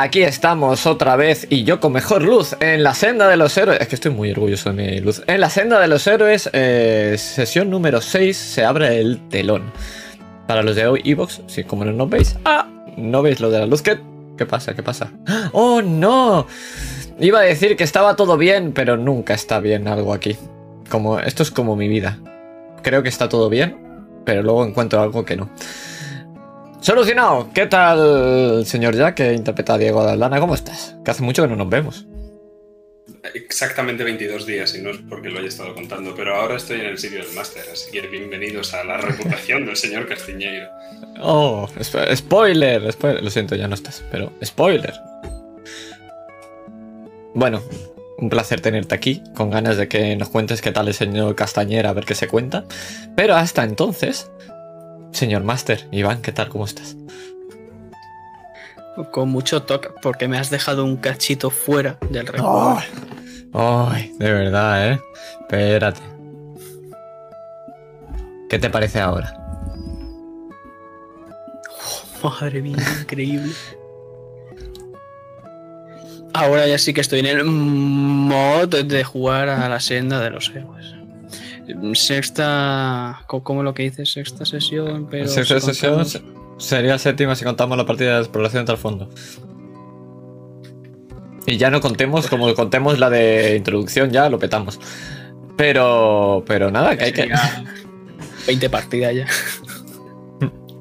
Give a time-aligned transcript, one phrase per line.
[0.00, 3.80] Aquí estamos otra vez y yo con mejor luz en la senda de los héroes.
[3.80, 5.24] Es que estoy muy orgulloso de mi luz.
[5.26, 9.72] En la senda de los héroes, eh, sesión número 6, se abre el telón.
[10.46, 12.36] Para los de hoy, Evox, si como no nos veis.
[12.44, 12.68] ¡Ah!
[12.96, 13.82] ¿No veis lo de la luz?
[13.82, 13.98] ¿Qué,
[14.36, 14.72] ¿Qué pasa?
[14.72, 15.10] ¿Qué pasa?
[15.50, 16.46] ¡Oh, no!
[17.18, 20.36] Iba a decir que estaba todo bien, pero nunca está bien algo aquí.
[20.88, 22.20] Como, esto es como mi vida.
[22.84, 23.76] Creo que está todo bien,
[24.24, 25.50] pero luego encuentro algo que no.
[26.80, 27.50] Solucionado.
[27.52, 30.38] ¿Qué tal, señor Jack, que interpreta a Diego Aldana?
[30.38, 30.96] ¿Cómo estás?
[31.04, 32.06] Que hace mucho que no nos vemos.
[33.34, 36.86] Exactamente 22 días, y no es porque lo haya estado contando, pero ahora estoy en
[36.86, 40.68] el sitio del máster, así que bienvenidos a la reputación del señor Castiñeiro.
[41.20, 41.68] Oh,
[42.14, 43.24] spoiler, spoiler.
[43.24, 44.94] Lo siento, ya no estás, pero spoiler.
[47.34, 47.60] Bueno,
[48.18, 51.90] un placer tenerte aquí, con ganas de que nos cuentes qué tal el señor Castañera,
[51.90, 52.64] a ver qué se cuenta.
[53.16, 54.30] Pero hasta entonces,
[55.12, 56.48] Señor Master, Iván, ¿qué tal?
[56.48, 56.96] ¿Cómo estás?
[59.10, 62.78] Con mucho toque, porque me has dejado un cachito fuera del recuerdo.
[63.52, 65.00] Ay, de verdad, ¿eh?
[65.40, 66.00] Espérate.
[68.48, 69.34] ¿Qué te parece ahora?
[72.22, 73.52] madre mía, increíble.
[76.34, 80.50] Ahora ya sí que estoy en el mod de jugar a la senda de los
[80.50, 80.97] héroes
[81.94, 84.12] sexta, ¿cómo lo que dices?
[84.12, 85.28] Sexta sesión, pero...
[85.28, 86.04] Sexta sesión
[86.58, 89.08] sería séptima si contamos la partida de exploración el fondo.
[91.46, 94.78] Y ya no contemos, como contemos la de introducción, ya lo petamos.
[95.56, 97.28] Pero, pero nada, que hay que...
[98.46, 99.26] 20 partidas ya.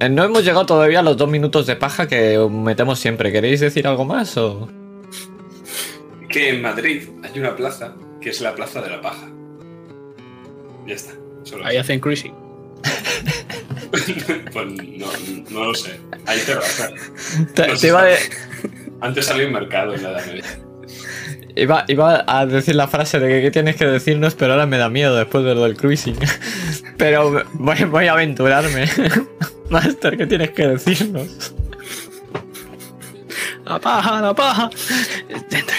[0.10, 3.32] No hemos llegado todavía a los dos minutos de paja que metemos siempre.
[3.32, 4.70] ¿Queréis decir algo más o...?
[6.30, 9.28] Que en Madrid hay una plaza que es la Plaza de la Paja.
[10.88, 11.14] Ya está.
[11.64, 12.34] Ahí hacen cruising.
[13.92, 14.08] pues
[14.66, 15.08] no,
[15.50, 16.00] no, lo sé.
[16.26, 16.56] Ahí te
[17.92, 18.08] va a
[19.02, 20.44] Antes salió un mercado en la Edad Media.
[21.56, 24.78] Iba, iba, a decir la frase de que qué tienes que decirnos, pero ahora me
[24.78, 26.18] da miedo después de lo del cruising.
[26.98, 28.86] pero voy, voy a aventurarme.
[29.70, 31.54] Master, ¿qué tienes que decirnos?
[33.66, 34.70] La paja, la paja.
[35.50, 35.76] Dentro,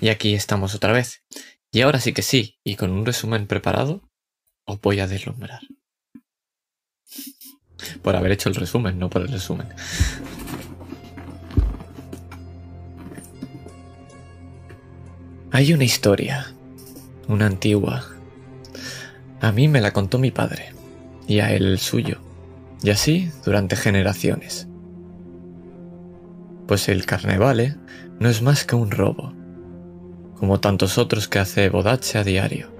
[0.00, 1.24] Y aquí estamos otra vez.
[1.72, 4.08] Y ahora sí que sí, y con un resumen preparado,
[4.64, 5.60] os voy a deslumbrar.
[8.02, 9.68] Por haber hecho el resumen, no por el resumen.
[15.50, 16.54] Hay una historia,
[17.26, 18.06] una antigua.
[19.40, 20.72] A mí me la contó mi padre,
[21.26, 22.20] y a él el suyo,
[22.82, 24.68] y así durante generaciones.
[26.66, 27.76] Pues el carnevale
[28.20, 29.37] no es más que un robo
[30.38, 32.70] como tantos otros que hace Bodache a diario.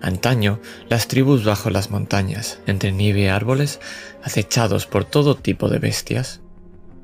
[0.00, 0.58] Antaño,
[0.88, 3.80] las tribus bajo las montañas, entre nieve y árboles,
[4.22, 6.40] acechados por todo tipo de bestias,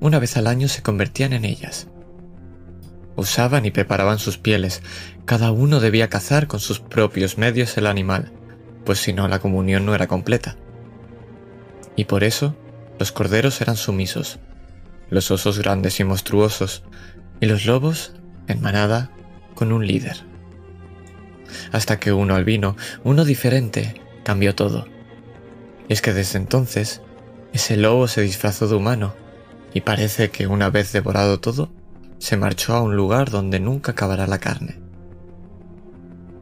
[0.00, 1.86] una vez al año se convertían en ellas.
[3.14, 4.82] Usaban y preparaban sus pieles,
[5.24, 8.32] cada uno debía cazar con sus propios medios el animal,
[8.84, 10.56] pues si no la comunión no era completa.
[11.94, 12.56] Y por eso,
[12.98, 14.40] los corderos eran sumisos,
[15.08, 16.82] los osos grandes y monstruosos,
[17.40, 18.14] y los lobos
[18.48, 19.10] en manada
[19.54, 20.24] con un líder.
[21.72, 24.86] Hasta que uno albino, uno diferente, cambió todo.
[25.88, 27.00] Es que desde entonces,
[27.52, 29.14] ese lobo se disfrazó de humano
[29.72, 31.70] y parece que una vez devorado todo,
[32.18, 34.80] se marchó a un lugar donde nunca acabará la carne.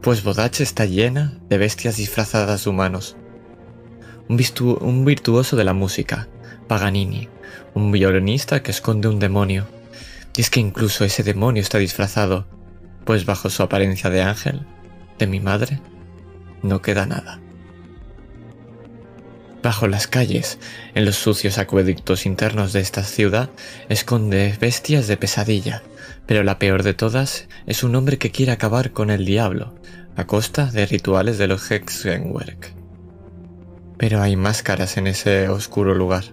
[0.00, 3.16] pues Bodache está llena de bestias disfrazadas de humanos.
[4.28, 6.28] Un virtuoso de la música,
[6.68, 7.28] Paganini,
[7.74, 9.66] un violinista que esconde un demonio.
[10.36, 12.46] Y es que incluso ese demonio está disfrazado,
[13.04, 14.66] pues bajo su apariencia de ángel,
[15.18, 15.80] de mi madre,
[16.62, 17.40] no queda nada.
[19.62, 20.58] Bajo las calles,
[20.94, 23.50] en los sucios acueductos internos de esta ciudad,
[23.88, 25.82] esconde bestias de pesadilla,
[26.26, 29.74] pero la peor de todas es un hombre que quiere acabar con el diablo,
[30.16, 32.74] a costa de rituales de los Hexenwerk.
[33.98, 36.24] Pero hay máscaras en ese oscuro lugar.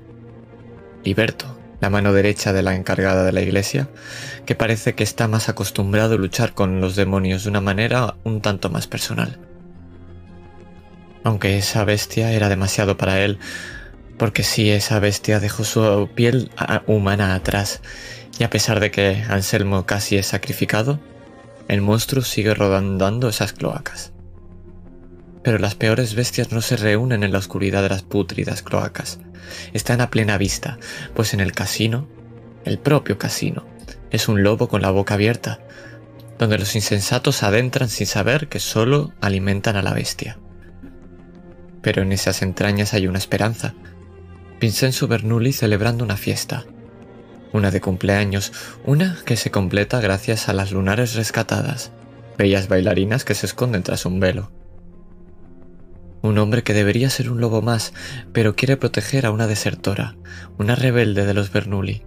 [1.03, 1.52] Liberto,
[1.83, 3.89] la mano derecha de la encargada de la iglesia,
[4.45, 8.39] que parece que está más acostumbrado a luchar con los demonios de una manera un
[8.39, 9.37] tanto más personal.
[11.25, 13.37] Aunque esa bestia era demasiado para él,
[14.17, 17.81] porque si esa bestia dejó su piel a- humana atrás,
[18.39, 21.01] y a pesar de que Anselmo casi es sacrificado,
[21.67, 24.12] el monstruo sigue rodando esas cloacas.
[25.43, 29.19] Pero las peores bestias no se reúnen en la oscuridad de las pútridas cloacas.
[29.73, 30.77] Están a plena vista,
[31.13, 32.07] pues en el casino,
[32.63, 33.65] el propio casino,
[34.09, 35.59] es un lobo con la boca abierta,
[36.39, 40.39] donde los insensatos se adentran sin saber que solo alimentan a la bestia.
[41.81, 43.73] Pero en esas entrañas hay una esperanza.
[44.59, 46.65] Vincenzo Bernoulli celebrando una fiesta.
[47.51, 48.53] Una de cumpleaños,
[48.85, 51.91] una que se completa gracias a las lunares rescatadas,
[52.37, 54.51] bellas bailarinas que se esconden tras un velo.
[56.23, 57.93] Un hombre que debería ser un lobo más,
[58.31, 60.15] pero quiere proteger a una desertora,
[60.57, 62.03] una rebelde de los Bernoulli.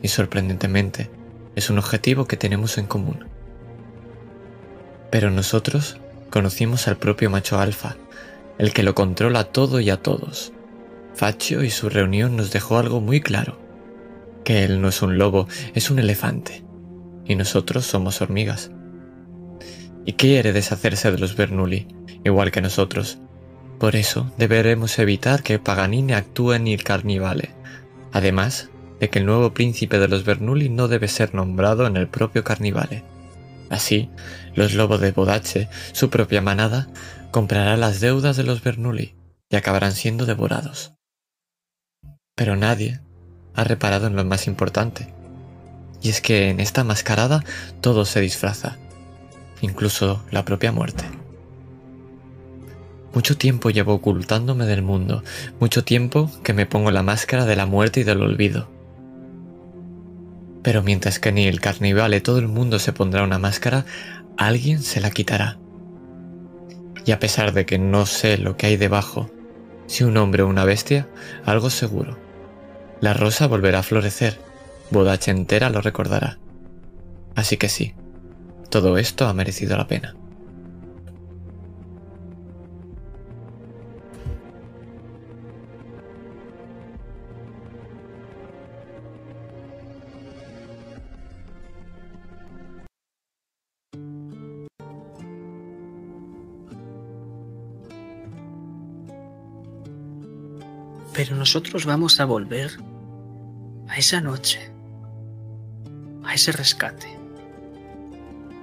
[0.00, 1.10] Y sorprendentemente,
[1.56, 3.26] es un objetivo que tenemos en común.
[5.10, 5.96] Pero nosotros
[6.30, 7.96] conocimos al propio macho alfa,
[8.58, 10.52] el que lo controla todo y a todos.
[11.14, 13.58] Faccio y su reunión nos dejó algo muy claro,
[14.44, 16.64] que él no es un lobo, es un elefante,
[17.24, 18.70] y nosotros somos hormigas.
[20.04, 21.88] Y quiere deshacerse de los Bernoulli,
[22.24, 23.18] igual que nosotros.
[23.78, 27.50] Por eso deberemos evitar que Paganini actúe en el carnivale,
[28.12, 32.08] además de que el nuevo príncipe de los Bernoulli no debe ser nombrado en el
[32.08, 33.04] propio carnivale.
[33.70, 34.10] Así,
[34.54, 36.88] los lobos de Bodache, su propia manada,
[37.30, 39.14] comprará las deudas de los Bernoulli
[39.48, 40.94] y acabarán siendo devorados.
[42.34, 43.00] Pero nadie
[43.54, 45.12] ha reparado en lo más importante,
[46.02, 47.44] y es que en esta mascarada
[47.80, 48.76] todo se disfraza,
[49.60, 51.04] incluso la propia muerte.
[53.18, 55.24] Mucho tiempo llevo ocultándome del mundo,
[55.58, 58.70] mucho tiempo que me pongo la máscara de la muerte y del olvido.
[60.62, 63.84] Pero mientras que ni el carnivale todo el mundo se pondrá una máscara,
[64.36, 65.58] alguien se la quitará.
[67.06, 69.28] Y a pesar de que no sé lo que hay debajo,
[69.88, 71.08] si un hombre o una bestia,
[71.44, 72.16] algo seguro.
[73.00, 74.38] La rosa volverá a florecer,
[74.92, 76.38] Bodache entera lo recordará.
[77.34, 77.96] Así que sí,
[78.70, 80.14] todo esto ha merecido la pena.
[101.18, 102.70] Pero nosotros vamos a volver
[103.88, 104.70] a esa noche,
[106.22, 107.08] a ese rescate.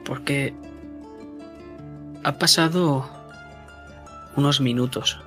[0.05, 0.53] Porque
[2.23, 3.09] ha pasado
[4.37, 5.19] unos minutos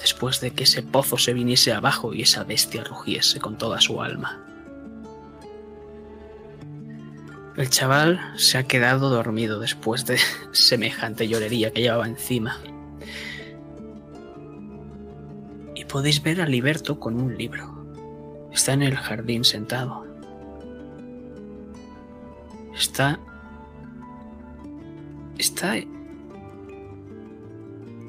[0.00, 4.00] después de que ese pozo se viniese abajo y esa bestia rugiese con toda su
[4.00, 4.40] alma.
[7.56, 10.20] El chaval se ha quedado dormido después de
[10.52, 12.60] semejante llorería que llevaba encima.
[15.90, 17.84] Podéis ver a Liberto con un libro.
[18.52, 20.06] Está en el jardín sentado.
[22.74, 23.18] Está...
[25.36, 25.74] Está...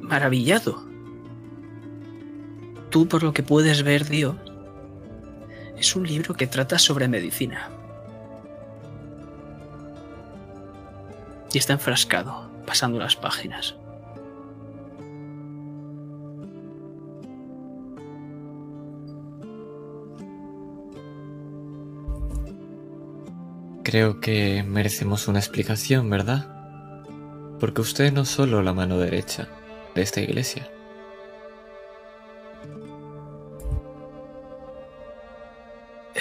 [0.02, 0.84] maravillado.
[2.90, 4.36] Tú por lo que puedes ver, Dio,
[5.78, 7.70] es un libro que trata sobre medicina.
[11.54, 13.76] Y está enfrascado, pasando las páginas.
[23.84, 26.48] Creo que merecemos una explicación, ¿verdad?
[27.60, 29.48] Porque usted no es solo la mano derecha
[29.96, 30.70] de esta iglesia.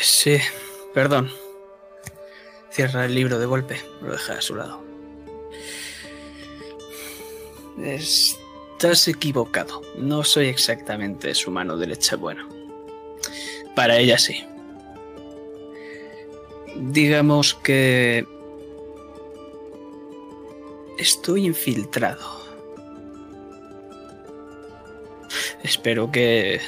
[0.01, 0.39] Sí,
[0.95, 1.31] perdón.
[2.71, 4.83] Cierra el libro de golpe, lo deja a su lado.
[7.83, 9.83] Estás equivocado.
[9.97, 12.17] No soy exactamente su mano derecha.
[12.17, 12.49] Bueno,
[13.75, 14.47] para ella sí.
[16.77, 18.27] Digamos que
[20.99, 22.41] estoy infiltrado.
[25.63, 26.61] Espero que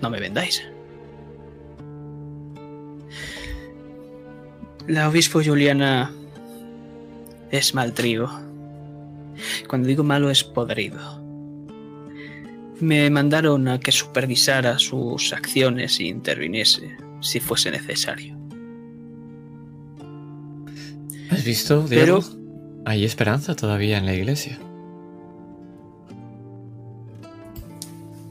[0.00, 0.62] no me vendáis.
[4.86, 6.12] La obispo Juliana
[7.50, 8.28] es mal trigo.
[9.68, 11.22] Cuando digo malo es podrido.
[12.80, 18.36] Me mandaron a que supervisara sus acciones e interviniese si fuese necesario.
[21.30, 22.20] ¿Has visto, Diego?
[22.84, 24.58] Hay esperanza todavía en la iglesia.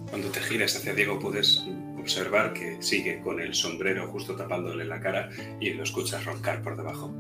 [0.09, 1.63] Cuando te giras hacia Diego puedes
[2.00, 6.77] observar que sigue con el sombrero justo tapándole la cara y lo escuchas roncar por
[6.77, 7.12] debajo.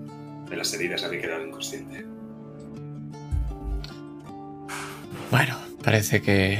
[0.49, 2.05] De las heridas había quedado inconsciente.
[5.31, 6.59] Bueno, parece que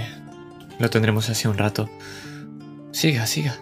[0.79, 1.87] lo tendremos así un rato.
[2.91, 3.59] Siga, siga.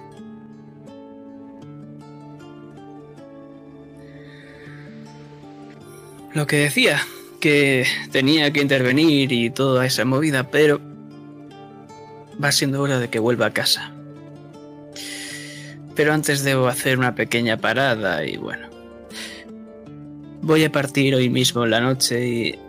[6.33, 7.01] Lo que decía,
[7.41, 10.79] que tenía que intervenir y toda esa movida, pero
[12.41, 13.91] va siendo hora de que vuelva a casa.
[15.93, 18.69] Pero antes debo hacer una pequeña parada y bueno.
[20.41, 22.59] Voy a partir hoy mismo en la noche y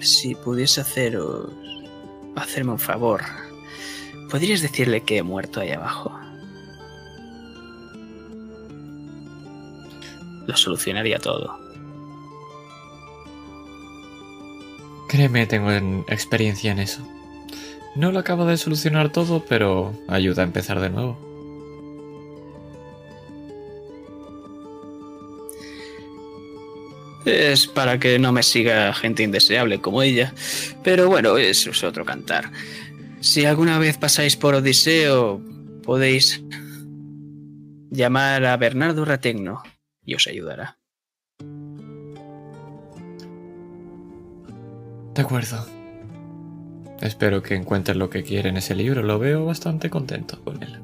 [0.00, 1.50] si pudiese haceros
[2.34, 3.22] hacerme un favor,
[4.30, 6.18] ¿podrías decirle que he muerto ahí abajo?
[10.46, 11.67] Lo solucionaría todo.
[15.08, 15.70] Créeme, tengo
[16.08, 17.06] experiencia en eso.
[17.96, 21.18] No lo acabo de solucionar todo, pero ayuda a empezar de nuevo.
[27.24, 30.32] Es para que no me siga gente indeseable como ella.
[30.84, 32.50] Pero bueno, eso es otro cantar.
[33.20, 35.42] Si alguna vez pasáis por Odiseo,
[35.82, 36.42] podéis
[37.90, 39.62] llamar a Bernardo Rategno
[40.04, 40.78] y os ayudará.
[45.18, 45.66] De acuerdo.
[47.00, 49.02] Espero que encuentres lo que quiere en ese libro.
[49.02, 50.78] Lo veo bastante contento con él.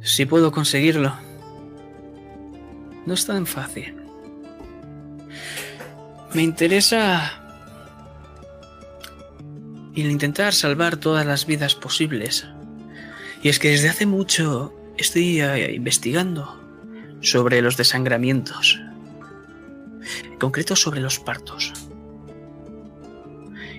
[0.00, 1.12] Si puedo conseguirlo.
[3.04, 3.96] No es tan fácil.
[6.34, 7.42] Me interesa
[9.96, 12.46] el intentar salvar todas las vidas posibles.
[13.42, 16.60] Y es que desde hace mucho estoy eh, investigando
[17.22, 18.80] sobre los desangramientos,
[20.24, 21.72] en concreto sobre los partos.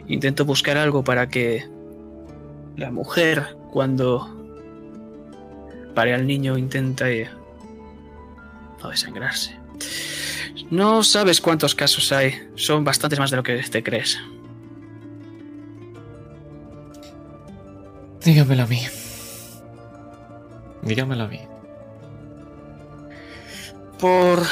[0.07, 1.67] Intento buscar algo para que
[2.75, 4.29] la mujer, cuando
[5.93, 7.29] pare al niño, intente
[8.81, 9.57] no desangrarse.
[10.69, 12.49] No sabes cuántos casos hay.
[12.55, 14.19] Son bastantes más de lo que te crees.
[18.23, 18.81] Dígamelo a mí.
[20.81, 21.39] Dígamelo a mí.
[23.99, 24.43] Por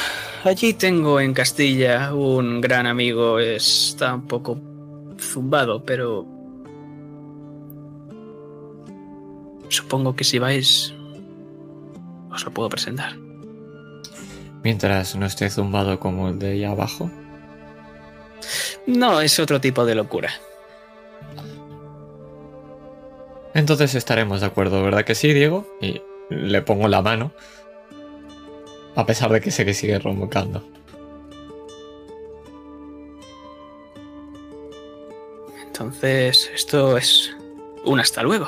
[0.44, 3.38] allí tengo en Castilla un gran amigo.
[3.38, 4.58] Está un poco
[5.18, 6.26] zumbado, pero...
[9.68, 10.94] Supongo que si vais...
[12.30, 13.16] Os lo puedo presentar.
[14.62, 17.10] Mientras no esté zumbado como el de ahí abajo.
[18.86, 20.30] No, es otro tipo de locura.
[23.54, 25.66] Entonces estaremos de acuerdo, ¿verdad que sí, Diego?
[25.80, 27.32] Y le pongo la mano.
[28.94, 30.62] A pesar de que sé que sigue roncando.
[35.66, 37.34] Entonces, esto es
[37.84, 38.46] un hasta luego.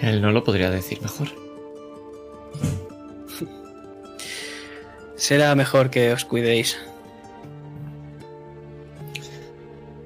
[0.00, 1.28] Él no lo podría decir mejor.
[5.16, 6.78] Será mejor que os cuidéis.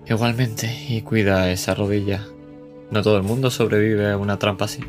[0.07, 2.26] Igualmente, y cuida esa rodilla.
[2.90, 4.82] No todo el mundo sobrevive a una trampa así.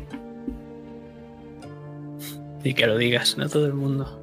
[2.64, 4.20] Y que lo digas, no todo el mundo.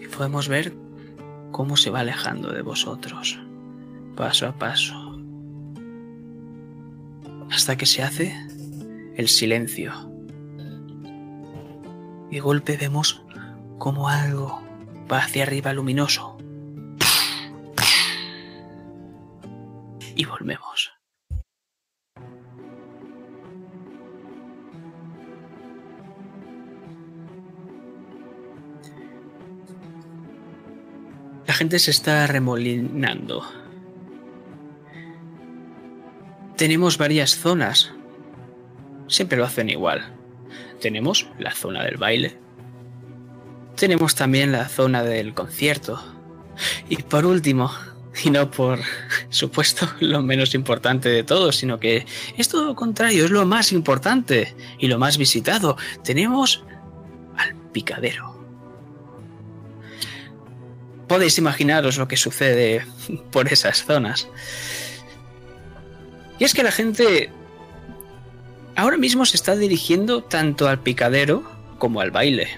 [0.00, 0.72] Y podemos ver
[1.50, 3.38] cómo se va alejando de vosotros,
[4.16, 4.94] paso a paso.
[7.50, 8.34] Hasta que se hace
[9.16, 9.92] el silencio.
[12.30, 13.22] Y de golpe vemos
[13.78, 14.62] como algo
[15.10, 16.38] va hacia arriba luminoso.
[20.16, 20.92] Y volvemos.
[31.52, 33.46] La gente se está remolinando.
[36.56, 37.92] Tenemos varias zonas.
[39.06, 40.14] Siempre lo hacen igual.
[40.80, 42.38] Tenemos la zona del baile.
[43.76, 46.02] Tenemos también la zona del concierto.
[46.88, 47.70] Y por último,
[48.24, 48.80] y no por
[49.28, 52.06] supuesto lo menos importante de todo, sino que
[52.38, 55.76] es todo lo contrario, es lo más importante y lo más visitado.
[56.02, 56.64] Tenemos
[57.36, 58.31] al picadero.
[61.08, 62.84] Podéis imaginaros lo que sucede
[63.30, 64.28] por esas zonas.
[66.38, 67.30] Y es que la gente
[68.76, 71.44] ahora mismo se está dirigiendo tanto al picadero
[71.78, 72.48] como al baile.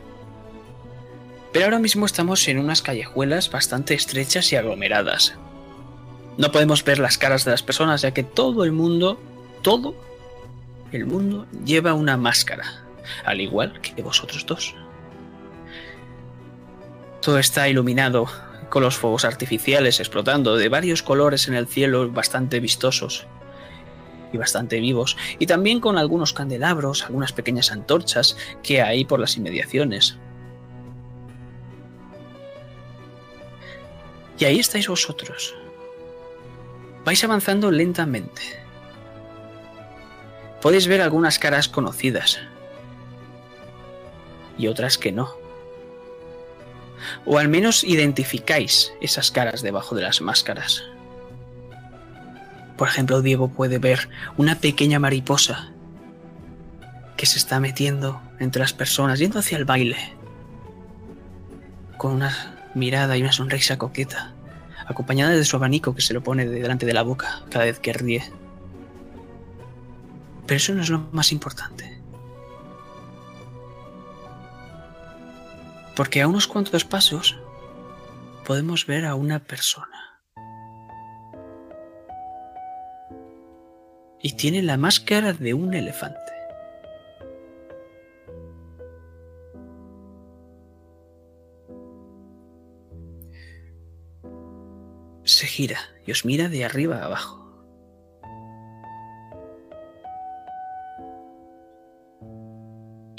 [1.52, 5.34] Pero ahora mismo estamos en unas callejuelas bastante estrechas y aglomeradas.
[6.36, 9.20] No podemos ver las caras de las personas ya que todo el mundo,
[9.62, 9.94] todo
[10.90, 12.84] el mundo lleva una máscara,
[13.24, 14.74] al igual que vosotros dos.
[17.24, 18.26] Todo está iluminado
[18.68, 23.26] con los fuegos artificiales explotando de varios colores en el cielo bastante vistosos
[24.30, 29.38] y bastante vivos, y también con algunos candelabros, algunas pequeñas antorchas que hay por las
[29.38, 30.18] inmediaciones.
[34.38, 35.54] Y ahí estáis vosotros.
[37.06, 38.42] Vais avanzando lentamente.
[40.60, 42.38] Podéis ver algunas caras conocidas
[44.58, 45.43] y otras que no.
[47.24, 50.82] O al menos identificáis esas caras debajo de las máscaras.
[52.76, 55.70] Por ejemplo, Diego puede ver una pequeña mariposa
[57.16, 59.96] que se está metiendo entre las personas, yendo hacia el baile,
[61.96, 64.34] con una mirada y una sonrisa coqueta,
[64.86, 67.92] acompañada de su abanico que se lo pone delante de la boca cada vez que
[67.92, 68.24] ríe.
[70.46, 71.93] Pero eso no es lo más importante.
[75.96, 77.38] Porque a unos cuantos pasos
[78.44, 80.20] podemos ver a una persona.
[84.20, 86.18] Y tiene la máscara de un elefante.
[95.24, 97.40] Se gira y os mira de arriba a abajo.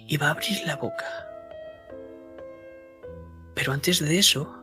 [0.08, 1.25] Y va a abrir la boca.
[3.56, 4.54] Pero antes de eso,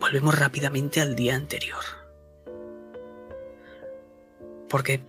[0.00, 1.82] volvemos rápidamente al día anterior.
[4.68, 5.00] Porque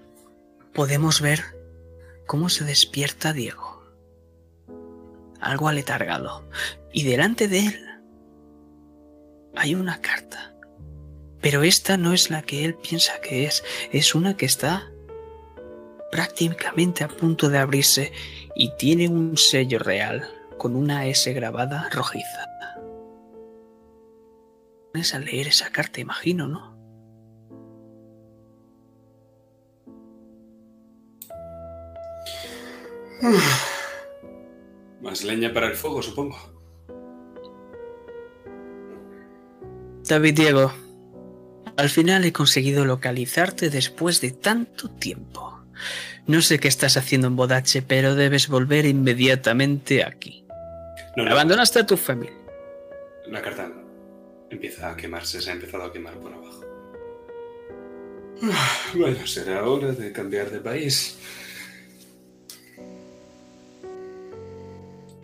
[0.73, 1.43] podemos ver
[2.27, 3.83] cómo se despierta Diego.
[5.41, 6.47] Algo aletargado.
[6.93, 7.85] Y delante de él
[9.55, 10.53] hay una carta.
[11.41, 13.63] Pero esta no es la que él piensa que es.
[13.91, 14.91] Es una que está
[16.11, 18.11] prácticamente a punto de abrirse
[18.55, 22.45] y tiene un sello real con una S grabada rojiza.
[24.93, 26.75] Es a leer esa carta, imagino, ¿no?
[35.01, 36.37] Más leña para el fuego, supongo.
[40.07, 40.71] David Diego,
[41.75, 45.61] al final he conseguido localizarte después de tanto tiempo.
[46.25, 50.46] No sé qué estás haciendo en Bodache, pero debes volver inmediatamente aquí.
[51.17, 52.37] No, no, Abandonaste a tu familia.
[53.25, 53.71] La carta
[54.51, 56.61] empieza a quemarse, se ha empezado a quemar por abajo.
[58.93, 61.17] Bueno, será hora de cambiar de país.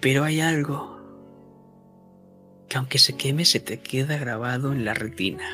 [0.02, 1.00] Pero hay algo
[2.68, 5.48] que aunque se queme se te queda grabado en la retina.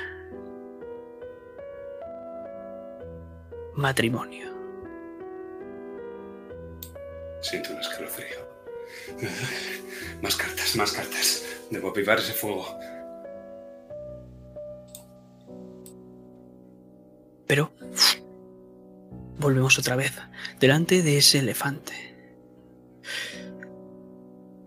[3.76, 4.48] Matrimonio.
[7.42, 8.49] Siento un escalofrío.
[10.22, 11.46] Más cartas, más cartas.
[11.70, 12.66] Debo avivar ese fuego.
[17.48, 17.72] Pero
[19.40, 20.14] volvemos otra vez
[20.60, 21.94] delante de ese elefante.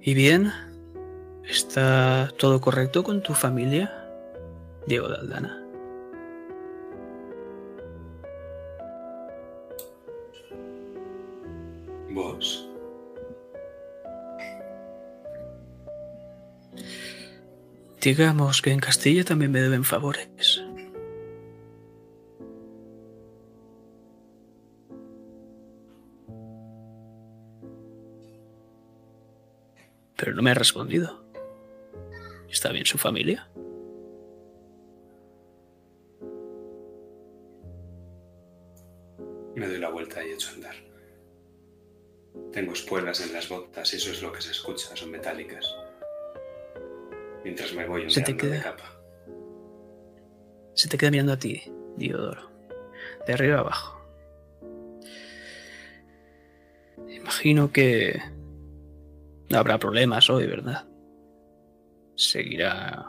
[0.00, 0.52] ¿Y bien?
[1.44, 4.08] ¿Está todo correcto con tu familia,
[4.86, 5.64] Diego Daldana?
[12.10, 12.71] ¿Vos?
[18.02, 20.60] Digamos que en Castilla también me deben favores.
[30.16, 31.24] Pero no me ha respondido.
[32.50, 33.48] ¿Está bien su familia?
[39.54, 40.74] Me doy la vuelta y echo a andar.
[42.52, 45.72] Tengo espuelas en las botas y eso es lo que se escucha, son metálicas.
[47.52, 48.98] Mientras me voy Se te de queda- capa.
[50.74, 51.62] Se te queda mirando a ti,
[51.98, 52.50] Diodoro.
[53.26, 54.00] De arriba abajo.
[57.10, 58.18] Imagino que
[59.50, 60.86] no habrá problemas hoy, ¿verdad?
[62.14, 63.04] Seguirá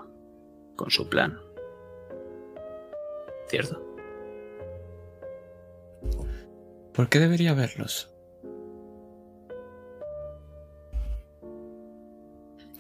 [0.76, 1.40] con su plan.
[3.48, 3.82] ¿cierto?
[6.94, 8.13] ¿Por qué debería verlos?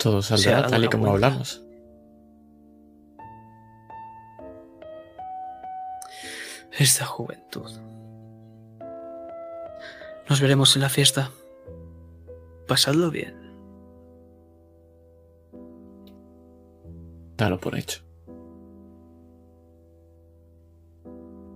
[0.03, 1.63] Todo saldrá tal y como hablamos.
[6.77, 7.71] Esta juventud.
[10.27, 11.31] Nos veremos en la fiesta.
[12.67, 13.33] Pasadlo bien.
[17.37, 18.03] Dalo por hecho.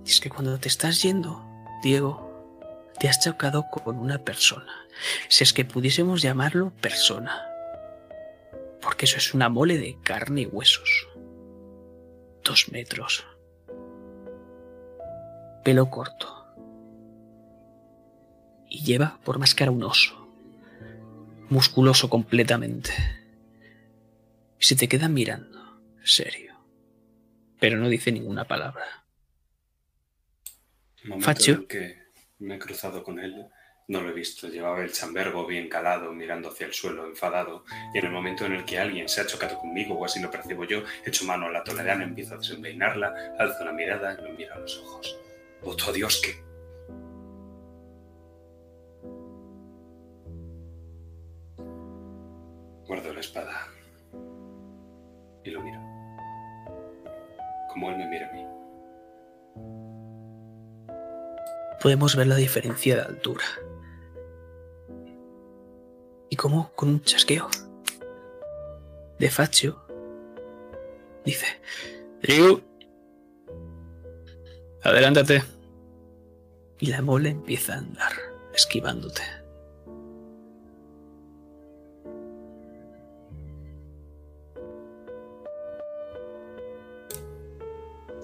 [0.05, 1.43] Y es que cuando te estás yendo,
[1.83, 2.62] Diego,
[2.97, 4.88] te has chocado con una persona.
[5.27, 7.57] Si es que pudiésemos llamarlo persona.
[8.88, 11.10] Porque eso es una mole de carne y huesos.
[12.41, 13.28] Dos metros.
[15.65, 16.47] Pelo corto.
[18.69, 20.30] Y lleva por máscara un oso.
[21.50, 22.91] Musculoso completamente.
[24.58, 26.56] Y se te queda mirando, serio.
[27.60, 28.86] Pero no dice ninguna palabra.
[31.04, 31.97] Momento en que
[32.39, 33.50] me he cruzado con él,
[33.88, 34.47] no lo he visto.
[34.47, 37.63] Llevaba el chambergo bien calado, mirando hacia el suelo, enfadado.
[37.93, 40.32] Y en el momento en el que alguien se ha chocado conmigo, o así lo
[40.32, 44.34] percibo yo, echo mano a la toledana, empiezo a desenvainarla, alzo la mirada y lo
[44.34, 45.17] miro a los ojos.
[45.63, 46.47] Voto a Dios que...
[52.86, 53.67] Guardo la espada
[55.43, 55.80] y lo miro.
[57.69, 58.58] Como él me mira a mí.
[61.82, 63.45] podemos ver la diferencia de altura.
[66.30, 67.50] Y como con un chasqueo
[69.20, 69.82] de Faccio
[71.26, 71.46] dice,
[72.22, 72.62] Drew,
[74.84, 75.44] adelántate.
[76.80, 78.12] Y la mole empieza a andar,
[78.54, 79.24] esquivándote.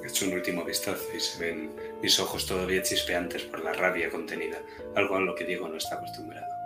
[0.05, 4.61] Echo un último vistazo y se ven mis ojos todavía chispeantes por la rabia contenida,
[4.95, 6.62] algo a lo que Diego no está acostumbrado.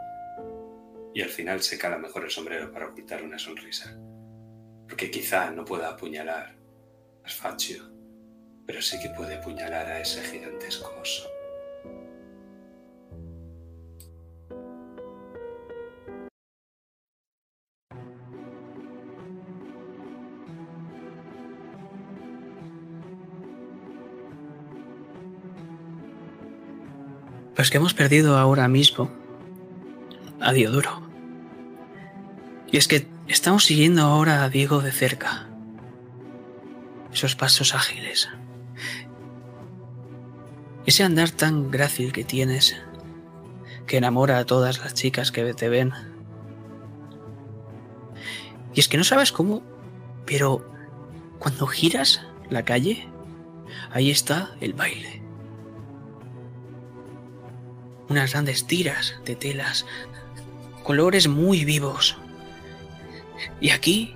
[1.18, 3.98] Y al final se cala mejor el sombrero para ocultar una sonrisa.
[4.88, 6.56] Porque quizá no pueda apuñalar
[7.24, 7.92] a Sfaccio,
[8.68, 11.28] pero sí que puede apuñalar a ese gigantesco oso.
[27.56, 29.10] Pues que hemos perdido ahora mismo
[30.40, 31.07] a Diodoro.
[32.72, 35.48] Y es que estamos siguiendo ahora a Diego de cerca.
[37.14, 38.30] Esos pasos ágiles.
[40.86, 42.78] Ese andar tan grácil que tienes,
[43.86, 45.94] que enamora a todas las chicas que te ven.
[48.74, 49.64] Y es que no sabes cómo,
[50.26, 50.70] pero
[51.40, 53.08] cuando giras la calle,
[53.92, 55.28] ahí está el baile
[58.10, 59.86] unas grandes tiras de telas,
[60.84, 62.18] colores muy vivos.
[63.60, 64.16] Y aquí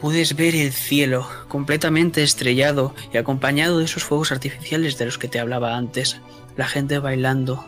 [0.00, 5.28] puedes ver el cielo completamente estrellado y acompañado de esos fuegos artificiales de los que
[5.28, 6.20] te hablaba antes,
[6.56, 7.64] la gente bailando,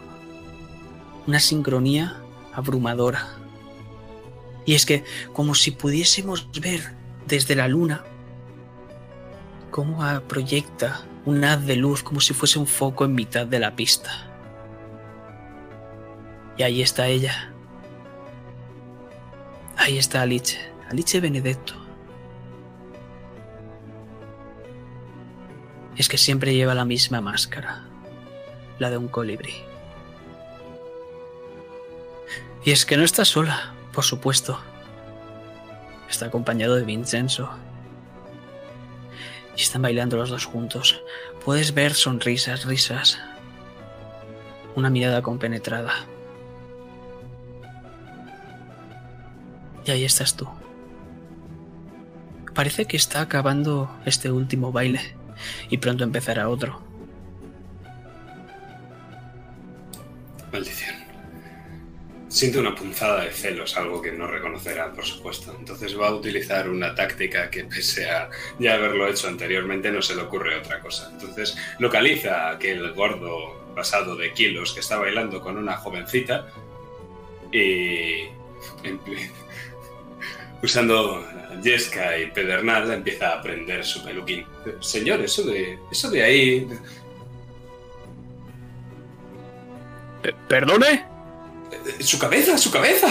[1.26, 2.20] una sincronía
[2.52, 3.28] abrumadora.
[4.64, 6.92] Y es que como si pudiésemos ver
[7.26, 8.04] desde la luna
[9.70, 13.76] cómo proyecta un haz de luz como si fuese un foco en mitad de la
[13.76, 14.10] pista.
[16.56, 17.52] Y ahí está ella.
[19.76, 20.75] Ahí está Alice.
[20.90, 21.74] Alice Benedetto.
[25.96, 27.84] Es que siempre lleva la misma máscara.
[28.78, 29.54] La de un colibrí.
[32.64, 34.60] Y es que no está sola, por supuesto.
[36.08, 37.50] Está acompañado de Vincenzo.
[39.56, 41.02] Y están bailando los dos juntos.
[41.44, 43.18] Puedes ver sonrisas, risas.
[44.74, 45.92] Una mirada compenetrada.
[49.84, 50.48] Y ahí estás tú.
[52.56, 55.00] Parece que está acabando este último baile
[55.68, 56.80] y pronto empezará otro.
[60.50, 60.96] Maldición.
[62.28, 65.54] Siento una punzada de celos, algo que no reconocerá, por supuesto.
[65.58, 70.16] Entonces va a utilizar una táctica que, pese a ya haberlo hecho anteriormente, no se
[70.16, 71.10] le ocurre otra cosa.
[71.12, 76.46] Entonces localiza a aquel gordo pasado de kilos que está bailando con una jovencita
[77.52, 78.28] y.
[80.62, 81.24] Usando
[81.62, 84.46] yesca y pedernal, empieza a prender su peluquín.
[84.80, 86.68] Señor, eso de, eso de ahí.
[90.48, 91.04] ¿Perdone?
[92.00, 92.58] ¡Su cabeza!
[92.58, 93.08] ¡Su cabeza!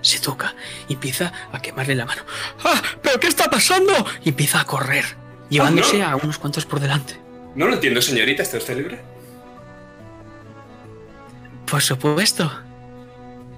[0.00, 0.54] Se toca
[0.88, 2.22] y empieza a quemarle la mano.
[2.64, 2.80] ¡Ah!
[3.02, 3.92] ¿Pero qué está pasando?
[4.24, 5.04] Y empieza a correr.
[5.48, 6.06] llevándose no.
[6.06, 7.16] a unos cuantos por delante.
[7.54, 8.42] No lo entiendo, señorita.
[8.42, 9.00] ¿Está usted libre?
[11.68, 12.50] Por supuesto.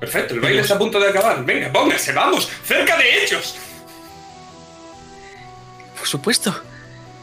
[0.01, 1.45] Perfecto, el baile está a punto de acabar.
[1.45, 2.49] Venga, póngase, vamos.
[2.65, 3.57] Cerca de ellos.
[5.99, 6.59] Por supuesto.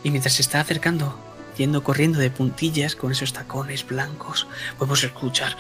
[0.04, 1.20] Y mientras se está acercando,
[1.58, 5.58] yendo corriendo de puntillas con esos tacones blancos, podemos escuchar.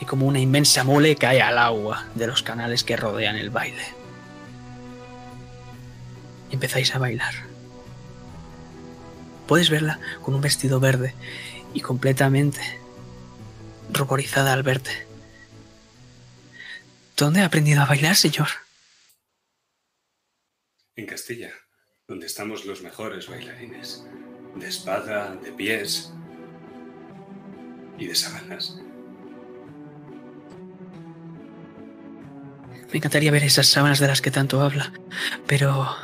[0.00, 3.84] Y como una inmensa mole cae al agua de los canales que rodean el baile.
[6.50, 7.34] Empezáis a bailar.
[9.46, 11.14] Puedes verla con un vestido verde
[11.72, 12.60] y completamente
[13.92, 15.06] ruborizada al verte.
[17.16, 18.48] ¿Dónde ha aprendido a bailar, señor?
[20.96, 21.50] En Castilla,
[22.06, 24.04] donde estamos los mejores bailarines.
[24.54, 26.12] De espada, de pies
[27.98, 28.78] y de sábanas.
[32.90, 34.92] Me encantaría ver esas sábanas de las que tanto habla,
[35.46, 35.94] pero...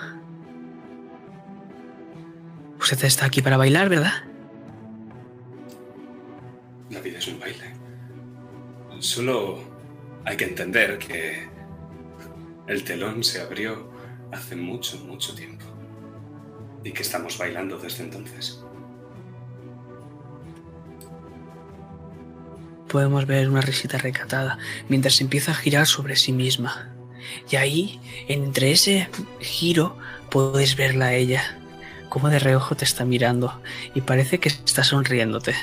[2.78, 4.24] Usted está aquí para bailar, ¿verdad?
[6.90, 7.71] La vida es un baile.
[9.02, 9.58] Solo
[10.24, 11.48] hay que entender que
[12.68, 13.90] el telón se abrió
[14.30, 15.64] hace mucho, mucho tiempo.
[16.84, 18.62] Y que estamos bailando desde entonces.
[22.88, 26.94] Podemos ver una risita recatada mientras empieza a girar sobre sí misma.
[27.50, 29.08] Y ahí, entre ese
[29.40, 29.98] giro,
[30.30, 31.58] puedes verla a ella,
[32.08, 33.60] como de reojo te está mirando
[33.96, 35.56] y parece que está sonriéndote.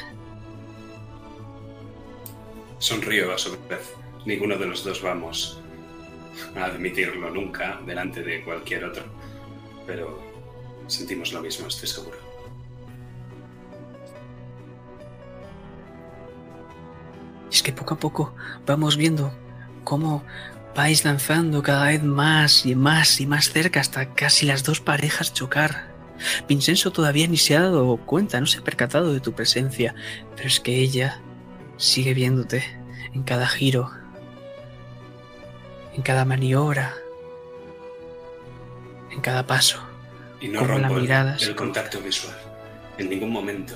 [2.80, 3.94] Sonrío a su vez.
[4.26, 5.60] Ninguno de los dos vamos
[6.56, 9.04] a admitirlo nunca delante de cualquier otro.
[9.86, 10.22] Pero
[10.88, 12.18] sentimos lo mismo, estoy seguro.
[17.52, 19.34] Es que poco a poco vamos viendo
[19.84, 20.24] cómo
[20.76, 25.34] vais danzando cada vez más y más y más cerca hasta casi las dos parejas
[25.34, 25.90] chocar.
[26.48, 29.96] Vincenzo todavía ni se ha dado cuenta, no se ha percatado de tu presencia,
[30.36, 31.22] pero es que ella
[31.80, 32.64] sigue viéndote
[33.14, 33.90] en cada giro,
[35.96, 36.94] en cada maniobra,
[39.10, 39.80] en cada paso.
[40.40, 42.38] Y no la rompo el- mirada el, contacto visual.
[42.98, 43.76] En ningún momento.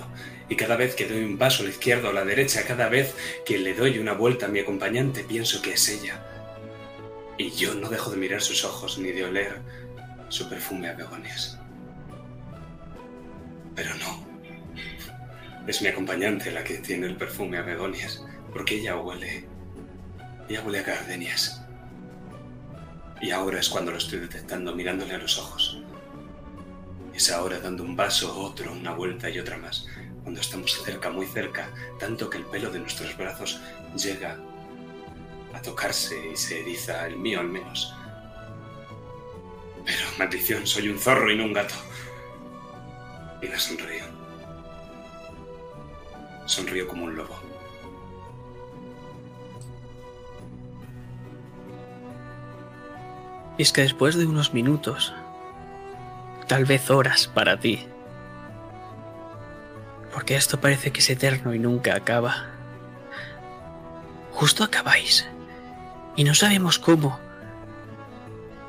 [0.49, 2.89] Y cada vez que doy un paso a la izquierda o a la derecha, cada
[2.89, 6.21] vez que le doy una vuelta a mi acompañante, pienso que es ella.
[7.37, 9.59] Y yo no dejo de mirar sus ojos ni de oler
[10.29, 11.57] su perfume a begonias.
[13.75, 14.32] Pero no.
[15.65, 18.21] Es mi acompañante la que tiene el perfume a begonias,
[18.51, 19.45] porque ella huele.
[20.49, 21.61] Ella huele a gardenias.
[23.21, 25.81] Y ahora es cuando lo estoy detectando mirándole a los ojos.
[27.13, 29.87] Es ahora dando un paso, otro, una vuelta y otra más.
[30.23, 33.61] Cuando estamos cerca, muy cerca, tanto que el pelo de nuestros brazos
[33.95, 34.37] llega
[35.53, 37.93] a tocarse y se eriza, el mío al menos.
[39.85, 41.75] Pero, maldición, soy un zorro y no un gato.
[43.41, 44.22] Y le sonrío.
[46.45, 47.35] Sonrío como un lobo.
[53.57, 55.13] Y es que después de unos minutos,
[56.47, 57.85] tal vez horas para ti,
[60.11, 62.47] porque esto parece que es eterno y nunca acaba,
[64.31, 65.27] justo acabáis.
[66.15, 67.19] Y no sabemos cómo,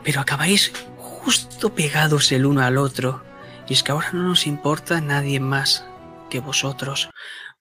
[0.03, 3.23] pero acabáis justo pegados el uno al otro.
[3.67, 5.87] Y es que ahora no nos importa nadie más
[6.29, 7.11] que vosotros,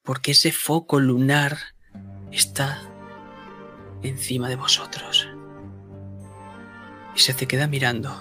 [0.03, 1.57] porque ese foco lunar
[2.31, 2.81] está
[4.03, 5.29] encima de vosotros
[7.15, 8.13] y se te queda mirando.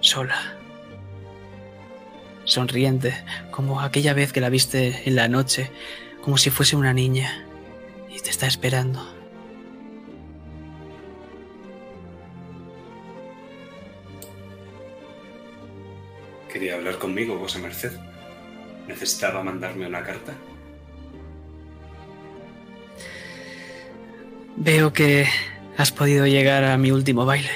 [0.00, 0.56] Sola.
[2.44, 3.14] Sonriente,
[3.50, 5.70] como aquella vez que la viste en la noche,
[6.22, 7.46] como si fuese una niña,
[8.08, 9.00] y te está esperando.
[16.52, 18.09] Quería hablar conmigo, vuesa merced.
[18.90, 20.32] ¿Necesitaba mandarme una carta?
[24.56, 25.28] Veo que
[25.76, 27.52] has podido llegar a mi último baile.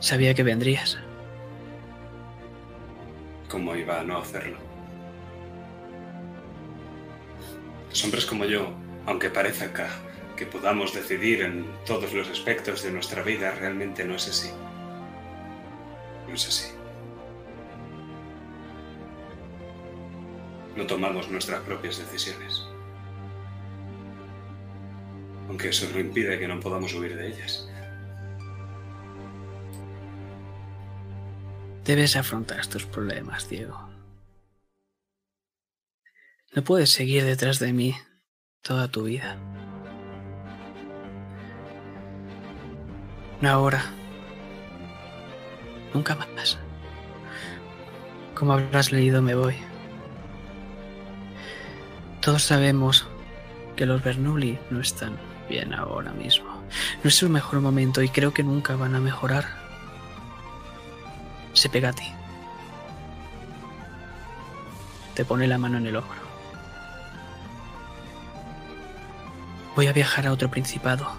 [0.00, 0.98] Sabía que vendrías.
[3.48, 4.58] ¿Cómo iba a no hacerlo?
[7.88, 8.70] Los hombres como yo,
[9.06, 9.88] aunque parezca
[10.36, 14.50] que podamos decidir en todos los aspectos de nuestra vida, realmente no es así.
[16.30, 16.72] No es así.
[20.76, 22.62] No tomamos nuestras propias decisiones.
[25.48, 27.68] Aunque eso no impide que no podamos huir de ellas.
[31.84, 33.90] Debes afrontar estos problemas, Diego.
[36.54, 37.96] No puedes seguir detrás de mí
[38.62, 39.36] toda tu vida.
[43.40, 43.99] Una hora.
[45.94, 46.58] Nunca más.
[48.34, 49.56] Como habrás leído, me voy.
[52.20, 53.06] Todos sabemos
[53.76, 56.62] que los Bernoulli no están bien ahora mismo.
[57.02, 59.46] No es su mejor momento y creo que nunca van a mejorar.
[61.52, 62.12] Se pega a ti.
[65.14, 66.20] Te pone la mano en el hombro.
[69.74, 71.10] Voy a viajar a otro principado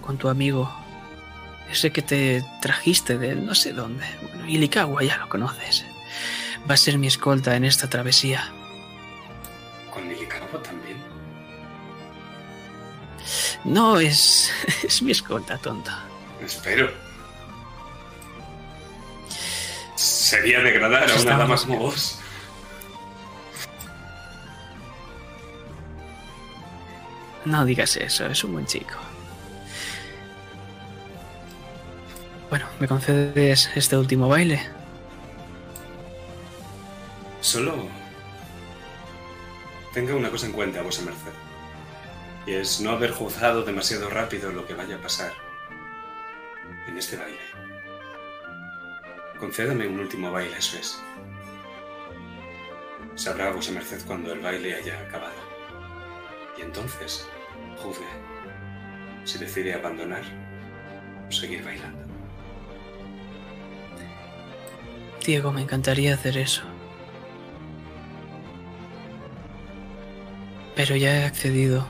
[0.00, 0.70] con tu amigo.
[1.70, 4.04] Ese que te trajiste de no sé dónde.
[4.22, 5.84] Bueno, Ilikawa ya lo conoces.
[6.68, 8.52] Va a ser mi escolta en esta travesía.
[9.92, 10.98] ¿Con Ilikawa también?
[13.64, 14.50] No, es.
[14.82, 15.92] es mi escolta, tonto.
[16.42, 16.90] Espero.
[19.94, 22.18] Sería degradar a una dama como vos.
[27.44, 28.96] No digas eso, es un buen chico.
[32.50, 34.60] Bueno, ¿me concedes este último baile?
[37.40, 37.86] Solo
[39.94, 41.30] tenga una cosa en cuenta, vuesa merced.
[42.46, 45.32] Y es no haber juzgado demasiado rápido lo que vaya a pasar
[46.88, 47.38] en este baile.
[49.38, 51.00] Concédame un último baile, eso es.
[53.14, 55.38] Sabrá vuesa merced cuando el baile haya acabado.
[56.58, 57.28] Y entonces,
[57.76, 58.06] juzgue
[59.22, 60.22] si decide abandonar
[61.28, 62.09] o seguir bailando.
[65.24, 66.62] Diego, me encantaría hacer eso.
[70.74, 71.86] Pero ya he accedido.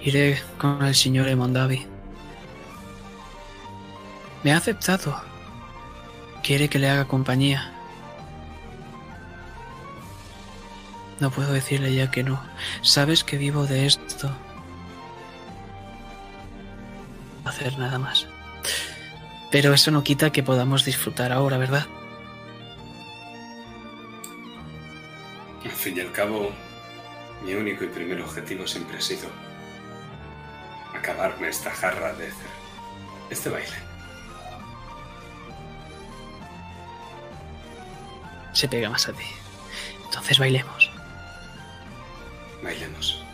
[0.00, 1.86] Iré con el señor Emondavi.
[4.42, 5.20] Me ha aceptado.
[6.42, 7.72] Quiere que le haga compañía.
[11.20, 12.42] No puedo decirle ya que no.
[12.80, 14.30] Sabes que vivo de esto.
[17.44, 18.26] Hacer nada más.
[19.50, 21.86] Pero eso no quita que podamos disfrutar ahora, ¿verdad?
[25.64, 26.50] Al fin y al cabo,
[27.44, 29.28] mi único y primer objetivo siempre ha sido
[30.94, 32.30] acabarme esta jarra de.
[33.30, 33.76] Este baile.
[38.52, 39.24] Se pega más a ti.
[40.04, 40.90] Entonces bailemos.
[42.62, 43.24] Bailemos.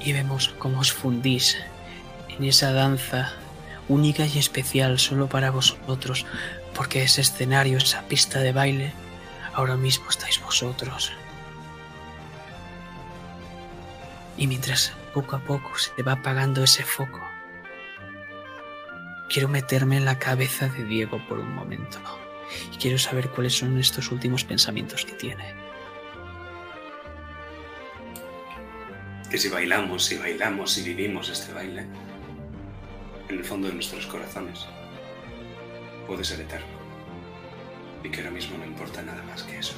[0.00, 1.58] Y vemos cómo os fundís
[2.38, 3.32] en esa danza
[3.88, 6.26] única y especial solo para vosotros,
[6.74, 8.92] porque ese escenario, esa pista de baile,
[9.52, 11.12] ahora mismo estáis vosotros.
[14.36, 17.20] Y mientras poco a poco se va apagando ese foco,
[19.28, 21.98] quiero meterme en la cabeza de Diego por un momento.
[22.72, 25.54] Y quiero saber cuáles son estos últimos pensamientos que tiene.
[29.30, 31.86] Que si bailamos, si bailamos, si vivimos este baile,
[33.28, 34.66] en el fondo de nuestros corazones,
[36.06, 36.66] puede ser eterno.
[38.02, 39.74] Y que ahora mismo no importa nada más que eso.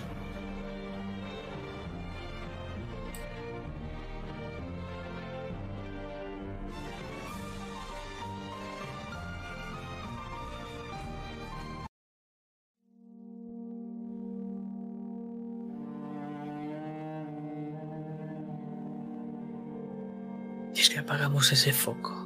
[20.74, 22.25] Y es que apagamos ese foco.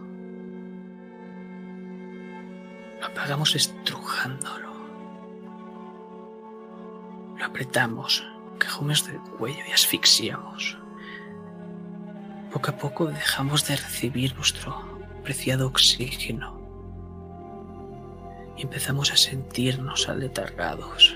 [3.21, 4.73] Apagamos estrujándolo.
[7.37, 8.25] Lo apretamos,
[8.57, 10.79] cajones del cuello y asfixiamos.
[12.51, 14.75] Poco a poco dejamos de recibir nuestro
[15.23, 16.59] preciado oxígeno.
[18.57, 21.15] Y empezamos a sentirnos aletargados.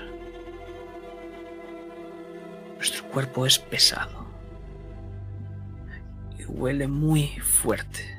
[2.75, 4.27] Nuestro cuerpo es pesado
[6.37, 8.15] y huele muy fuerte.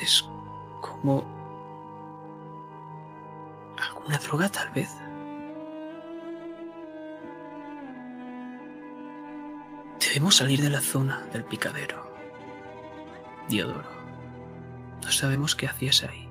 [0.00, 0.28] Es
[0.80, 1.24] como
[3.80, 4.94] alguna droga tal vez.
[10.00, 12.08] Debemos salir de la zona del picadero.
[13.48, 13.88] Diodoro,
[15.02, 16.28] no sabemos qué hacías ahí.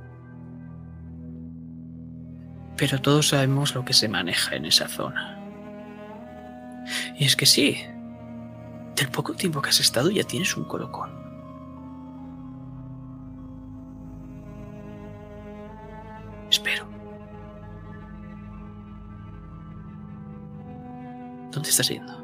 [2.78, 5.40] Pero todos sabemos lo que se maneja en esa zona.
[7.18, 7.84] Y es que sí,
[8.96, 11.27] del poco tiempo que has estado ya tienes un colocón.
[21.68, 22.18] ¿Dónde estás?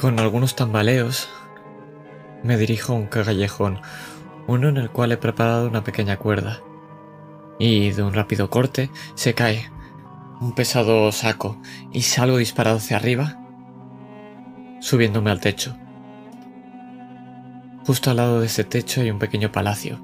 [0.00, 1.28] Con algunos tambaleos
[2.44, 3.80] me dirijo a un callejón,
[4.46, 6.60] uno en el cual he preparado una pequeña cuerda,
[7.58, 9.68] y de un rápido corte se cae,
[10.40, 11.60] un pesado saco
[11.92, 13.40] y salgo disparado hacia arriba,
[14.80, 15.76] subiéndome al techo.
[17.84, 19.98] Justo al lado de ese techo hay un pequeño palacio,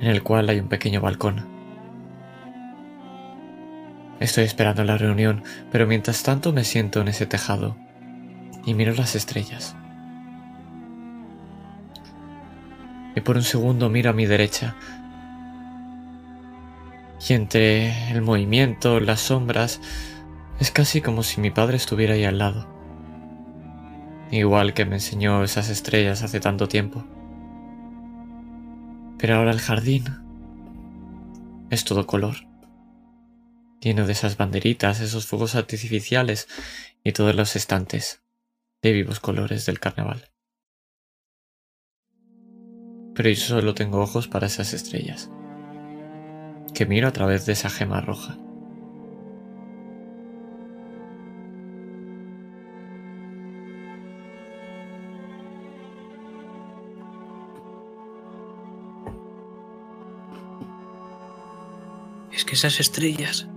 [0.00, 1.55] en el cual hay un pequeño balcón.
[4.18, 7.76] Estoy esperando la reunión, pero mientras tanto me siento en ese tejado
[8.64, 9.76] y miro las estrellas.
[13.14, 14.74] Y por un segundo miro a mi derecha.
[17.28, 19.80] Y entre el movimiento, las sombras,
[20.60, 22.66] es casi como si mi padre estuviera ahí al lado.
[24.30, 27.04] Igual que me enseñó esas estrellas hace tanto tiempo.
[29.18, 30.04] Pero ahora el jardín
[31.70, 32.45] es todo color
[33.86, 36.48] lleno de esas banderitas, esos fuegos artificiales
[37.04, 38.20] y todos los estantes
[38.82, 40.28] de vivos colores del carnaval.
[43.14, 45.30] Pero yo solo tengo ojos para esas estrellas,
[46.74, 48.36] que miro a través de esa gema roja.
[62.32, 63.48] Es que esas estrellas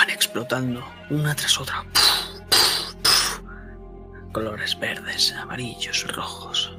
[0.00, 1.84] van explotando una tras otra.
[4.32, 6.72] Colores verdes, amarillos, rojos,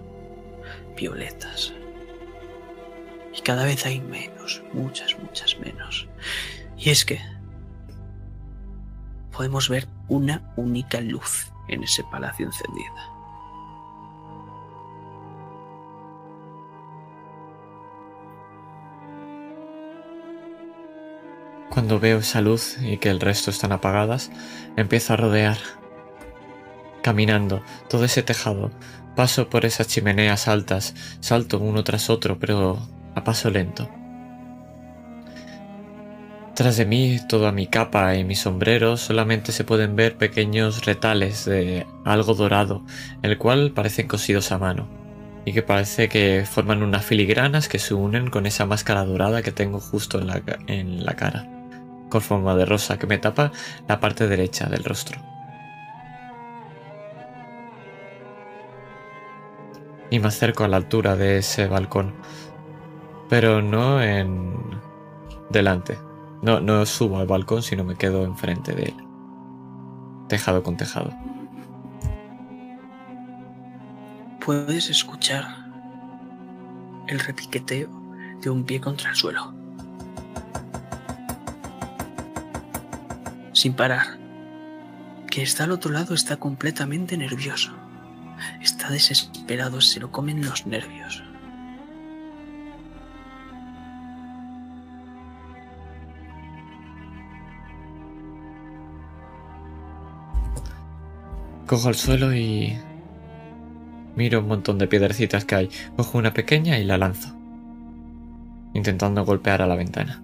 [0.97, 1.72] violetas.
[3.38, 6.07] Y cada vez hay menos, muchas, muchas menos.
[6.76, 7.22] Y es que
[9.32, 13.11] podemos ver una única luz en ese palacio encendida.
[21.72, 24.30] Cuando veo esa luz y que el resto están apagadas,
[24.76, 25.57] empiezo a rodear.
[27.01, 28.72] Caminando todo ese tejado,
[29.15, 32.78] paso por esas chimeneas altas, salto uno tras otro, pero
[33.15, 33.89] a paso lento.
[36.55, 41.45] Tras de mí, toda mi capa y mi sombrero solamente se pueden ver pequeños retales
[41.45, 42.84] de algo dorado,
[43.22, 44.89] el cual parecen cosidos a mano,
[45.45, 49.53] y que parece que forman unas filigranas que se unen con esa máscara dorada que
[49.53, 51.61] tengo justo en la, en la cara
[52.12, 53.51] con forma de rosa que me tapa
[53.88, 55.20] la parte derecha del rostro.
[60.12, 62.14] Y me acerco a la altura de ese balcón,
[63.30, 64.53] pero no en
[65.49, 65.97] delante.
[66.43, 68.95] No, no subo al balcón, sino me quedo enfrente de él.
[70.28, 71.12] Tejado con tejado.
[74.43, 75.45] Puedes escuchar
[77.07, 77.89] el repiqueteo
[78.41, 79.61] de un pie contra el suelo.
[83.62, 84.18] Sin parar.
[85.30, 87.72] Que está al otro lado está completamente nervioso.
[88.59, 91.24] Está desesperado, se lo comen los nervios.
[101.68, 102.76] Cojo el suelo y
[104.16, 105.70] miro un montón de piedrecitas que hay.
[105.95, 107.34] Cojo una pequeña y la lanzo,
[108.74, 110.24] intentando golpear a la ventana.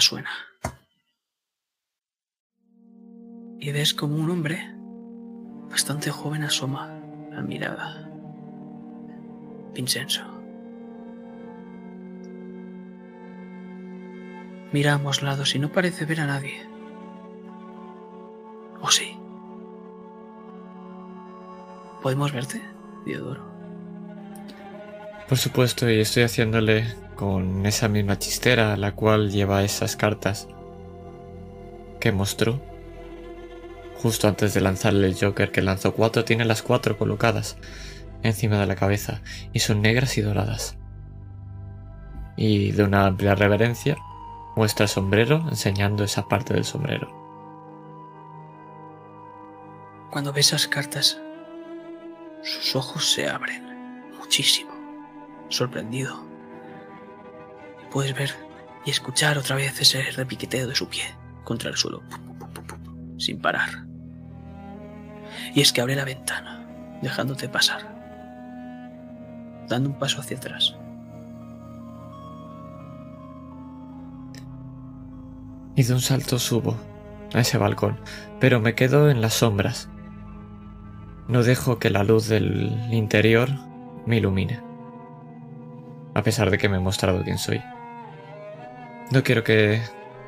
[0.00, 0.30] Suena.
[3.58, 4.74] Y ves como un hombre
[5.70, 8.08] bastante joven asoma la mirada.
[9.74, 10.22] Vincenzo.
[14.72, 16.62] Mira a ambos lados y no parece ver a nadie.
[18.80, 19.16] ¿O sí?
[22.02, 22.60] ¿Podemos verte,
[23.04, 23.44] Diodoro?
[25.28, 26.86] Por supuesto, y estoy haciéndole
[27.22, 30.48] con esa misma chistera, la cual lleva esas cartas
[32.00, 32.60] que mostró
[34.02, 37.58] justo antes de lanzarle el Joker, que lanzó cuatro, tiene las cuatro colocadas
[38.24, 40.76] encima de la cabeza y son negras y doradas.
[42.36, 43.96] Y de una amplia reverencia
[44.56, 47.08] muestra el sombrero enseñando esa parte del sombrero.
[50.10, 51.20] Cuando ve esas cartas,
[52.42, 54.72] sus ojos se abren muchísimo,
[55.50, 56.31] sorprendido
[57.92, 58.34] puedes ver
[58.84, 61.02] y escuchar otra vez ese repiqueteo de su pie
[61.44, 62.02] contra el suelo,
[63.18, 63.84] sin parar.
[65.54, 66.66] Y es que abre la ventana,
[67.02, 67.82] dejándote pasar,
[69.68, 70.74] dando un paso hacia atrás.
[75.76, 76.76] Y de un salto subo
[77.34, 77.98] a ese balcón,
[78.40, 79.88] pero me quedo en las sombras.
[81.28, 83.48] No dejo que la luz del interior
[84.06, 84.60] me ilumine,
[86.14, 87.62] a pesar de que me he mostrado quién soy.
[89.12, 89.82] No quiero que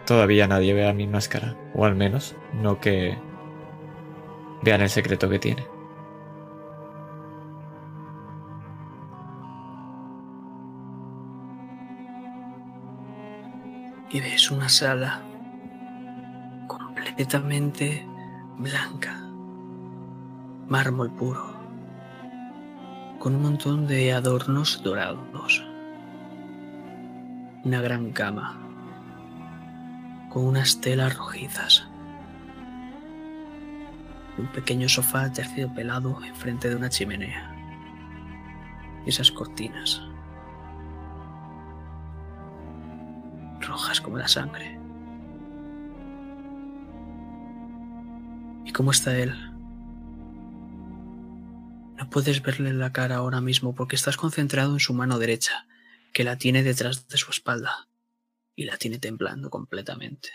[0.05, 3.17] todavía nadie vea mi máscara, o al menos no que
[4.61, 5.67] vean el secreto que tiene.
[14.11, 15.23] Y ves una sala
[16.67, 18.07] completamente
[18.59, 19.19] blanca,
[20.69, 21.43] mármol puro,
[23.19, 25.65] con un montón de adornos dorados,
[27.65, 28.64] una gran cama
[30.35, 31.87] con unas telas rojizas
[34.37, 37.55] un pequeño sofá terciopelado enfrente de una chimenea
[39.07, 40.03] esas cortinas
[43.61, 44.79] rojas como la sangre.
[48.67, 49.33] ¿Y cómo está él?
[51.97, 55.67] No puedes verle la cara ahora mismo porque estás concentrado en su mano derecha,
[56.13, 57.89] que la tiene detrás de su espalda
[58.57, 60.31] y la tiene temblando completamente.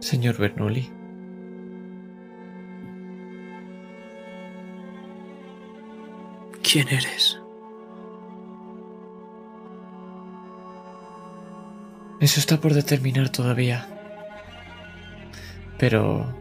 [0.00, 0.88] Señor Bernoulli.
[6.62, 7.40] ¿Quién eres?
[12.20, 13.86] Eso está por determinar todavía.
[15.78, 16.37] Pero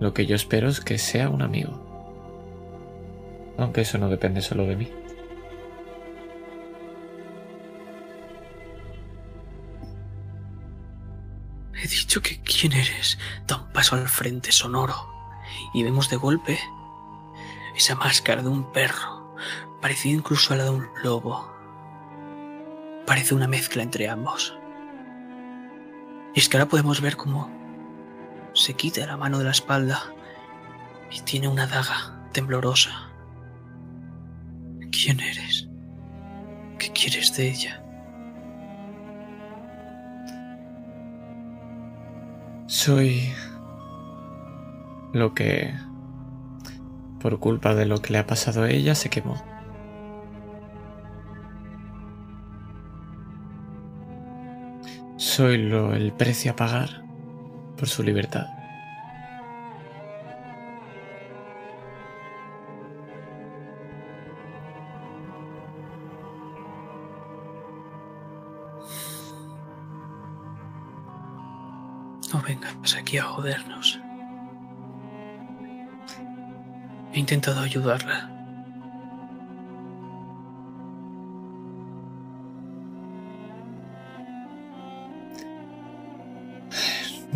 [0.00, 1.84] lo que yo espero es que sea un amigo.
[3.58, 4.92] Aunque eso no depende solo de mí.
[11.74, 13.18] He dicho que quién eres.
[13.46, 14.94] Da un paso al frente sonoro
[15.74, 16.58] y vemos de golpe
[17.76, 19.36] esa máscara de un perro,
[19.80, 21.48] parecida incluso a la de un lobo.
[23.06, 24.56] Parece una mezcla entre ambos.
[26.34, 27.50] Y es que ahora podemos ver cómo
[28.58, 30.02] se quita la mano de la espalda
[31.10, 32.90] y tiene una daga temblorosa.
[34.90, 35.68] ¿Quién eres?
[36.78, 37.84] ¿Qué quieres de ella?
[42.66, 43.32] Soy
[45.12, 45.72] lo que,
[47.20, 49.40] por culpa de lo que le ha pasado a ella, se quemó.
[55.16, 57.07] Soy lo, el precio a pagar
[57.78, 58.46] por su libertad.
[72.32, 74.00] No vengas aquí a jodernos.
[77.12, 78.37] He intentado ayudarla.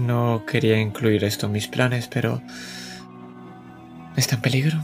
[0.07, 2.43] No quería incluir esto en mis planes, pero...
[4.17, 4.79] ¿Está en peligro?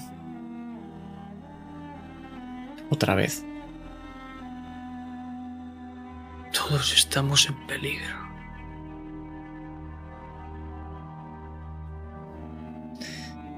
[2.89, 3.45] Otra vez.
[6.53, 8.17] Todos estamos en peligro.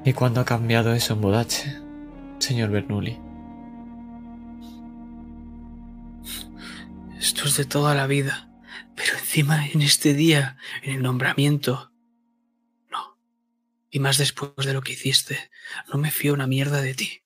[0.04, 1.76] ¿Y cuándo ha cambiado eso en Bodache,
[2.38, 3.18] señor Bernoulli?
[7.18, 8.49] Esto es de toda la vida.
[9.30, 11.92] Encima en este día, en el nombramiento.
[12.90, 13.16] No.
[13.88, 15.38] Y más después de lo que hiciste,
[15.92, 17.22] no me fío una mierda de ti.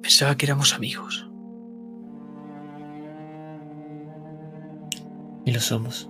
[0.00, 1.28] Pensaba que éramos amigos.
[5.44, 6.08] Y lo somos.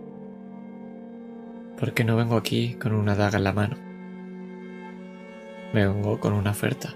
[1.79, 3.79] Porque no vengo aquí con una daga en la mano.
[5.73, 6.95] Vengo con una oferta.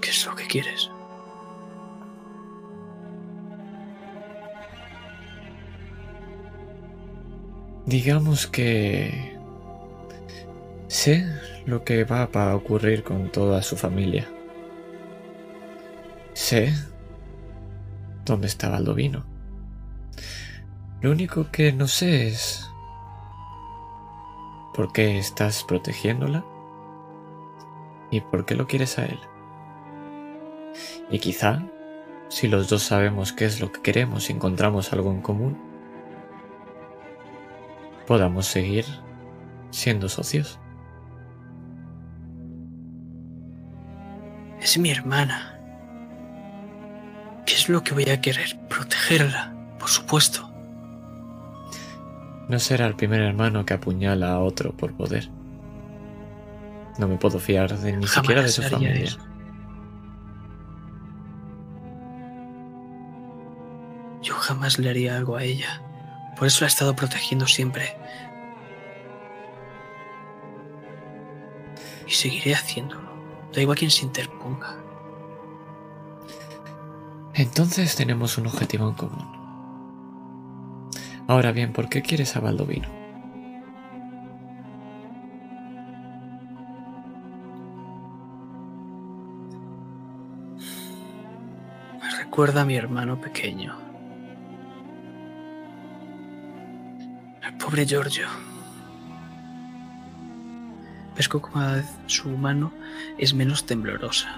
[0.00, 0.90] ¿Qué es lo que quieres?
[7.86, 9.38] Digamos que
[10.88, 11.24] sé
[11.66, 14.28] lo que va a ocurrir con toda su familia.
[16.34, 16.74] Sé
[18.24, 19.24] dónde está Baldovino.
[21.00, 22.68] Lo único que no sé es
[24.74, 26.44] por qué estás protegiéndola
[28.10, 29.20] y por qué lo quieres a él.
[31.08, 31.62] Y quizá,
[32.30, 35.75] si los dos sabemos qué es lo que queremos y encontramos algo en común,
[38.06, 38.84] podamos seguir
[39.70, 40.58] siendo socios.
[44.60, 45.52] Es mi hermana.
[47.44, 48.58] ¿Qué es lo que voy a querer?
[48.68, 50.50] Protegerla, por supuesto.
[52.48, 55.28] No será el primer hermano que apuñala a otro por poder.
[56.98, 59.04] No me puedo fiar de ni siquiera de su familia.
[59.04, 59.18] Eso.
[64.22, 65.82] Yo jamás le haría algo a ella.
[66.36, 67.96] Por eso la he estado protegiendo siempre.
[72.06, 73.10] Y seguiré haciéndolo.
[73.52, 74.76] Da igual quien se interponga.
[77.34, 79.36] Entonces tenemos un objetivo en común.
[81.26, 82.88] Ahora bien, ¿por qué quieres a Baldovino?
[92.00, 93.85] Me recuerda a mi hermano pequeño.
[97.66, 98.28] Pobre Giorgio.
[101.16, 102.70] Ves que cada vez su mano
[103.18, 104.28] es menos temblorosa.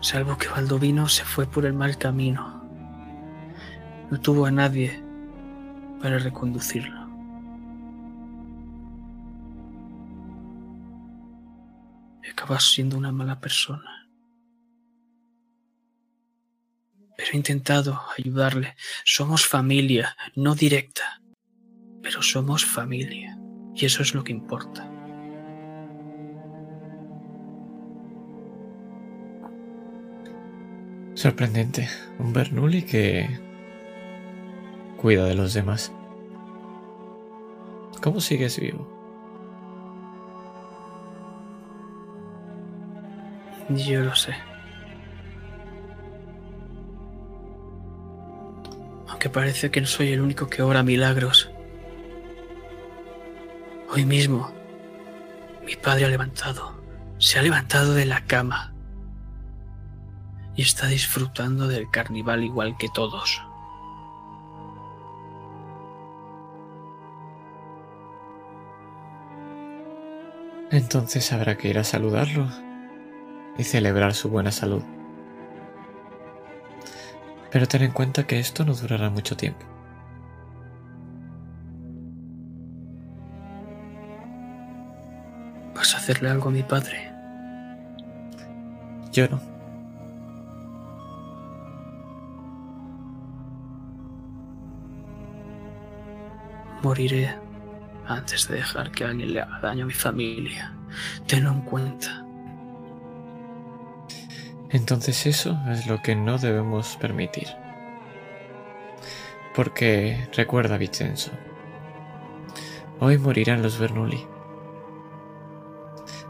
[0.00, 2.62] Salvo que Baldovino se fue por el mal camino.
[4.12, 5.02] No tuvo a nadie
[6.00, 7.00] para reconducirlo.
[12.30, 13.93] Acabas siendo una mala persona.
[17.34, 18.76] He intentado ayudarle.
[19.04, 21.20] Somos familia, no directa,
[22.00, 23.36] pero somos familia.
[23.74, 24.88] Y eso es lo que importa.
[31.14, 31.88] Sorprendente.
[32.20, 33.28] Un Bernoulli que
[34.96, 35.92] cuida de los demás.
[38.00, 38.88] ¿Cómo sigues vivo?
[43.70, 44.53] Yo lo sé.
[49.32, 51.50] Parece que no soy el único que obra milagros.
[53.90, 54.52] Hoy mismo,
[55.66, 56.74] mi padre ha levantado,
[57.18, 58.72] se ha levantado de la cama
[60.54, 63.42] y está disfrutando del carnaval igual que todos.
[70.70, 72.48] Entonces habrá que ir a saludarlo
[73.58, 74.82] y celebrar su buena salud.
[77.54, 79.64] Pero ten en cuenta que esto no durará mucho tiempo.
[85.72, 87.12] ¿Vas a hacerle algo a mi padre?
[89.12, 89.40] Yo no.
[96.82, 97.38] Moriré
[98.08, 100.74] antes de dejar que alguien le haga daño a mi familia.
[101.28, 102.23] Tenlo en cuenta.
[104.74, 107.48] Entonces eso es lo que no debemos permitir.
[109.54, 111.30] Porque recuerda, Vincenzo,
[113.00, 114.22] hoy morirán los Bernoulli.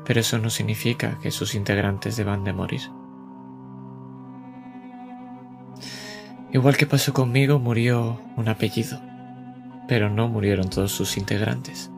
[0.05, 2.83] Pero eso no significa que sus integrantes deban de morir.
[6.53, 9.01] Igual que pasó conmigo, murió un apellido
[9.87, 11.91] pero no murieron todos sus integrantes.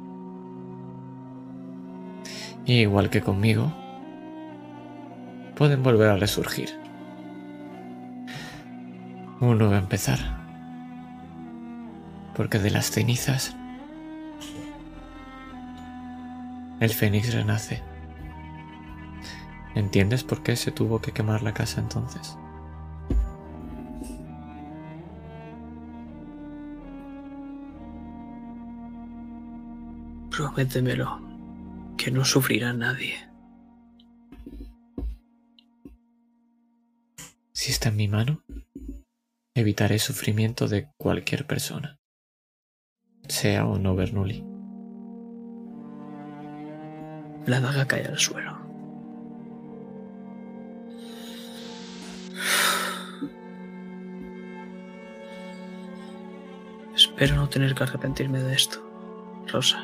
[2.64, 3.72] Y igual que conmigo,
[5.56, 6.68] pueden volver a resurgir.
[9.40, 10.18] Uno va a empezar.
[12.34, 13.56] Porque de las cenizas,
[16.80, 17.82] el fénix renace.
[19.74, 22.36] ¿Entiendes por qué se tuvo que quemar la casa entonces?
[30.30, 31.18] Prométemelo,
[31.96, 33.35] que no sufrirá nadie.
[37.56, 38.42] Si está en mi mano,
[39.54, 41.98] evitaré sufrimiento de cualquier persona,
[43.28, 44.44] sea o no Bernoulli.
[47.46, 48.58] La daga cae al suelo.
[56.94, 58.86] Espero no tener que arrepentirme de esto,
[59.46, 59.82] Rosa.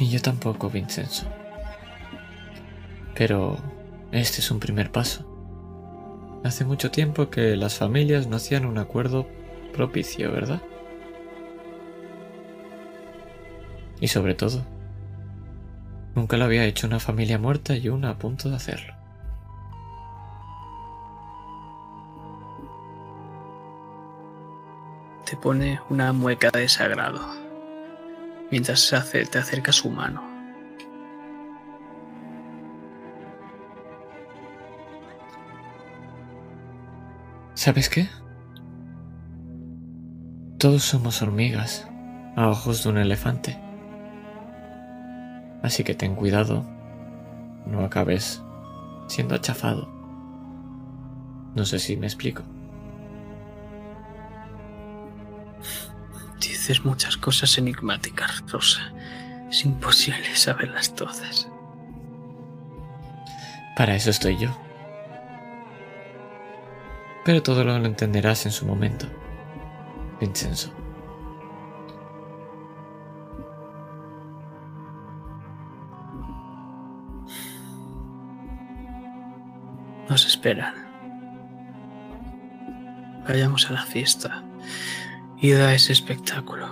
[0.00, 1.24] Ni yo tampoco, Vincenzo.
[3.14, 3.75] Pero
[4.16, 5.24] este es un primer paso.
[6.44, 9.28] Hace mucho tiempo que las familias no hacían un acuerdo
[9.72, 10.62] propicio, ¿verdad?
[14.00, 14.64] Y sobre todo,
[16.14, 18.94] nunca lo había hecho una familia muerta y una a punto de hacerlo.
[25.24, 27.46] Te pone una mueca de sagrado
[28.50, 30.35] mientras se hace, te acerca su mano.
[37.66, 38.08] ¿Sabes qué?
[40.56, 41.84] Todos somos hormigas
[42.36, 43.58] a ojos de un elefante.
[45.64, 46.64] Así que ten cuidado,
[47.66, 48.40] no acabes
[49.08, 49.88] siendo achafado.
[51.56, 52.44] No sé si me explico.
[56.40, 58.92] Dices muchas cosas enigmáticas, Rosa.
[59.50, 61.48] Es imposible saberlas todas.
[63.76, 64.65] Para eso estoy yo.
[67.26, 69.08] Pero todo lo entenderás en su momento,
[70.20, 70.72] Vincenzo.
[80.08, 80.72] Nos esperan.
[83.26, 84.44] Vayamos a la fiesta
[85.36, 86.68] y da ese espectáculo.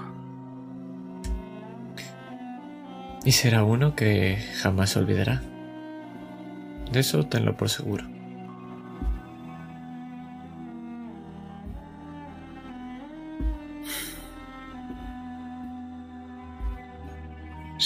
[3.25, 5.43] Y será uno que jamás olvidará.
[6.93, 8.14] De eso tenlo por seguro.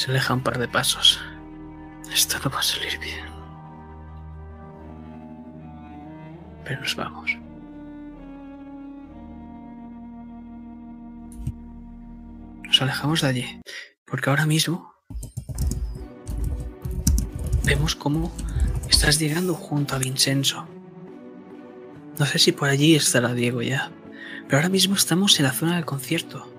[0.09, 1.21] Se aleja un par de pasos.
[2.11, 3.27] Esto no va a salir bien.
[6.65, 7.37] Pero nos vamos.
[12.65, 13.61] Nos alejamos de allí.
[14.07, 14.95] Porque ahora mismo
[17.65, 18.33] vemos cómo
[18.89, 20.67] estás llegando junto a Vincenzo.
[22.19, 23.93] No sé si por allí estará Diego ya.
[24.47, 26.51] Pero ahora mismo estamos en la zona del concierto.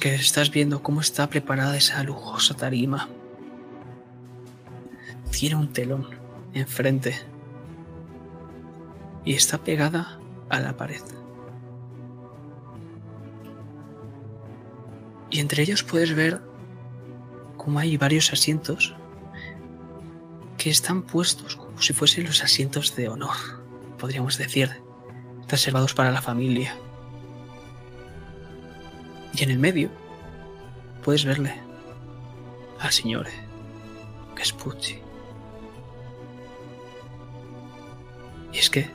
[0.00, 3.08] Que estás viendo cómo está preparada esa lujosa tarima.
[5.30, 6.08] Tiene un telón
[6.54, 7.14] enfrente.
[9.24, 11.02] Y está pegada a la pared.
[15.30, 16.40] Y entre ellos puedes ver
[17.58, 18.96] cómo hay varios asientos
[20.56, 23.36] que están puestos como si fuesen los asientos de honor,
[23.98, 24.70] podríamos decir,
[25.46, 26.74] reservados para la familia.
[29.34, 29.90] Y en el medio
[31.04, 31.54] puedes verle
[32.78, 33.26] al señor
[34.34, 35.00] Vespucci.
[38.52, 38.90] Y es que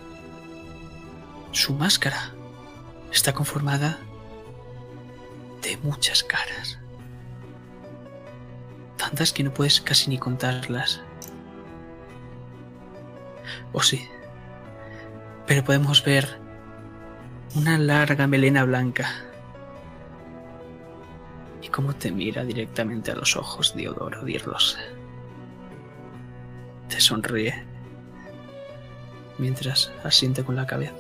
[1.52, 2.34] su máscara
[3.12, 3.98] está conformada
[5.62, 6.78] de muchas caras.
[8.98, 11.02] Tantas que no puedes casi ni contarlas.
[13.72, 14.08] O sí.
[15.48, 16.40] Pero podemos ver
[17.56, 19.10] una larga melena blanca.
[21.76, 24.78] Cómo te mira directamente a los ojos Diodoro Dirlos.
[26.88, 27.66] Te sonríe
[29.38, 30.96] mientras asiente con la cabeza.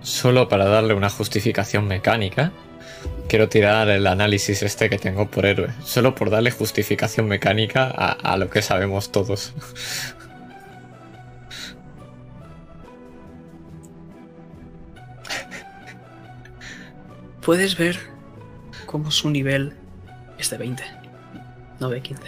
[0.00, 2.52] Solo para darle una justificación mecánica,
[3.28, 5.68] quiero tirar el análisis este que tengo por héroe.
[5.84, 9.52] Solo por darle justificación mecánica a lo que sabemos todos.
[17.46, 17.96] Puedes ver
[18.86, 19.72] cómo su nivel
[20.36, 20.82] es de 20,
[21.78, 22.22] no de 15.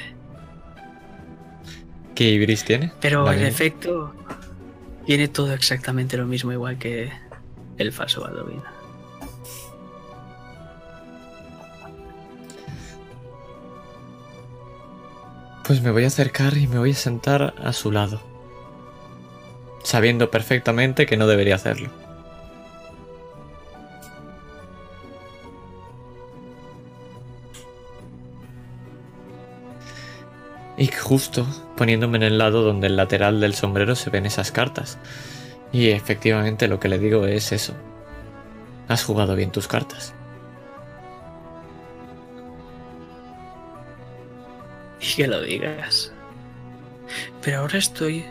[2.14, 2.92] ¿Qué Ibris tiene?
[3.00, 4.14] Pero en efecto,
[5.06, 7.10] tiene todo exactamente lo mismo, igual que
[7.78, 8.62] el falso Baldovino.
[15.64, 18.22] Pues me voy a acercar y me voy a sentar a su lado.
[19.82, 22.07] Sabiendo perfectamente que no debería hacerlo.
[30.79, 31.45] Y justo
[31.76, 34.97] poniéndome en el lado donde el lateral del sombrero se ven esas cartas.
[35.72, 37.74] Y efectivamente lo que le digo es eso.
[38.87, 40.14] Has jugado bien tus cartas.
[45.01, 46.12] Y que lo digas.
[47.43, 48.24] Pero ahora estoy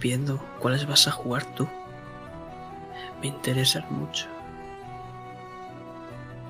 [0.00, 1.66] viendo cuáles vas a jugar tú.
[3.22, 4.26] Me interesan mucho.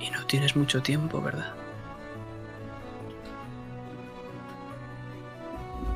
[0.01, 1.55] Y no tienes mucho tiempo, ¿verdad?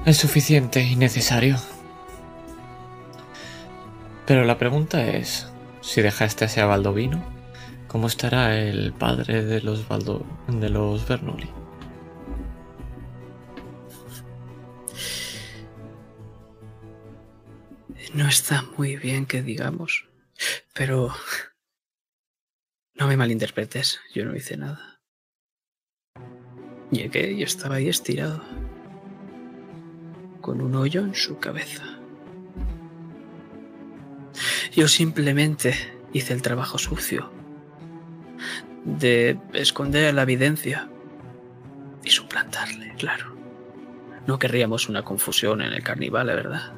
[0.09, 1.59] Es suficiente y necesario.
[4.27, 5.53] Pero la pregunta es,
[5.83, 7.23] si dejaste a Baldovino,
[7.89, 11.51] ¿cómo estará el padre de los Baldo de los Bernoulli?
[18.15, 20.09] No está muy bien que digamos.
[20.73, 21.15] Pero...
[22.95, 25.03] No me malinterpretes, yo no hice nada.
[26.91, 28.43] Llegué y estaba ahí estirado.
[30.49, 31.83] Con un hoyo en su cabeza.
[34.75, 35.75] Yo simplemente
[36.15, 37.31] hice el trabajo sucio.
[38.83, 40.89] De esconder la evidencia.
[42.03, 43.37] Y suplantarle, claro.
[44.27, 46.73] No querríamos una confusión en el carnival, ¿verdad?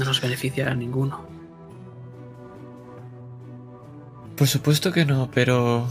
[0.00, 1.28] No nos beneficiará ninguno.
[4.36, 5.86] Por supuesto que no, pero...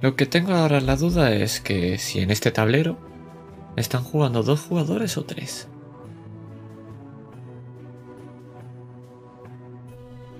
[0.00, 3.08] Lo que tengo ahora la duda es que si en este tablero
[3.80, 5.68] están jugando dos jugadores o tres.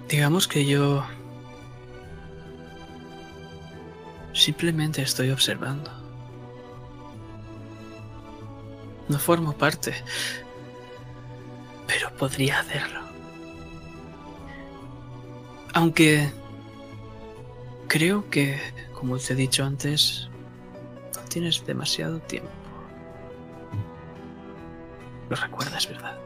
[0.09, 1.05] Digamos que yo
[4.33, 5.91] simplemente estoy observando.
[9.09, 9.95] No formo parte,
[11.87, 13.01] pero podría hacerlo.
[15.75, 16.31] Aunque
[17.87, 18.59] creo que,
[18.95, 20.29] como te he dicho antes,
[21.15, 22.58] no tienes demasiado tiempo.
[25.29, 26.17] Lo recuerdas, ¿verdad?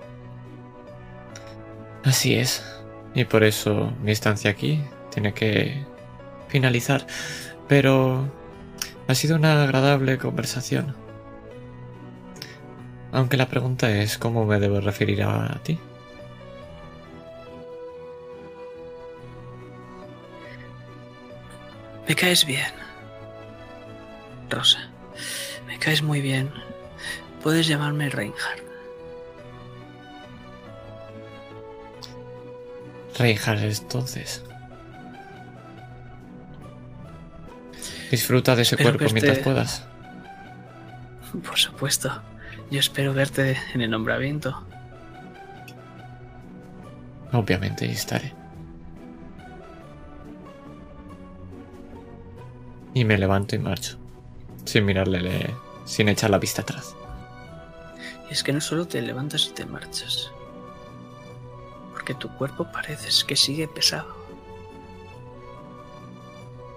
[2.04, 2.64] Así es.
[3.14, 5.84] Y por eso mi estancia aquí tiene que
[6.48, 7.06] finalizar.
[7.68, 8.28] Pero
[9.08, 10.94] ha sido una agradable conversación.
[13.12, 15.78] Aunque la pregunta es cómo me debo referir a ti.
[22.08, 22.72] Me caes bien.
[24.50, 24.90] Rosa.
[25.66, 26.50] Me caes muy bien.
[27.42, 28.71] Puedes llamarme Reinhardt.
[33.18, 34.42] Reinhardt entonces.
[38.10, 39.86] Disfruta de ese Espero cuerpo mientras puedas.
[41.46, 42.22] Por supuesto.
[42.70, 44.66] Yo espero verte en el nombramiento.
[47.32, 48.34] Obviamente estaré.
[52.94, 53.96] Y me levanto y marcho.
[54.64, 55.54] Sin mirarle, le-
[55.86, 56.94] sin echar la vista atrás.
[58.28, 60.30] Y es que no solo te levantas y te marchas.
[62.02, 64.08] Porque tu cuerpo parece que sigue pesado.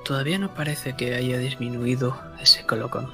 [0.03, 3.11] Todavía no parece que haya disminuido ese colocón.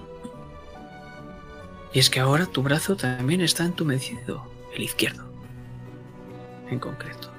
[1.93, 4.45] Y es que ahora tu brazo también está entumecido,
[4.75, 5.23] el izquierdo.
[6.69, 7.29] En concreto.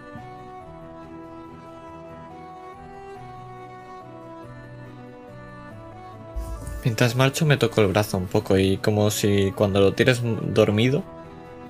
[6.83, 11.05] Mientras marcho me toco el brazo un poco y como si cuando lo tires dormido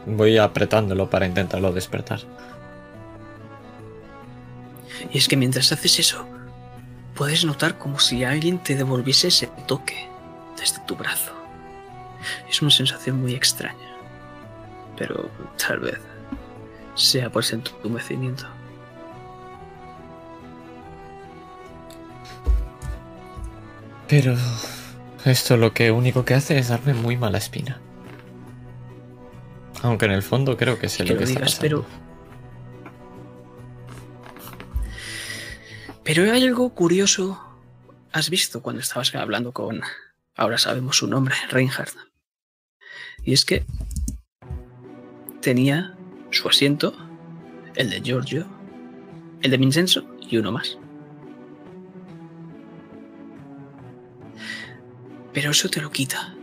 [0.07, 2.21] voy apretándolo para intentarlo despertar.
[5.13, 6.27] Y es que mientras haces eso,
[7.15, 10.09] puedes notar como si alguien te devolviese ese toque
[10.59, 11.33] desde tu brazo.
[12.49, 13.97] Es una sensación muy extraña,
[14.97, 15.99] pero tal vez
[16.95, 18.47] sea por ese entumecimiento.
[24.09, 24.37] Pero
[25.25, 27.81] esto lo que único que hace es darme muy mala espina.
[29.83, 31.87] Aunque en el fondo creo que sé Que lo lo que está digas, pasando.
[31.87, 32.02] pero.
[36.15, 37.41] Pero hay algo curioso.
[38.13, 39.81] Has visto cuando estabas hablando con.
[40.37, 41.97] Ahora sabemos su nombre, Reinhardt.
[43.25, 43.65] Y es que.
[45.41, 45.97] Tenía
[46.31, 46.95] su asiento,
[47.77, 48.47] el de Giorgio,
[49.41, 50.77] el de Vincenzo y uno más.
[55.33, 56.35] Pero eso te lo quita.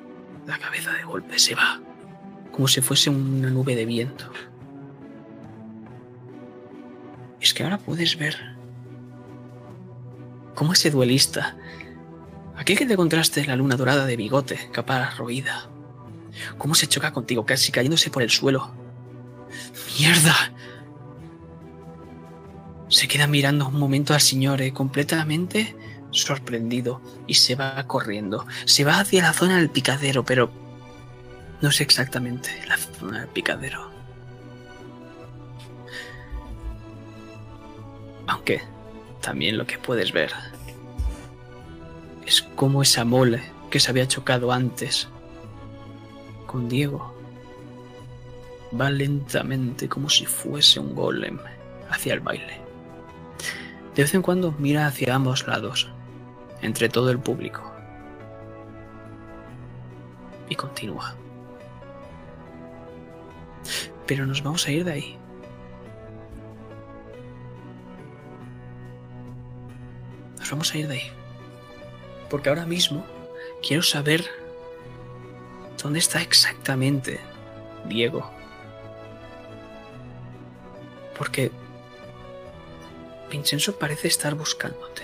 [0.48, 1.80] La cabeza de golpe se va
[2.52, 4.32] como si fuese una nube de viento.
[7.40, 8.59] Es que ahora puedes ver
[10.60, 11.56] cómo ese duelista,
[12.58, 15.70] aquel que te encontraste en la luna dorada de bigote, capa roída,
[16.58, 18.70] cómo se choca contigo, casi cayéndose por el suelo.
[19.98, 20.36] ¡Mierda!
[22.90, 25.78] Se queda mirando un momento al señor, eh, completamente
[26.12, 28.46] sorprendido, y se va corriendo.
[28.66, 30.52] Se va hacia la zona del picadero, pero
[31.62, 33.90] no sé exactamente la zona del picadero.
[38.28, 38.62] Aunque
[39.22, 40.32] también lo que puedes ver
[42.26, 45.08] es cómo esa mole que se había chocado antes
[46.46, 47.14] con Diego
[48.80, 51.40] va lentamente como si fuese un golem
[51.90, 52.62] hacia el baile.
[53.96, 55.90] De vez en cuando mira hacia ambos lados,
[56.62, 57.74] entre todo el público.
[60.48, 61.16] Y continúa.
[64.08, 65.19] Pero nos vamos a ir de ahí.
[70.40, 71.12] Nos vamos a ir de ahí.
[72.30, 73.06] Porque ahora mismo
[73.62, 74.26] quiero saber
[75.82, 77.20] dónde está exactamente
[77.86, 78.32] Diego.
[81.18, 81.52] Porque
[83.30, 85.04] Vincenzo parece estar buscándote.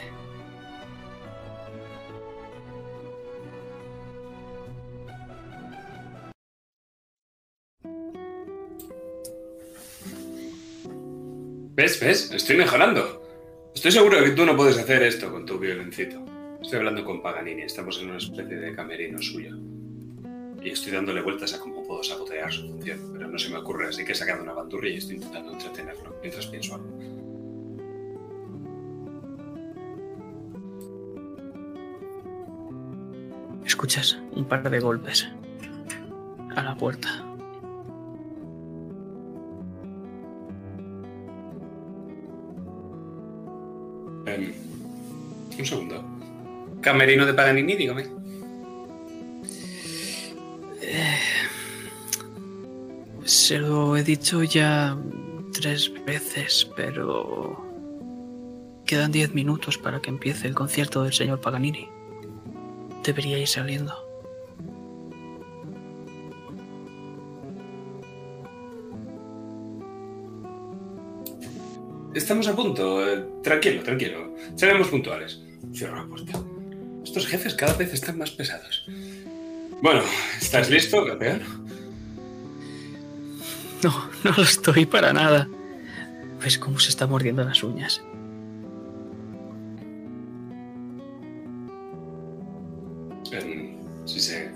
[11.76, 12.00] ¿Ves?
[12.00, 12.32] ¿Ves?
[12.32, 13.25] Estoy mejorando.
[13.76, 16.24] Estoy seguro de que tú no puedes hacer esto con tu violoncito.
[16.62, 19.58] Estoy hablando con Paganini, estamos en una especie de camerino suyo.
[20.64, 23.90] Y estoy dándole vueltas a cómo puedo sabotear su función, pero no se me ocurre,
[23.90, 26.88] así que he sacado una bandurria y estoy intentando entretenerlo mientras pienso algo.
[33.66, 35.28] Escuchas un par de golpes
[36.56, 37.35] a la puerta.
[45.60, 46.04] Un segundo.
[46.82, 48.06] Camerino de Paganini, dígame.
[53.24, 54.98] Se lo he dicho ya
[55.54, 57.64] tres veces, pero
[58.86, 61.90] quedan diez minutos para que empiece el concierto del señor Paganini.
[63.04, 64.06] Debería ir saliendo.
[72.16, 73.06] estamos a punto.
[73.08, 74.34] eh, tranquilo, tranquilo.
[74.56, 75.42] Seremos puntuales.
[75.76, 76.40] Cierro la puerta.
[77.04, 78.86] Estos jefes cada vez están más pesados.
[79.82, 80.02] Bueno,
[80.42, 81.42] ¿estás listo, campeón?
[83.84, 85.50] No, no lo estoy para nada.
[86.42, 88.02] ¿Ves cómo se está mordiendo las uñas?
[93.34, 94.52] Em, sí sé.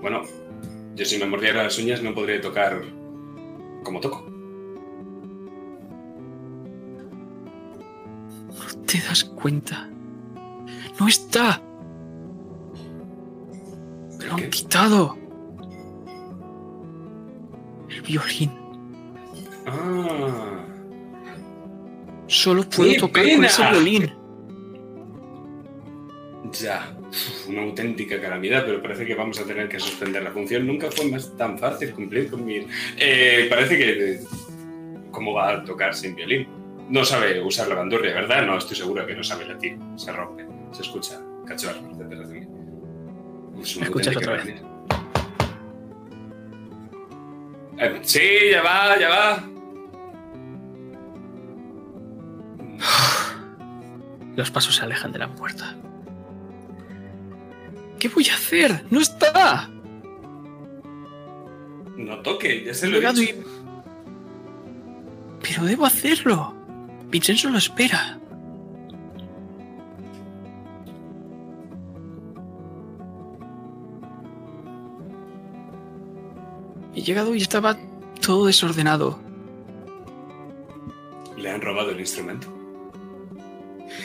[0.00, 0.22] Bueno,
[0.96, 2.82] yo si me mordiera las uñas no podría tocar
[3.84, 4.28] como toco.
[8.48, 9.88] ¿No te das cuenta?
[11.00, 11.60] ¡No está!
[14.18, 14.44] ¡Me lo ¿Qué?
[14.44, 15.16] han quitado!
[17.88, 18.52] El violín.
[19.66, 20.64] Ah,
[22.26, 24.12] Solo puedo ¡Qué tocar con ese violín.
[26.52, 26.94] ya.
[27.08, 30.66] Uf, Una auténtica calamidad, pero parece que vamos a tener que suspender la función.
[30.66, 32.66] Nunca fue más tan fácil cumplir con mi...
[32.98, 34.12] Eh, parece que...
[34.14, 34.20] eh,
[35.10, 36.46] ¿Cómo va a tocar sin violín?
[36.88, 38.46] No sabe usar la bandurria, ¿verdad?
[38.46, 39.76] No, estoy seguro que no sabe latir.
[39.96, 42.46] Se rompe, se escucha cachorros detrás de mí.
[43.62, 44.62] Es una ¿Me escuchas otra vez?
[47.78, 48.20] Eh, sí,
[48.52, 49.44] ya va, ya va.
[54.36, 55.74] Los pasos se alejan de la puerta.
[57.98, 58.84] ¿Qué voy a hacer?
[58.90, 59.68] ¡No está!
[61.96, 63.22] No toque, ya se lo he dicho.
[63.22, 63.44] y-
[65.42, 66.54] Pero debo hacerlo.
[67.10, 68.19] Vincenzo lo espera.
[77.00, 77.78] He llegado y estaba
[78.20, 79.18] todo desordenado.
[81.38, 82.46] ¿Le han robado el instrumento?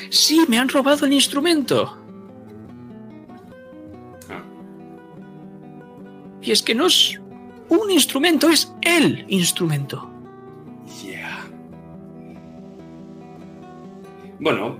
[0.09, 1.97] Sí, me han robado el instrumento.
[4.29, 4.41] Ah,
[6.41, 7.19] Y es que no es
[7.67, 10.09] un instrumento, es el instrumento.
[11.03, 11.45] yeah.
[14.39, 14.77] Bueno,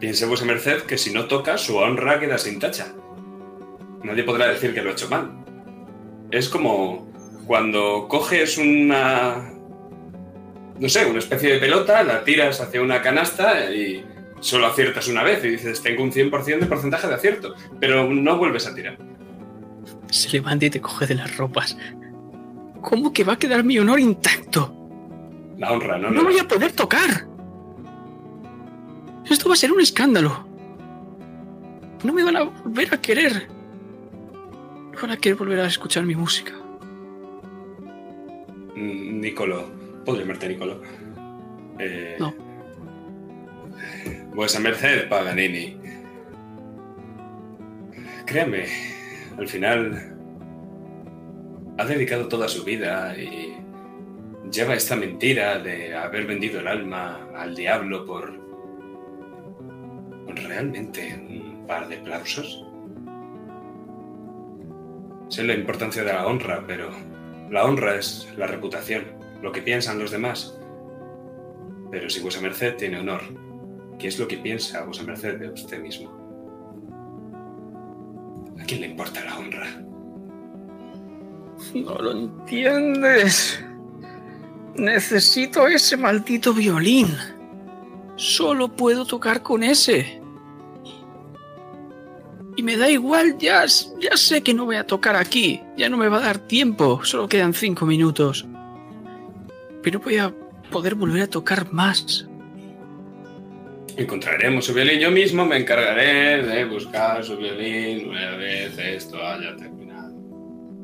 [0.00, 2.92] piense vuesa merced que si no toca, su honra queda sin tacha.
[4.02, 5.30] Nadie podrá decir que lo ha hecho mal.
[6.30, 7.13] Es como
[7.46, 9.50] cuando coges una...
[10.78, 14.04] No sé, una especie de pelota, la tiras hacia una canasta y
[14.40, 18.36] solo aciertas una vez y dices, tengo un 100% de porcentaje de acierto, pero no
[18.36, 18.98] vuelves a tirar.
[20.10, 21.76] Se levanta y te coge de las ropas.
[22.80, 24.74] ¿Cómo que va a quedar mi honor intacto?
[25.58, 26.10] La honra, ¿no?
[26.10, 27.26] No voy a poder tocar.
[29.30, 30.46] Esto va a ser un escándalo.
[32.02, 33.48] No me van a volver a querer.
[34.92, 36.52] No van a querer volver a escuchar mi música.
[38.76, 39.70] Nicolo.
[40.04, 40.80] ¿Puedo llamarte Nicolo?
[41.78, 42.34] Eh, No.
[44.34, 45.76] Vuesa merced, Paganini.
[48.26, 48.64] Créame,
[49.38, 50.16] al final
[51.78, 53.54] ha dedicado toda su vida y
[54.50, 58.42] lleva esta mentira de haber vendido el alma al diablo por
[60.24, 62.64] por realmente un par de aplausos.
[65.28, 66.90] Sé la importancia de la honra, pero
[67.50, 69.04] la honra es la reputación,
[69.42, 70.58] lo que piensan los demás.
[71.90, 73.20] Pero si vuesa merced tiene honor,
[73.98, 76.10] ¿qué es lo que piensa vuesa merced de usted mismo?
[78.60, 79.66] ¿A quién le importa la honra?
[81.74, 83.62] No lo entiendes.
[84.74, 87.08] Necesito ese maldito violín.
[88.16, 90.23] Solo puedo tocar con ese.
[92.56, 95.60] Y me da igual, ya, ya sé que no voy a tocar aquí.
[95.76, 97.04] Ya no me va a dar tiempo.
[97.04, 98.46] Solo quedan cinco minutos.
[99.82, 100.32] Pero voy a
[100.70, 102.28] poder volver a tocar más.
[103.96, 105.00] Encontraremos su violín.
[105.00, 110.14] Yo mismo me encargaré de buscar su violín una vez esto haya terminado.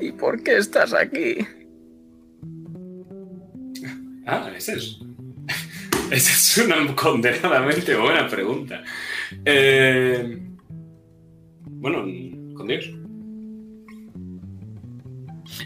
[0.01, 1.39] ¿Y por qué estás aquí?
[4.27, 4.99] Ah, esa es.
[6.11, 8.85] Esa es una condenadamente buena pregunta.
[9.45, 10.50] Eh,
[11.81, 12.05] bueno,
[12.55, 12.89] con Dios.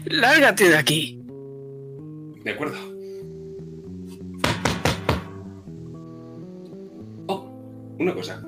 [0.05, 1.19] Lárgate de aquí.
[2.43, 2.75] De acuerdo.
[7.27, 8.43] Oh, una cosa.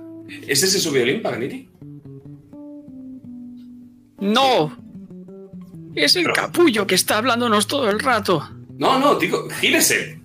[0.47, 1.68] ¿Es ese su violín, Paganiti?
[4.20, 4.76] No.
[5.95, 8.47] Es el Pero- capullo que está hablándonos todo el rato.
[8.78, 10.20] No, no, digo, gírese.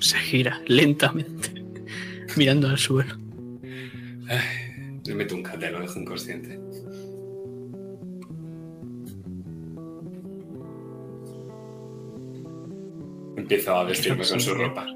[0.00, 1.64] Se gira lentamente,
[2.36, 3.16] mirando al suelo.
[5.06, 6.58] Le meto un cate, lo dejo inconsciente.
[13.36, 14.86] Empiezo a vestirme con su ropa.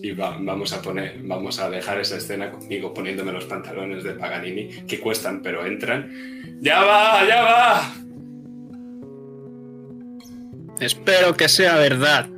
[0.00, 4.12] Y va- vamos a poner, vamos a dejar esa escena conmigo poniéndome los pantalones de
[4.12, 6.10] Paganini, que cuestan pero entran.
[6.60, 7.26] ¡Ya va!
[7.26, 7.94] ¡Ya va!
[10.80, 12.28] Espero que sea verdad.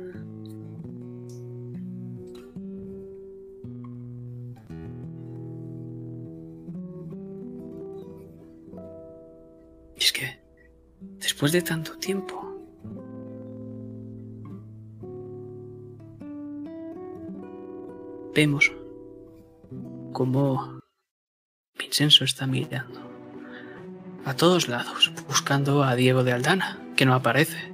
[10.01, 10.41] Es que,
[10.99, 12.35] después de tanto tiempo,
[18.33, 18.71] vemos
[20.11, 20.79] cómo
[21.77, 22.99] Vincenzo está mirando
[24.25, 27.71] a todos lados, buscando a Diego de Aldana, que no aparece.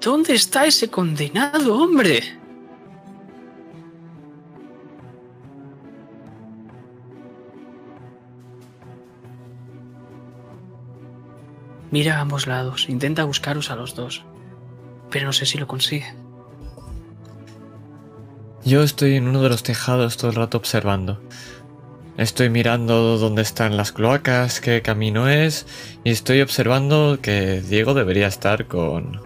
[0.00, 2.43] ¿Dónde está ese condenado hombre?
[11.94, 14.24] Mira a ambos lados, intenta buscaros a los dos,
[15.12, 16.12] pero no sé si lo consigue.
[18.64, 21.22] Yo estoy en uno de los tejados todo el rato observando.
[22.16, 25.68] Estoy mirando dónde están las cloacas, qué camino es,
[26.02, 29.20] y estoy observando que Diego debería estar con...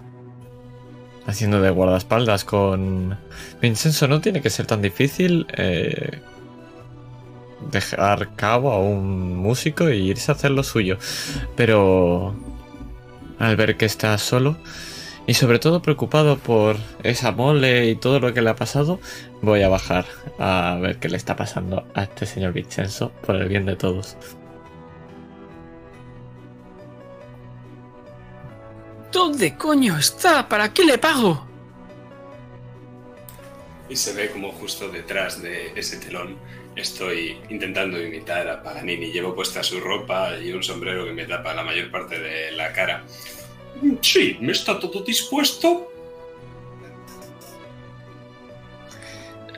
[1.27, 3.17] haciendo de guardaespaldas con...
[3.63, 6.21] Vincenzo, no tiene que ser tan difícil eh,
[7.73, 10.99] dejar cabo a un músico e irse a hacer lo suyo.
[11.57, 12.48] Pero...
[13.39, 14.57] al ver que está solo,
[15.27, 18.99] y sobre todo preocupado por esa mole y todo lo que le ha pasado,
[19.43, 20.07] voy a bajar
[20.39, 24.17] a ver qué le está pasando a este señor Vincenzo por el bien de todos.
[29.13, 30.49] ¿Dónde coño está?
[30.49, 31.47] ¿Para qué le pago?
[33.91, 36.37] Y se ve como justo detrás de ese telón
[36.81, 39.11] estoy intentando imitar a Paganini.
[39.11, 42.73] Llevo puesta su ropa y un sombrero que me tapa la mayor parte de la
[42.73, 43.05] cara.
[44.01, 45.93] Sí, ¿me está todo dispuesto?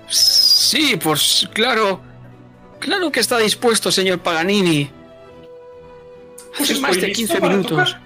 [0.08, 2.00] Sí, pues claro.
[2.78, 4.90] Claro que está dispuesto, señor Paganini.
[6.56, 7.96] Pues Hace más de listo 15 para minutos.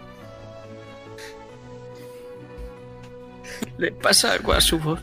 [3.79, 5.01] Le pasa algo a su voz.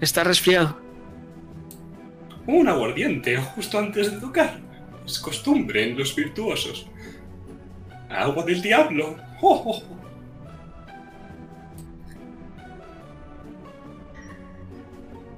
[0.00, 0.87] Está resfriado.
[2.48, 4.58] Un aguardiente justo antes de tocar.
[5.04, 6.86] Es costumbre en los virtuosos.
[8.08, 9.18] Agua del diablo.
[9.42, 9.98] Oh, oh, oh.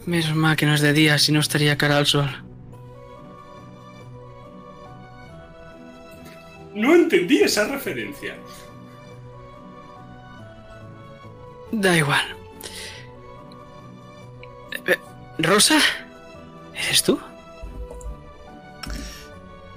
[0.07, 2.31] Menos mal que no es de día, si no estaría cara al sol.
[6.77, 8.37] No entendí esa referencia.
[11.73, 12.25] Da igual.
[14.87, 14.97] Eh,
[15.39, 15.81] ¿Rosa?
[16.85, 17.19] ¿Eres tú?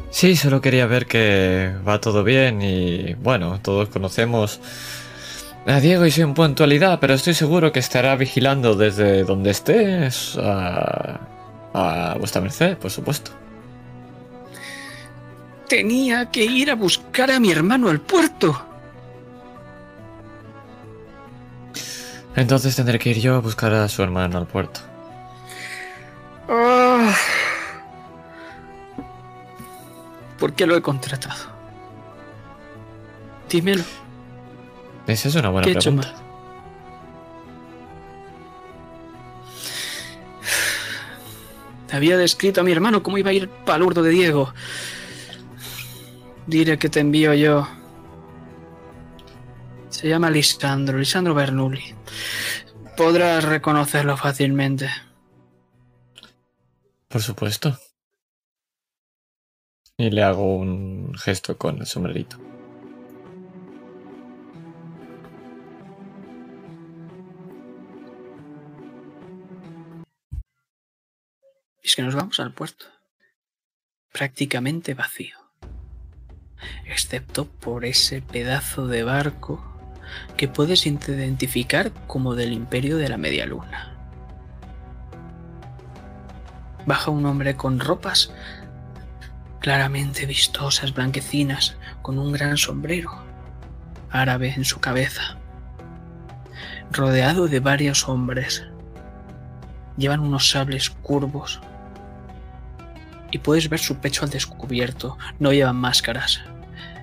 [0.10, 4.60] Sí, solo quería ver que va todo bien y bueno, todos conocemos
[5.66, 11.20] a Diego y su impuntualidad, pero estoy seguro que estará vigilando desde donde estés a,
[11.74, 13.32] a vuestra merced, por supuesto.
[15.68, 18.64] Tenía que ir a buscar a mi hermano al puerto.
[22.36, 24.82] Entonces tendré que ir yo a buscar a su hermano al puerto.
[27.06, 27.18] Ah.
[30.40, 31.52] ¿Por qué lo he contratado?
[33.50, 33.84] Dímelo.
[35.08, 36.14] Esa es una buena ¿Qué he hecho pregunta.
[36.14, 36.24] mal?
[41.92, 44.54] Había descrito a mi hermano cómo iba a ir palurdo de Diego.
[46.48, 47.68] Diré que te envío yo.
[49.90, 51.94] Se llama Lisandro, Lisandro Bernoulli.
[52.98, 54.90] Podrás reconocerlo fácilmente.
[57.14, 57.78] Por supuesto.
[59.98, 62.40] Y le hago un gesto con el sombrerito.
[71.84, 72.86] Es que nos vamos al puerto.
[74.12, 75.38] Prácticamente vacío.
[76.88, 79.64] Excepto por ese pedazo de barco
[80.36, 83.93] que puedes identificar como del imperio de la media luna.
[86.86, 88.32] Baja un hombre con ropas
[89.60, 93.24] claramente vistosas, blanquecinas, con un gran sombrero
[94.14, 95.38] árabe en su cabeza,
[96.92, 98.64] rodeado de varios hombres.
[99.98, 101.62] Llevan unos sables curvos
[103.32, 105.18] y puedes ver su pecho al descubierto.
[105.40, 106.42] No llevan máscaras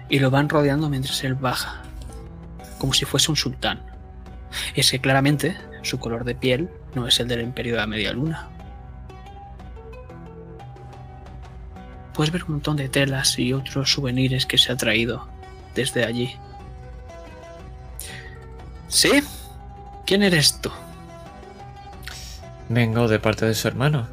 [0.09, 1.83] y lo van rodeando mientras él baja,
[2.79, 3.83] como si fuese un sultán.
[4.75, 7.87] Y es que claramente su color de piel no es el del imperio de la
[7.87, 8.50] media luna.
[12.15, 15.29] Puedes ver un montón de telas y otros souvenirs que se ha traído
[15.75, 16.35] desde allí.
[18.89, 19.23] ¿Sí?
[20.07, 20.71] ¿Quién eres tú?
[22.69, 24.09] Vengo de parte de su hermano.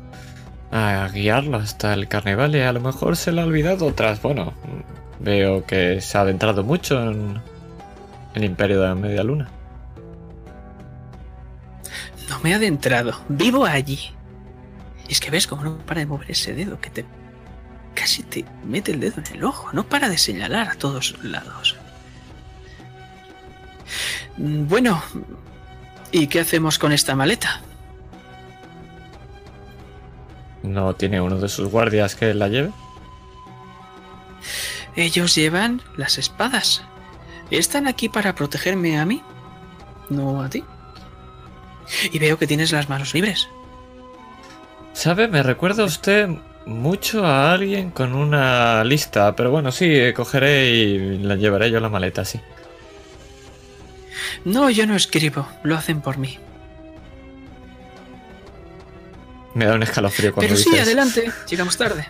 [0.71, 4.53] A guiarlo hasta el carnaval y a lo mejor se le ha olvidado tras, bueno,
[5.19, 7.41] Veo que se ha adentrado mucho en
[8.35, 9.49] el imperio de la media luna.
[12.29, 13.99] No me he adentrado, vivo allí.
[15.07, 17.05] Y es que ves cómo no para de mover ese dedo que te
[17.97, 21.75] casi te mete el dedo en el ojo, no para de señalar a todos lados.
[24.37, 25.01] Bueno,
[26.11, 27.61] ¿y qué hacemos con esta maleta?
[30.61, 32.71] ¿No tiene uno de sus guardias que la lleve?
[34.95, 36.83] Ellos llevan las espadas.
[37.49, 39.23] ¿Están aquí para protegerme a mí?
[40.09, 40.63] No a ti.
[42.11, 43.47] Y veo que tienes las manos libres.
[44.93, 45.27] ¿Sabe?
[45.27, 46.29] Me recuerda usted
[46.67, 51.89] mucho a alguien con una lista, pero bueno, sí, cogeré y la llevaré yo la
[51.89, 52.39] maleta, sí.
[54.45, 56.37] No, yo no escribo, lo hacen por mí.
[59.53, 62.05] Me da un escalofrío cuando Pero sí, dices, adelante, llegamos tarde.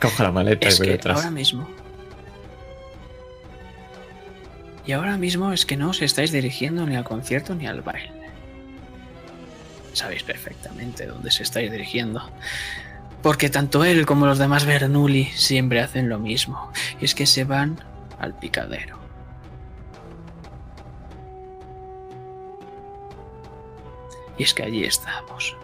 [0.00, 1.16] Cojo la maleta Es y voy que detrás.
[1.18, 1.68] ahora mismo.
[4.86, 8.17] Y ahora mismo es que no os estáis dirigiendo ni al concierto ni al baile.
[9.98, 12.22] Sabéis perfectamente dónde se estáis dirigiendo.
[13.20, 16.70] Porque tanto él como los demás Bernoulli siempre hacen lo mismo.
[17.00, 17.80] Y es que se van
[18.20, 18.96] al picadero.
[24.38, 25.56] Y es que allí estamos.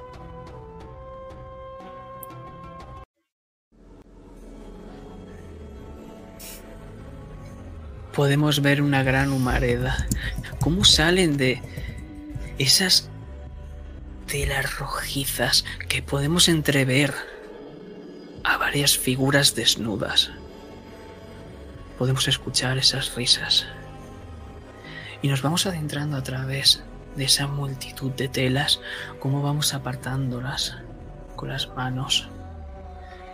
[8.13, 10.07] podemos ver una gran humareda.
[10.61, 11.61] Cómo salen de
[12.59, 13.11] esas
[14.27, 17.15] telas rojizas que podemos entrever
[18.43, 20.31] a varias figuras desnudas.
[21.99, 23.67] Podemos escuchar esas risas.
[25.23, 26.83] Y nos vamos adentrando a través
[27.17, 28.81] de esa multitud de telas,
[29.21, 30.77] cómo vamos apartándolas
[31.37, 32.29] con las manos.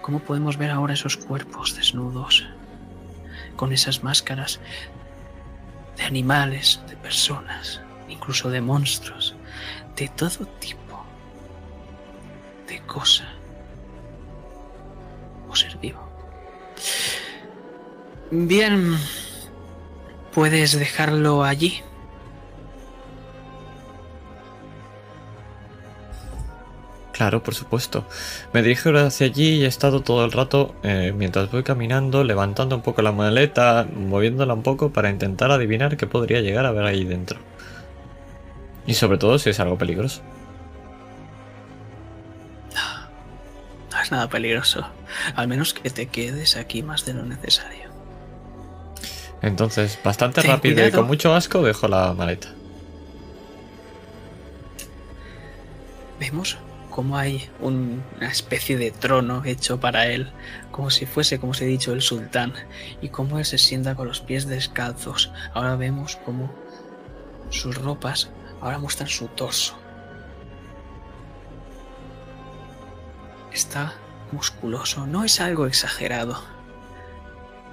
[0.03, 2.47] Cómo podemos ver ahora esos cuerpos desnudos
[3.57, 4.61] con esas máscaras
[5.97, 9.35] de animales, de personas, incluso de monstruos,
[9.97, 10.80] de todo tipo
[12.91, 13.25] cosa
[15.49, 16.01] o ser vivo.
[18.31, 18.97] Bien,
[20.35, 21.83] puedes dejarlo allí.
[27.13, 28.07] Claro, por supuesto.
[28.53, 32.77] Me dirijo hacia allí y he estado todo el rato, eh, mientras voy caminando, levantando
[32.77, 36.85] un poco la maleta, moviéndola un poco para intentar adivinar qué podría llegar a ver
[36.85, 37.39] ahí dentro.
[38.87, 40.23] Y sobre todo si es algo peligroso.
[44.11, 44.85] Es nada peligroso,
[45.37, 47.89] al menos que te quedes aquí más de lo necesario.
[49.41, 52.49] Entonces, bastante Ten rápido y con mucho asco dejo la maleta.
[56.19, 56.59] Vemos
[56.91, 60.31] cómo hay un- una especie de trono hecho para él,
[60.71, 62.53] como si fuese, como os he dicho, el sultán,
[63.01, 65.33] y cómo él se sienta con los pies descalzos.
[65.55, 66.53] Ahora vemos cómo
[67.49, 68.29] sus ropas
[68.61, 69.79] ahora muestran su torso.
[73.53, 73.95] Está
[74.33, 76.41] musculoso, no es algo exagerado,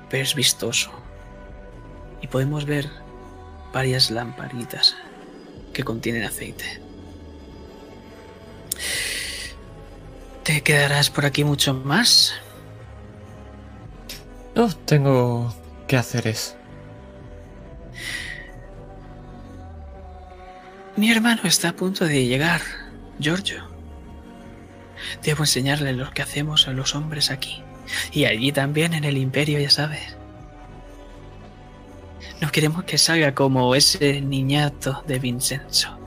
[0.10, 0.92] pero es vistoso.
[2.22, 2.90] Y podemos ver
[3.72, 4.96] varias lamparitas
[5.74, 6.82] que contienen aceite.
[10.44, 12.34] ¿Te quedarás por aquí mucho más?
[14.56, 15.54] No, tengo
[15.88, 16.56] que hacer eso.
[20.96, 22.62] Mi hermano está a punto de llegar,
[23.20, 23.77] Giorgio.
[25.24, 27.64] Debo enseñarle lo que hacemos a los hombres aquí.
[28.12, 30.18] Y allí también en el imperio, ya sabes.
[32.42, 35.98] No queremos que salga como ese niñato de Vincenzo.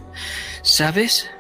[0.63, 1.31] ¿Sabes?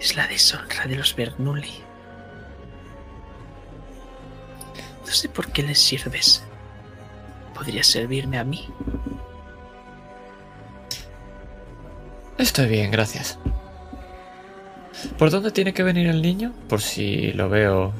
[0.00, 1.82] Es la deshonra de los Bernoulli.
[5.06, 6.42] No sé por qué les sirves.
[7.54, 8.68] Podría servirme a mí.
[12.38, 13.38] Estoy bien, gracias.
[15.16, 16.52] ¿Por dónde tiene que venir el niño?
[16.68, 17.92] Por si lo veo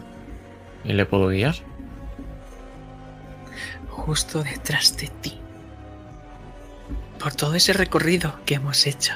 [0.85, 1.55] y le puedo guiar.
[3.89, 5.39] justo detrás de ti.
[7.19, 9.12] Por todo ese recorrido que hemos hecho.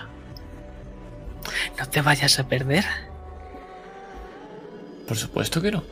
[1.78, 2.84] No te vayas a perder.
[5.06, 5.84] Por supuesto que no.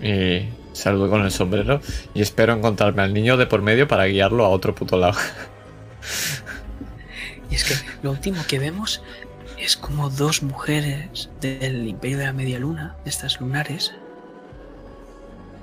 [0.00, 1.80] Y salgo con el sombrero
[2.14, 5.18] y espero encontrarme al niño de por medio para guiarlo a otro puto lado.
[7.50, 9.02] Y es que lo último que vemos
[9.60, 13.94] es como dos mujeres del Imperio de la Media Luna, de estas lunares,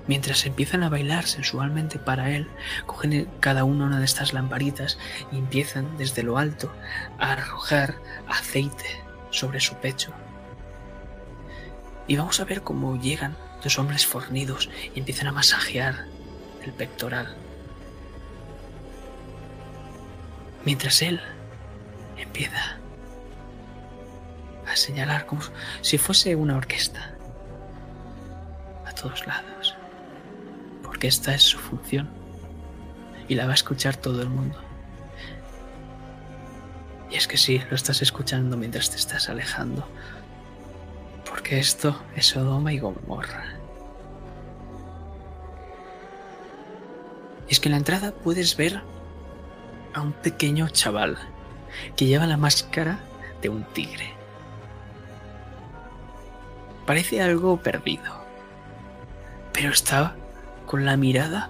[0.08, 2.48] mientras empiezan a bailar sensualmente para él,
[2.86, 4.98] cogen cada una una de estas lamparitas
[5.32, 6.72] y empiezan desde lo alto
[7.18, 7.96] a arrojar
[8.28, 8.86] aceite
[9.32, 10.12] sobre su pecho.
[12.08, 16.06] Y vamos a ver cómo llegan dos hombres fornidos y empiezan a masajear
[16.64, 17.36] el pectoral.
[20.66, 21.20] Mientras él
[22.18, 22.80] empieza
[24.76, 25.42] señalar como
[25.82, 27.16] si fuese una orquesta
[28.86, 29.76] a todos lados.
[30.84, 32.10] Porque esta es su función
[33.28, 34.60] y la va a escuchar todo el mundo.
[37.10, 39.88] Y es que sí, lo estás escuchando mientras te estás alejando.
[41.28, 43.46] Porque esto es Sodoma y Gomorra.
[47.48, 48.82] Y es que en la entrada puedes ver
[49.94, 51.18] a un pequeño chaval
[51.96, 53.00] que lleva la máscara
[53.42, 54.14] de un tigre.
[56.86, 58.14] Parece algo perdido,
[59.54, 60.16] pero está
[60.68, 61.50] con la mirada.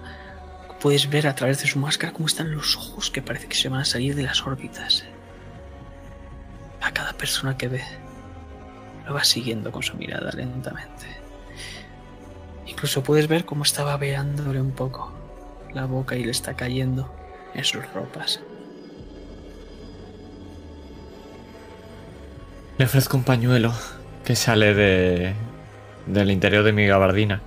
[0.80, 3.68] Puedes ver a través de su máscara cómo están los ojos que parece que se
[3.68, 5.04] van a salir de las órbitas.
[6.80, 7.82] A cada persona que ve,
[9.06, 11.06] lo va siguiendo con su mirada lentamente.
[12.66, 15.12] Incluso puedes ver cómo está babeándole un poco
[15.74, 17.14] la boca y le está cayendo
[17.54, 18.40] en sus ropas.
[22.78, 23.72] Le ofrezco un pañuelo
[24.26, 25.34] que sale de,
[26.06, 27.40] del interior de mi gabardina.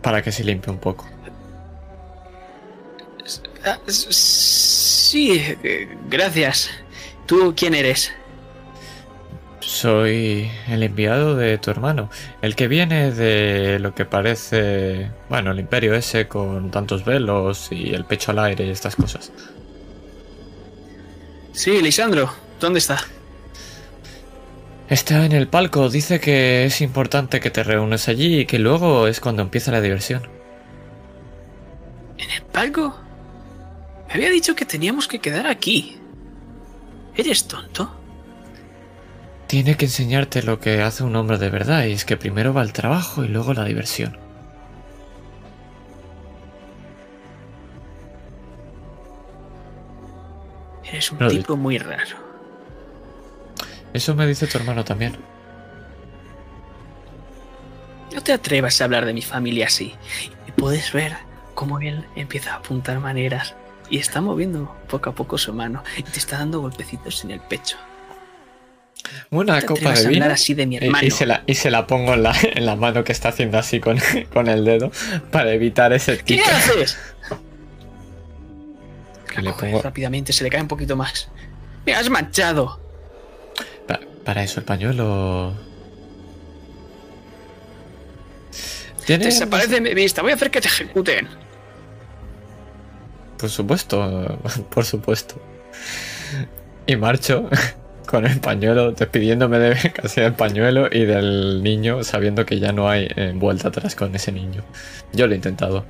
[0.00, 1.04] Para que se limpie un poco.
[3.64, 5.42] Ah, sí,
[6.08, 6.70] gracias.
[7.26, 8.12] ¿Tú quién eres?
[9.60, 12.08] Soy el enviado de tu hermano,
[12.42, 17.92] el que viene de lo que parece, bueno, el imperio ese con tantos velos y
[17.92, 19.32] el pecho al aire y estas cosas.
[21.52, 22.47] Sí, Lisandro.
[22.60, 22.98] ¿Dónde está?
[24.88, 29.06] Está en el palco, dice que es importante que te reúnes allí y que luego
[29.06, 30.22] es cuando empieza la diversión.
[32.16, 32.96] ¿En el palco?
[34.08, 35.98] Me había dicho que teníamos que quedar aquí.
[37.14, 37.94] ¿Eres tonto?
[39.46, 42.62] Tiene que enseñarte lo que hace un hombre de verdad y es que primero va
[42.62, 44.18] el trabajo y luego la diversión.
[50.84, 52.27] Eres un No, tipo muy raro.
[53.92, 55.16] Eso me dice tu hermano también.
[58.14, 59.94] No te atrevas a hablar de mi familia así.
[60.46, 61.14] Y puedes ver
[61.54, 63.54] cómo él empieza a apuntar maneras
[63.90, 67.40] y está moviendo poco a poco su mano y te está dando golpecitos en el
[67.40, 67.76] pecho.
[69.30, 70.26] Una te copa de vino.
[70.26, 71.06] así de mi Y, hermano.
[71.06, 73.58] y se la, y se la pongo en la, en la mano que está haciendo
[73.58, 73.98] así con,
[74.32, 74.90] con el dedo
[75.30, 76.48] para evitar ese ¿Qué tipo.
[76.50, 76.98] haces?
[79.34, 81.30] Que le pongo- rápidamente, se le cae un poquito más.
[81.86, 82.80] Me has manchado.
[84.28, 85.54] Pa- para eso el pañuelo.
[89.06, 90.20] ¿Tiene Desaparece de mi vista.
[90.20, 91.26] Voy a hacer que te ejecuten.
[93.38, 94.38] Por supuesto,
[94.70, 95.40] por supuesto.
[96.86, 97.48] Y marcho
[98.06, 102.90] con el pañuelo, despidiéndome de casi del pañuelo y del niño, sabiendo que ya no
[102.90, 104.62] hay eh, vuelta atrás con ese niño.
[105.14, 105.86] Yo lo he intentado.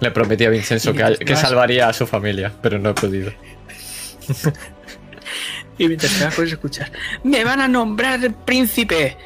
[0.00, 3.32] Le prometí a Vincenzo que, que salvaría a su familia, pero no he podido.
[5.78, 6.92] Y mientras te puedes escuchar.
[7.24, 9.16] Me van a nombrar príncipe.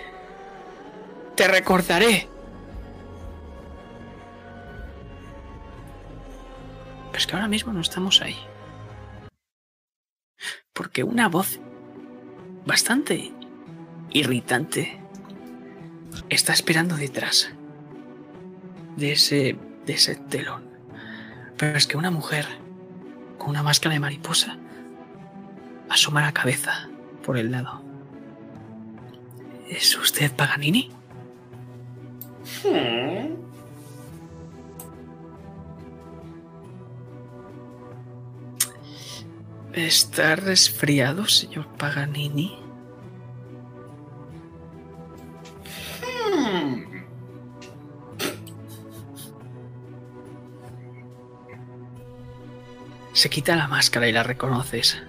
[1.35, 2.29] Te recordaré.
[7.11, 8.37] Pero es que ahora mismo no estamos ahí.
[10.73, 11.61] Porque una voz
[12.65, 13.33] bastante
[14.11, 15.01] irritante
[16.29, 17.51] está esperando detrás
[18.97, 20.71] de ese, de ese telón.
[21.57, 22.47] Pero es que una mujer
[23.39, 24.59] con una máscara de mariposa
[25.89, 26.89] asoma la cabeza
[27.25, 27.83] por el lado.
[29.69, 30.91] ¿Es usted Paganini?
[39.73, 42.59] ¿Está resfriado, señor Paganini?
[53.13, 55.03] Se quita la máscara y la reconoces.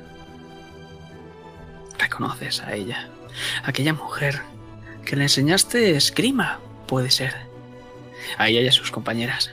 [1.98, 3.10] Reconoces a ella.
[3.64, 4.42] Aquella mujer
[5.06, 7.36] que le enseñaste esgrima, puede ser.
[8.38, 9.52] A ella y a sus compañeras.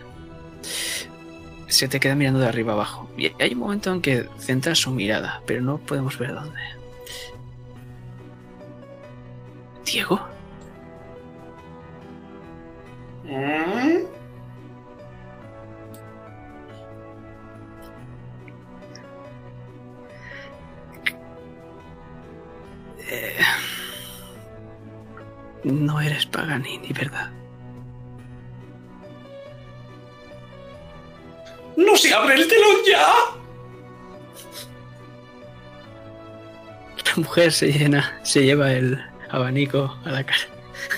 [1.68, 3.08] Se te queda mirando de arriba abajo.
[3.16, 6.60] Y hay un momento en que centra su mirada, pero no podemos ver dónde.
[9.84, 10.20] ¿Diego?
[13.26, 13.83] Eh,
[25.64, 27.30] no eres Paganini, ¿verdad?
[31.76, 33.06] ¡No se abre el telón ya!
[37.06, 40.48] La mujer se llena, se lleva el abanico a la cara.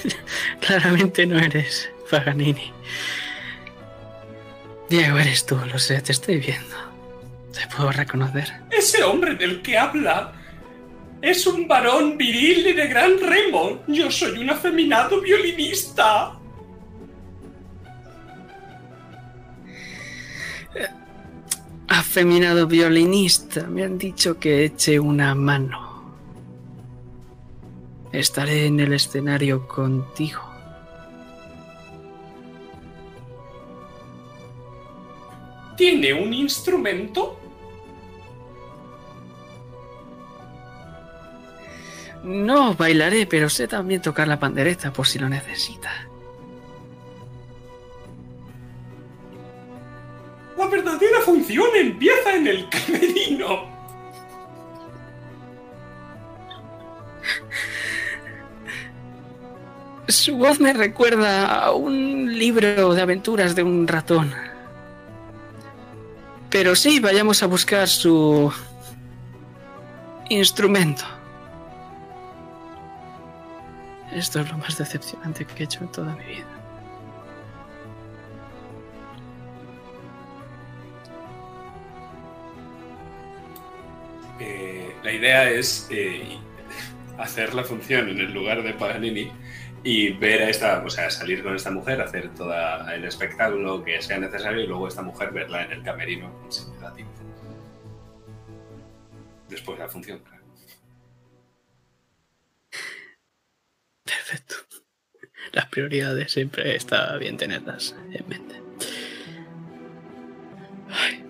[0.60, 2.72] Claramente no eres Paganini.
[4.88, 6.76] Diego, eres tú, lo sé, te estoy viendo.
[7.52, 8.52] Te puedo reconocer.
[8.70, 10.32] Ese hombre del que habla
[11.22, 13.82] es un varón viril y de gran remo.
[13.86, 16.38] Yo soy un afeminado violinista.
[21.88, 25.86] Afeminado violinista, me han dicho que eche una mano.
[28.12, 30.42] Estaré en el escenario contigo.
[35.76, 37.38] ¿Tiene un instrumento?
[42.26, 45.92] No bailaré, pero sé también tocar la pandereta por si lo necesita.
[50.58, 53.76] La verdadera función empieza en el camerino.
[60.08, 64.34] Su voz me recuerda a un libro de aventuras de un ratón.
[66.50, 68.52] Pero sí, vayamos a buscar su
[70.28, 71.15] instrumento.
[74.12, 76.46] Esto es lo más decepcionante que he hecho en toda mi vida.
[84.40, 86.38] Eh, la idea es eh,
[87.18, 89.32] hacer la función en el lugar de Paganini
[89.82, 92.52] y ver a esta, o sea, salir con esta mujer, hacer todo
[92.92, 96.78] el espectáculo que sea necesario y luego esta mujer verla en el camerino si me
[96.78, 97.12] da tiempo.
[99.48, 100.35] Después de la función, claro.
[104.06, 104.54] Perfecto.
[105.52, 108.62] Las prioridades siempre está bien tenerlas en mente.
[110.88, 111.24] Ay.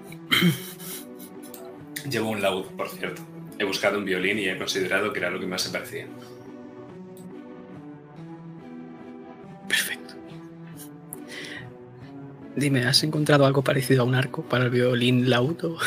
[2.09, 3.23] Llevo un laúd, por cierto.
[3.59, 6.07] He buscado un violín y he considerado que era lo que más se parecía.
[9.69, 10.15] Perfecto.
[12.55, 15.79] Dime, ¿has encontrado algo parecido a un arco para el violín laudo?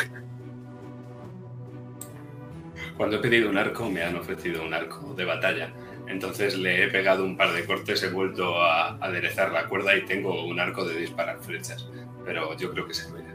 [2.96, 5.72] Cuando he pedido un arco, me han ofrecido un arco de batalla.
[6.10, 10.04] Entonces le he pegado un par de cortes, he vuelto a aderezar la cuerda y
[10.04, 11.86] tengo un arco de disparar flechas.
[12.24, 13.30] Pero yo creo que se puede.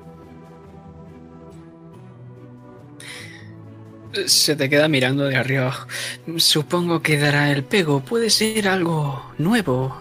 [4.27, 5.88] Se te queda mirando de arriba abajo.
[6.38, 8.02] Supongo que dará el pego.
[8.02, 9.97] Puede ser algo nuevo.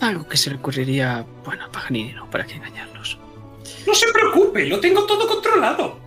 [0.00, 2.30] Algo que se le ocurriría, bueno, a Paganini, ¿no?
[2.30, 3.18] ¿Para qué engañarnos?
[3.86, 5.98] No se preocupe, lo tengo todo controlado.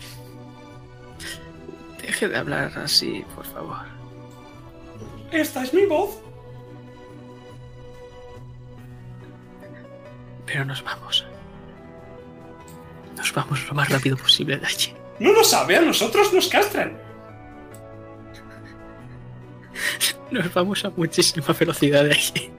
[2.02, 3.97] Deje de hablar así, por favor.
[5.32, 6.22] Esta es mi voz.
[10.46, 11.26] Pero nos vamos.
[13.18, 14.94] Nos vamos lo más rápido posible de allí.
[15.20, 16.98] No lo sabe, a nosotros nos castran.
[20.32, 22.52] Nos vamos a muchísima velocidad de allí.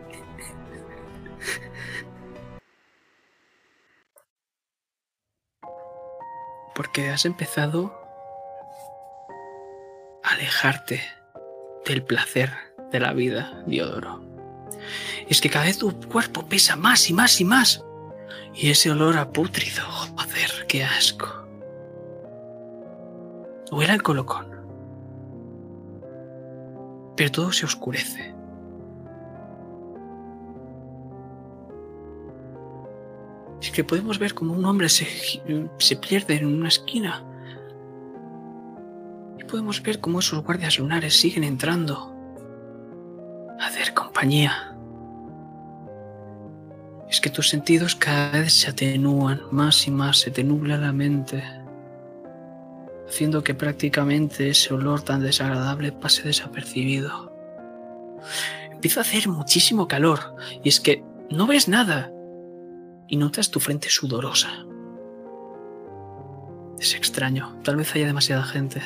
[6.74, 7.92] Porque has empezado
[10.22, 11.02] a alejarte
[11.88, 12.52] del placer
[12.92, 14.22] de la vida, Diodoro.
[15.28, 17.84] Es que cada vez tu cuerpo pesa más y más y más.
[18.54, 19.82] Y ese olor a pútrido,
[20.16, 21.28] joder, qué asco.
[23.70, 24.46] Huele al colocón.
[27.16, 28.34] Pero todo se oscurece.
[33.60, 35.06] Es que podemos ver como un hombre se,
[35.78, 37.24] se pierde en una esquina.
[39.48, 42.14] Podemos ver cómo esos guardias lunares siguen entrando.
[43.58, 44.76] A hacer compañía.
[47.08, 50.92] Es que tus sentidos cada vez se atenúan más y más, se te nubla la
[50.92, 51.42] mente
[53.08, 57.32] haciendo que prácticamente ese olor tan desagradable pase desapercibido.
[58.70, 62.12] Empieza a hacer muchísimo calor y es que no ves nada
[63.08, 64.50] y notas tu frente sudorosa.
[66.78, 68.82] Es extraño, tal vez haya demasiada gente.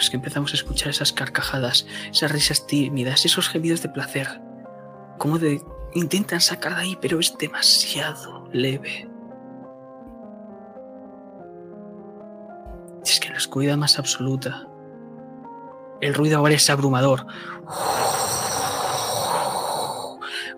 [0.00, 4.40] Es que empezamos a escuchar esas carcajadas, esas risas tímidas, esos gemidos de placer.
[5.18, 5.62] Como de
[5.94, 9.08] intentan sacar de ahí, pero es demasiado leve.
[13.04, 14.68] Es que en la oscuridad más absoluta,
[16.00, 17.26] el ruido ahora es abrumador.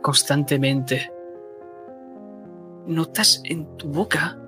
[0.03, 1.13] Constantemente.
[2.87, 4.39] Notas en tu boca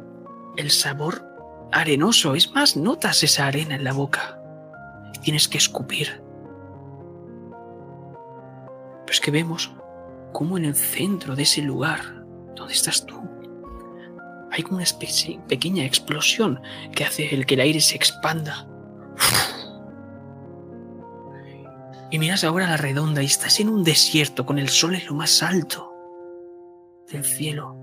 [0.56, 1.24] el sabor
[1.70, 2.34] arenoso.
[2.34, 4.41] Es más, notas esa arena en la boca.
[5.22, 6.22] Tienes que escupir.
[9.00, 9.72] Pero es que vemos
[10.32, 12.24] como en el centro de ese lugar
[12.54, 13.22] donde estás tú
[14.52, 16.60] hay como una especie, pequeña explosión
[16.94, 18.68] que hace el que el aire se expanda.
[22.10, 25.06] Y miras ahora a la redonda y estás en un desierto con el sol en
[25.06, 25.90] lo más alto
[27.10, 27.78] del cielo.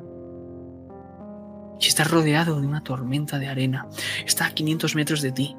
[1.79, 3.87] Y estás rodeado de una tormenta de arena.
[4.23, 5.55] Está a 500 metros de ti.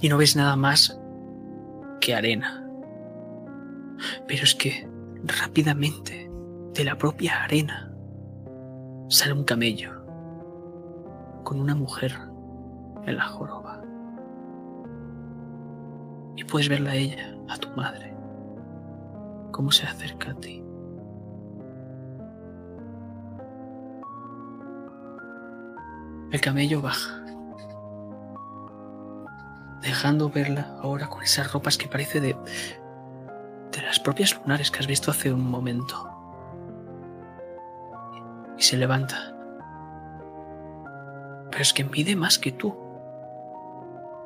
[0.00, 0.98] Y no ves nada más
[2.00, 2.66] que arena.
[4.26, 4.88] Pero es que
[5.24, 6.30] rápidamente
[6.74, 7.92] de la propia arena
[9.08, 10.02] sale un camello
[11.44, 12.12] con una mujer
[13.06, 13.82] en la joroba.
[16.36, 18.14] Y puedes verla a ella, a tu madre,
[19.52, 20.64] cómo se acerca a ti.
[26.30, 27.21] El camello baja,
[29.82, 32.36] dejando verla ahora con esas ropas que parece de,
[33.72, 36.08] de las propias lunares que has visto hace un momento
[38.56, 39.34] y se levanta.
[41.50, 42.74] Pero es que mide más que tú.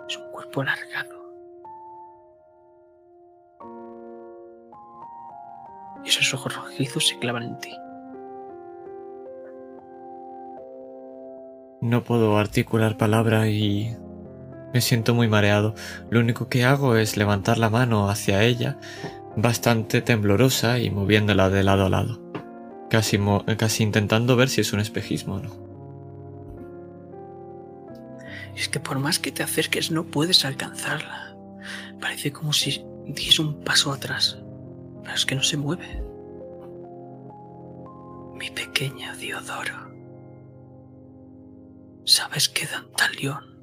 [0.08, 1.16] Es un cuerpo alargado.
[6.04, 7.76] Y esos ojos rojizos se clavan en ti.
[11.80, 13.96] No puedo articular palabra y
[14.76, 15.74] me siento muy mareado.
[16.10, 18.78] Lo único que hago es levantar la mano hacia ella,
[19.34, 22.26] bastante temblorosa y moviéndola de lado a lado
[22.90, 23.18] casi,
[23.56, 25.66] casi intentando ver si es un espejismo o no.
[28.54, 31.34] Es que por más que te acerques no puedes alcanzarla.
[31.98, 34.38] Parece como si diese un paso atrás.
[35.02, 36.02] Pero es que no se mueve.
[38.34, 39.86] Mi pequeña Diodoro.
[42.04, 43.55] ¿Sabes que Dantalión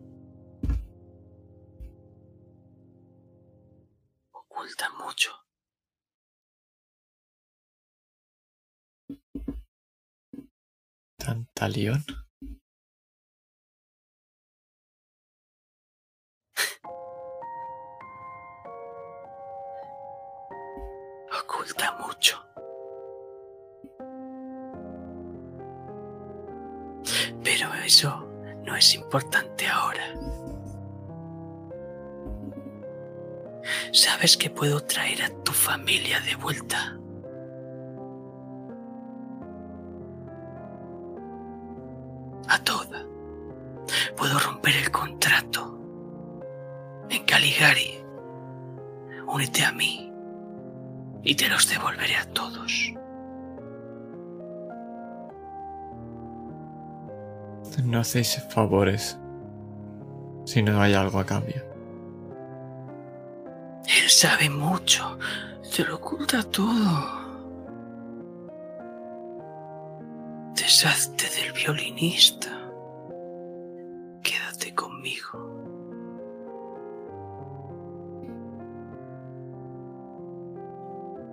[4.64, 5.32] oculta mucho?
[11.18, 12.06] ¿Tantalión?
[21.42, 22.42] Oculta mucho.
[27.44, 28.26] Pero eso
[28.64, 29.83] no es importante ahora.
[33.94, 36.98] ¿Sabes que puedo traer a tu familia de vuelta?
[42.54, 43.06] a toda.
[44.16, 45.80] Puedo romper el contrato.
[47.10, 48.04] En Caligari,
[49.28, 50.12] únete a mí
[51.24, 52.94] y te los devolveré a todos.
[57.84, 59.18] No hacéis favores
[60.46, 61.73] si no hay algo a cambio.
[64.24, 65.20] Sabe mucho,
[65.76, 66.80] te lo oculta todo.
[70.56, 72.48] Deshazte del violinista.
[74.24, 75.28] Quédate conmigo.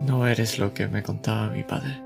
[0.01, 2.03] No eres lo que me contaba mi padre.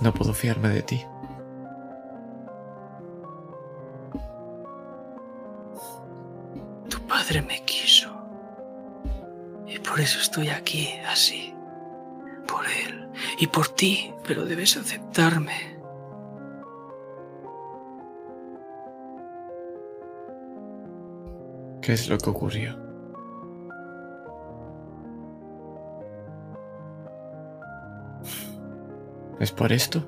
[0.00, 1.04] No puedo fiarme de ti.
[7.46, 8.10] Me quiso.
[9.66, 11.54] Y por eso estoy aquí así
[12.46, 13.08] por él
[13.38, 15.74] y por ti, pero debes aceptarme.
[21.82, 22.78] ¿Qué es lo que ocurrió?
[29.38, 30.02] ¿Es por esto?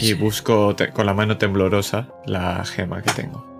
[0.00, 3.55] Y busco con la mano temblorosa la gema que tengo.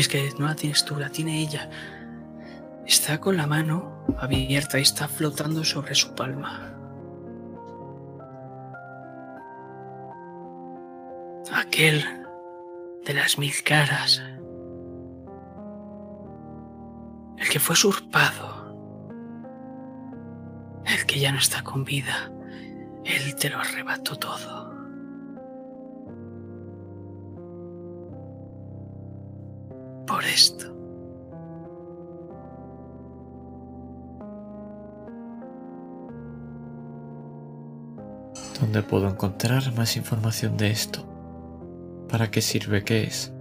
[0.00, 1.68] Es que no la tienes tú, la tiene ella.
[2.86, 6.74] Está con la mano abierta y está flotando sobre su palma.
[11.52, 12.02] Aquel
[13.04, 14.22] de las mil caras.
[17.36, 18.74] El que fue usurpado.
[20.86, 22.32] El que ya no está con vida.
[23.04, 24.79] Él te lo arrebató todo.
[38.60, 41.06] ¿Dónde puedo encontrar más información de esto?
[42.08, 42.84] ¿Para qué sirve?
[42.84, 43.32] ¿Qué es?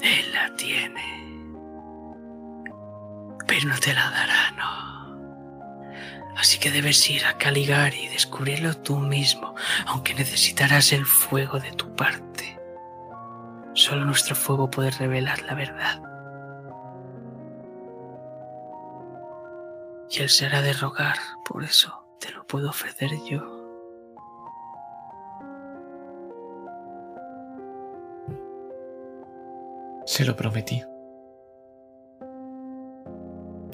[0.00, 1.02] Él la tiene.
[3.46, 4.74] Pero no te la dará, no.
[6.36, 9.54] Así que debes ir a Caligari y descubrirlo tú mismo,
[9.86, 12.33] aunque necesitarás el fuego de tu parte.
[13.84, 16.00] Solo nuestro fuego puede revelar la verdad.
[20.10, 23.42] Y él será de rogar, por eso te lo puedo ofrecer yo.
[30.06, 30.82] Se lo prometí.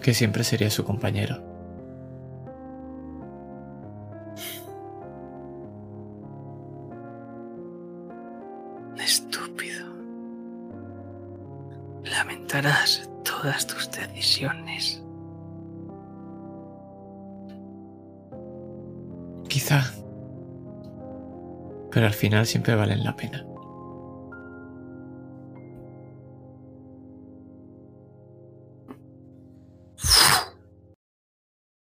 [0.02, 1.59] Que siempre sería su compañero.
[12.62, 15.02] Todas tus decisiones.
[19.48, 19.82] Quizá.
[21.90, 23.46] Pero al final siempre valen la pena.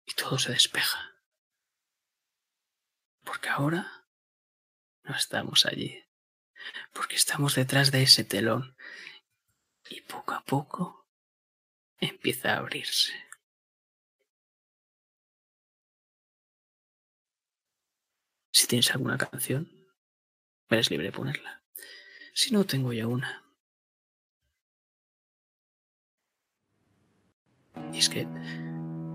[0.04, 0.98] Y todo se despeja.
[3.24, 3.86] Porque ahora
[5.04, 6.04] no estamos allí.
[6.92, 8.76] Porque estamos detrás de ese telón.
[9.90, 11.06] Y poco a poco
[11.98, 13.12] empieza a abrirse.
[18.52, 19.70] Si tienes alguna canción,
[20.68, 21.62] eres libre de ponerla.
[22.34, 23.44] Si no, tengo ya una.
[27.92, 28.26] Y es que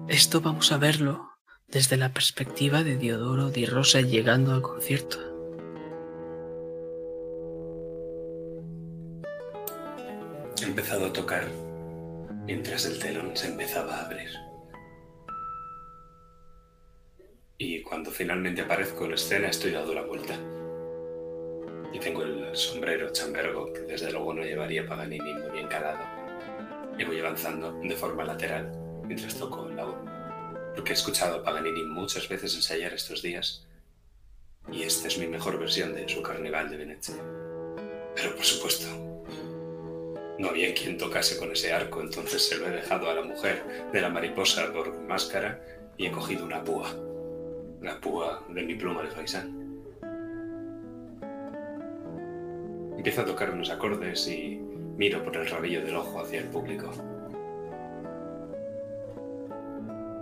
[0.07, 1.31] esto vamos a verlo
[1.67, 5.32] desde la perspectiva de Diodoro Di Rosa llegando al concierto.
[10.73, 11.47] Empezado a tocar
[12.47, 14.31] mientras el telón se empezaba a abrir.
[17.59, 20.33] Y cuando finalmente aparezco en escena estoy dado la vuelta.
[21.93, 26.03] Y tengo el sombrero chambergo que desde luego no llevaría Paganini muy bien calado.
[26.97, 28.71] Y voy avanzando de forma lateral
[29.05, 30.09] mientras toco el laúd.
[30.73, 33.67] Porque he escuchado a Paganini muchas veces ensayar estos días
[34.71, 37.15] y esta es mi mejor versión de su Carnaval de Venecia.
[38.15, 39.12] Pero por supuesto,
[40.39, 43.63] no había quien tocase con ese arco, entonces se lo he dejado a la mujer
[43.91, 45.59] de la mariposa por máscara
[45.97, 46.89] y he cogido una púa.
[47.81, 49.63] La púa de mi pluma de faisán.
[52.97, 54.59] Empiezo a tocar unos acordes y
[54.97, 56.89] miro por el rabillo del ojo hacia el público.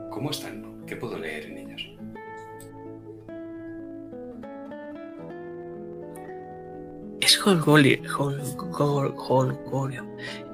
[0.09, 0.83] ¿Cómo están?
[0.87, 1.90] ¿Qué puedo leer en ellos?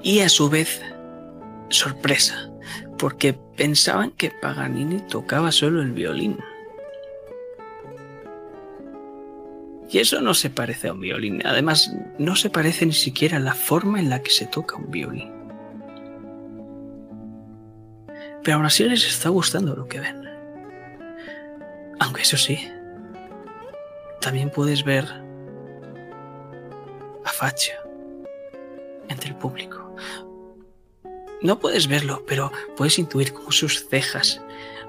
[0.02, 0.80] Y a su vez,
[1.68, 2.50] sorpresa,
[2.98, 6.38] porque pensaban que Paganini tocaba solo el violín.
[9.90, 11.40] Y eso no se parece a un violín.
[11.46, 14.90] Además, no se parece ni siquiera a la forma en la que se toca un
[14.90, 15.32] violín.
[18.44, 20.22] Pero aún así les está gustando lo que ven.
[22.00, 22.58] Aunque eso sí,
[24.20, 25.27] también puedes ver
[27.28, 27.74] a Faccio
[29.08, 29.94] entre el público.
[31.42, 34.40] No puedes verlo, pero puedes intuir cómo sus cejas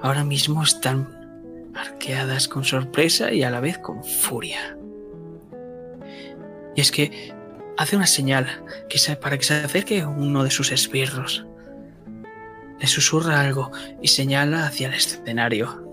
[0.02, 4.76] ahora mismo están arqueadas con sorpresa y a la vez con furia.
[6.74, 7.32] Y es que
[7.76, 8.64] hace una señal
[9.20, 11.46] para que se acerque uno de sus esbirros.
[12.78, 15.86] Le susurra algo y señala hacia el escenario.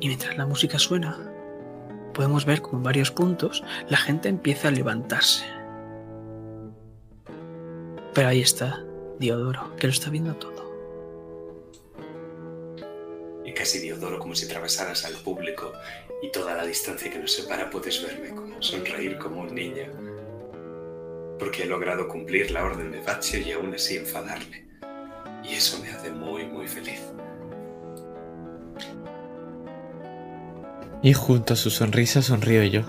[0.00, 1.27] Y mientras la música suena,
[2.18, 5.44] podemos ver como en varios puntos la gente empieza a levantarse.
[8.12, 8.84] Pero ahí está
[9.20, 10.66] Diodoro, que lo está viendo todo.
[13.44, 15.72] Y casi Diodoro como si atravesaras al público
[16.20, 19.86] y toda la distancia que nos separa puedes verme como sonreír como un niño.
[21.38, 24.66] Porque he logrado cumplir la orden de Faccio y aún así enfadarle.
[25.44, 27.00] Y eso me hace muy, muy feliz.
[31.02, 32.82] Y junto a su sonrisa sonrío yo.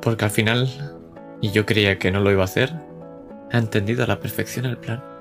[0.00, 0.68] Porque al final,
[1.40, 2.72] y yo creía que no lo iba a hacer,
[3.52, 5.11] ha entendido a la perfección el plan.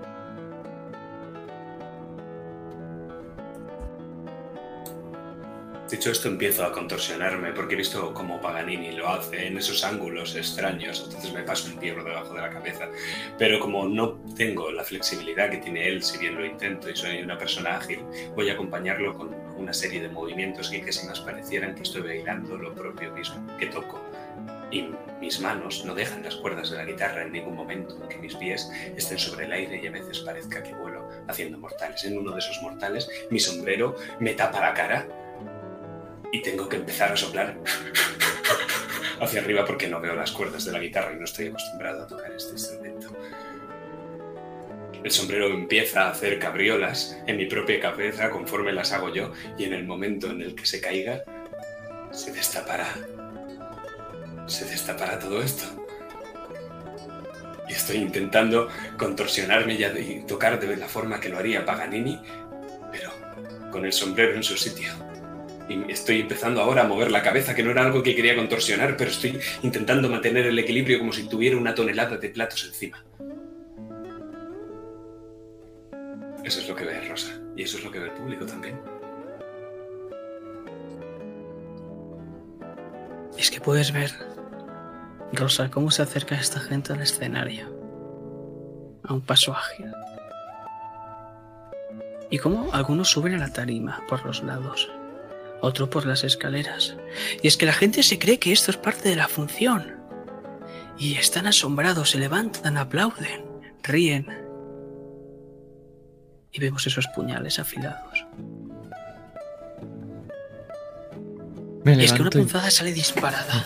[5.92, 10.38] Dicho esto, empiezo a contorsionarme porque he visto cómo Paganini lo hace en esos ángulos
[10.38, 12.88] extraños, entonces me paso un pie debajo de la cabeza.
[13.38, 17.22] Pero como no tengo la flexibilidad que tiene él, si bien lo intento y soy
[17.22, 18.06] una persona ágil,
[18.38, 22.58] voy a acompañarlo con una serie de movimientos que casi más parecieran que estoy bailando
[22.58, 24.02] lo propio mismo que toco.
[24.72, 24.86] Y
[25.20, 28.72] mis manos no dejan las cuerdas de la guitarra en ningún momento, aunque mis pies
[28.96, 32.02] estén sobre el aire y a veces parezca que vuelo haciendo mortales.
[32.06, 35.06] En uno de esos mortales, mi sombrero me tapa la cara
[36.32, 37.58] y tengo que empezar a soplar
[39.20, 42.08] hacia arriba porque no veo las cuerdas de la guitarra y no estoy acostumbrado a
[42.08, 43.16] tocar este instrumento.
[45.04, 49.64] El sombrero empieza a hacer cabriolas en mi propia cabeza conforme las hago yo y
[49.64, 51.24] en el momento en el que se caiga,
[52.12, 52.88] se destapará.
[54.46, 55.64] Se destapará todo esto.
[57.68, 58.68] Y estoy intentando
[58.98, 62.22] contorsionarme y, tocar de la forma que lo haría Paganini,
[62.92, 63.12] pero
[63.72, 65.11] con el sombrero en su sitio.
[65.72, 68.98] Y estoy empezando ahora a mover la cabeza, que no era algo que quería contorsionar,
[68.98, 73.02] pero estoy intentando mantener el equilibrio como si tuviera una tonelada de platos encima.
[76.44, 77.32] Eso es lo que ve Rosa.
[77.56, 78.82] Y eso es lo que ve el público también.
[83.38, 84.12] Es que puedes ver,
[85.32, 87.68] Rosa, cómo se acerca esta gente al escenario.
[89.06, 89.90] A un paso ágil.
[92.30, 94.90] Y cómo algunos suben a la tarima por los lados,
[95.62, 96.96] otro por las escaleras.
[97.42, 99.96] Y es que la gente se cree que esto es parte de la función.
[100.98, 103.44] Y están asombrados, se levantan, aplauden,
[103.84, 104.28] ríen.
[106.52, 108.26] Y vemos esos puñales afilados.
[111.84, 113.66] Me Y es que una y- punzada sale disparada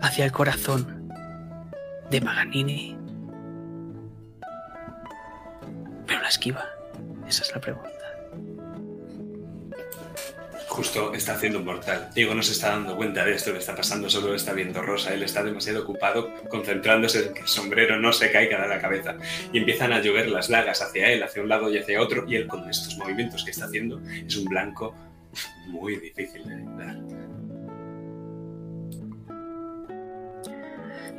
[0.00, 1.08] hacia el corazón
[2.10, 2.96] de Paganini.
[6.06, 6.64] Pero la esquiva.
[7.28, 7.90] Esa es la pregunta.
[10.74, 12.10] Justo está haciendo un mortal.
[12.16, 14.82] Diego no se está dando cuenta de esto que está pasando, solo lo está viendo
[14.82, 15.14] Rosa.
[15.14, 19.16] Él está demasiado ocupado concentrándose en que el sombrero no se caiga de la cabeza.
[19.52, 22.28] Y empiezan a llover las dagas hacia él, hacia un lado y hacia otro.
[22.28, 24.96] Y él con estos movimientos que está haciendo es un blanco
[25.68, 26.96] muy difícil de dar.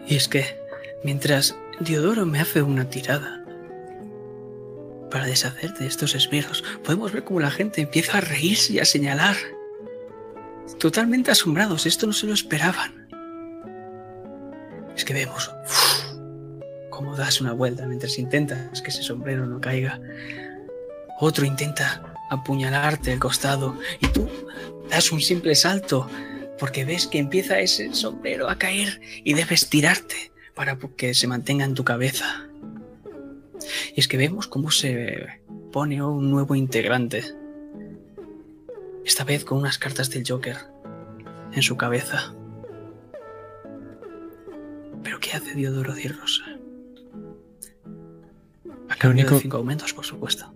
[0.05, 0.59] Y es que
[1.05, 3.44] mientras Diodoro me hace una tirada
[5.15, 8.83] para deshacer de estos esbirros, podemos ver cómo la gente empieza a reírse y a
[8.85, 9.37] señalar.
[10.77, 13.07] Totalmente asombrados, esto no se lo esperaban.
[14.93, 15.49] Es que vemos
[16.89, 20.01] cómo das una vuelta mientras intentas que ese sombrero no caiga.
[21.21, 24.29] Otro intenta apuñalarte el costado y tú
[24.89, 26.09] das un simple salto
[26.59, 31.63] porque ves que empieza ese sombrero a caer y debes tirarte para que se mantenga
[31.63, 32.44] en tu cabeza.
[33.95, 35.41] Y es que vemos cómo se
[35.71, 37.23] pone un nuevo integrante.
[39.05, 40.57] Esta vez con unas cartas del Joker
[41.51, 42.33] en su cabeza.
[45.03, 46.43] Pero ¿qué hace Diodoro Di Rosa?
[48.89, 50.51] A cambio único- de cinco aumentos, por supuesto.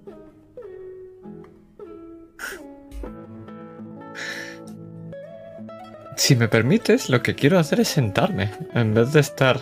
[6.15, 8.51] Si me permites, lo que quiero hacer es sentarme.
[8.73, 9.59] En vez de estar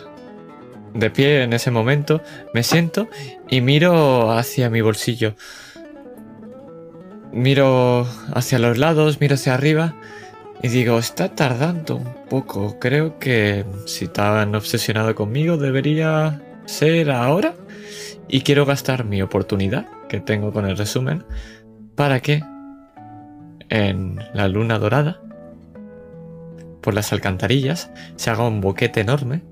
[0.98, 2.22] de pie en ese momento,
[2.54, 3.08] me siento
[3.50, 5.36] y miro hacia mi bolsillo.
[7.32, 9.96] Miro hacia los lados, miro hacia arriba
[10.64, 12.80] y digo, está tardando un poco.
[12.80, 17.54] Creo que si tan obsesionado conmigo debería ser ahora.
[18.28, 21.24] Y quiero gastar mi oportunidad que tengo con el resumen
[21.96, 22.44] para que
[23.70, 25.22] en la luna dorada
[26.82, 29.44] por las alcantarillas se haga un boquete enorme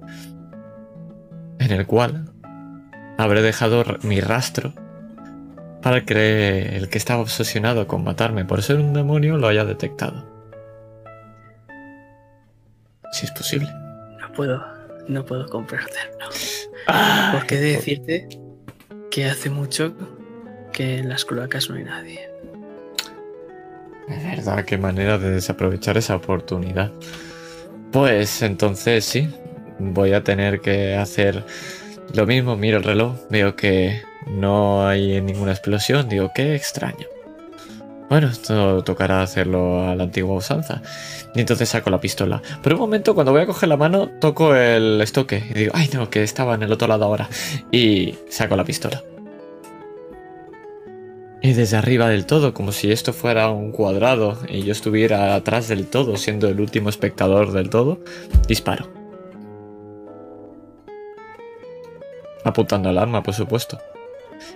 [1.60, 2.32] en el cual
[3.18, 4.74] habré dejado mi rastro
[5.82, 10.26] para que el que estaba obsesionado con matarme por ser un demonio lo haya detectado.
[13.12, 13.70] Si es posible.
[14.20, 14.66] No puedo,
[15.08, 16.26] no puedo comprenderlo.
[16.88, 18.28] Ah, Porque de decirte
[19.12, 19.94] que hace mucho
[20.74, 22.30] que en las cloacas no hay nadie.
[24.10, 26.92] Es verdad, qué manera de desaprovechar esa oportunidad.
[27.92, 29.30] Pues entonces sí,
[29.80, 31.44] voy a tener que hacer
[32.14, 32.56] lo mismo.
[32.56, 37.08] Miro el reloj, veo que no hay ninguna explosión, digo, qué extraño.
[38.10, 40.82] Bueno, esto tocará hacerlo a la antigua usanza.
[41.34, 42.42] Y entonces saco la pistola.
[42.62, 45.44] Pero un momento, cuando voy a coger la mano, toco el estoque.
[45.50, 47.28] Y digo, ay no, que estaba en el otro lado ahora.
[47.72, 49.04] Y saco la pistola.
[51.42, 55.68] Y desde arriba del todo, como si esto fuera un cuadrado y yo estuviera atrás
[55.68, 58.00] del todo, siendo el último espectador del todo,
[58.48, 58.95] disparo.
[62.46, 63.82] Apuntando al arma, por supuesto.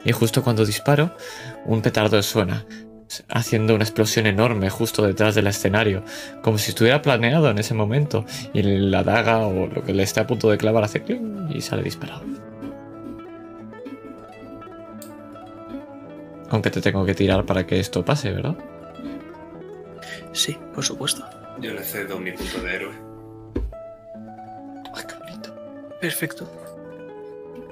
[0.06, 1.16] Y justo cuando disparo,
[1.66, 2.66] un petardo suena,
[3.28, 6.04] haciendo una explosión enorme justo detrás del escenario,
[6.44, 10.20] como si estuviera planeado en ese momento, y la daga o lo que le esté
[10.20, 12.24] a punto de clavar hace cling y sale disparado.
[16.52, 18.56] Aunque te tengo que tirar para que esto pase, ¿verdad?
[20.32, 21.26] Sí, por supuesto.
[21.60, 22.94] Yo le cedo mi punto de héroe.
[24.94, 25.56] Ay, qué bonito.
[26.00, 26.59] Perfecto.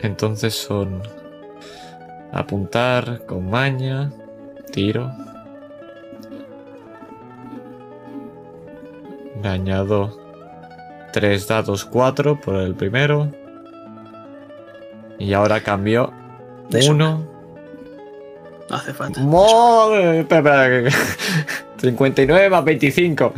[0.01, 1.01] Entonces son
[2.31, 4.11] apuntar con maña,
[4.71, 5.11] tiro.
[9.41, 10.17] Le añado
[11.13, 13.31] tres dados 4 por el primero.
[15.19, 16.11] Y ahora cambio
[16.69, 16.91] De eso.
[16.91, 17.25] uno.
[18.69, 19.21] No hace falta.
[19.21, 20.19] ¡Madre!
[20.19, 20.89] Espera, espera,
[21.79, 23.33] que- 59 más 25.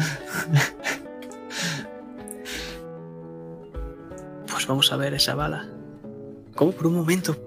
[4.51, 5.67] Pues vamos a ver esa bala.
[6.59, 7.37] Como por un momento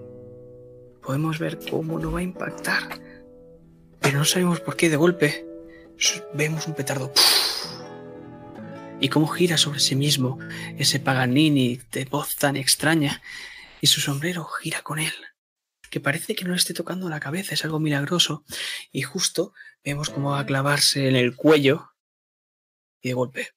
[1.03, 2.99] podemos ver cómo no va a impactar.
[4.01, 5.47] Pero no sabemos por qué de golpe
[6.33, 7.13] vemos un petardo.
[9.01, 10.39] Y cómo gira sobre sí mismo
[10.79, 13.21] ese Paganini de voz tan extraña.
[13.83, 15.13] Y su sombrero gira con él.
[15.91, 18.47] Que parece que no le esté tocando la cabeza, es algo milagroso.
[18.93, 19.53] Y justo
[19.85, 21.91] vemos cómo va a clavarse en el cuello.
[23.03, 23.51] Y de golpe.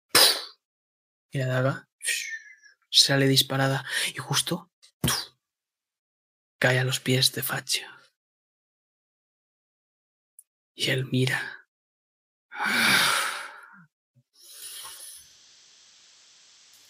[1.31, 1.87] Y la daga
[2.89, 3.85] sale disparada.
[4.13, 4.69] Y justo
[6.59, 7.87] cae a los pies de Faccio.
[10.73, 11.67] Y él mira.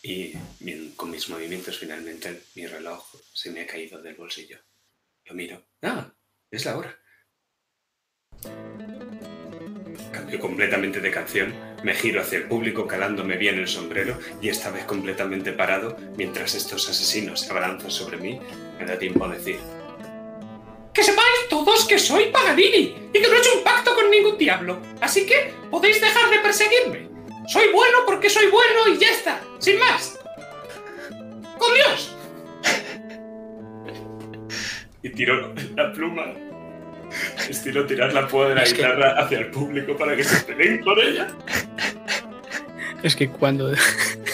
[0.02, 0.34] Y
[0.96, 4.60] con mis movimientos finalmente mi reloj se me ha caído del bolsillo.
[5.26, 5.68] Lo miro.
[5.82, 6.14] Ah,
[6.52, 7.00] es la hora.
[10.16, 14.72] Cambio completamente de canción, me giro hacia el público calándome bien el sombrero y esta
[14.72, 18.40] vez completamente parado, mientras estos asesinos se abalanzan sobre mí,
[18.80, 19.58] me da tiempo a decir.
[20.94, 24.38] Que sepáis todos que soy Paganini y que no he hecho un pacto con ningún
[24.38, 27.10] diablo, así que podéis dejar de perseguirme.
[27.50, 30.18] Soy bueno porque soy bueno y ya está, sin más.
[31.58, 32.16] ¡Con Dios!
[35.04, 36.34] Y tiro la pluma.
[37.50, 41.00] Estilo tirar la púa de la guitarra hacia el público para que se peleen con
[41.00, 41.28] ella.
[43.04, 43.72] Es que cuando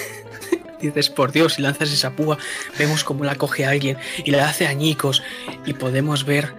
[0.81, 2.37] dices por Dios y lanzas esa púa,
[2.77, 5.23] vemos cómo la coge alguien y la hace añicos
[5.65, 6.53] y podemos ver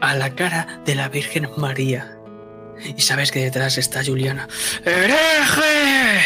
[0.00, 2.14] a la cara de la Virgen María.
[2.96, 4.48] Y sabes que detrás está Juliana.
[4.84, 6.22] ¡Hereje!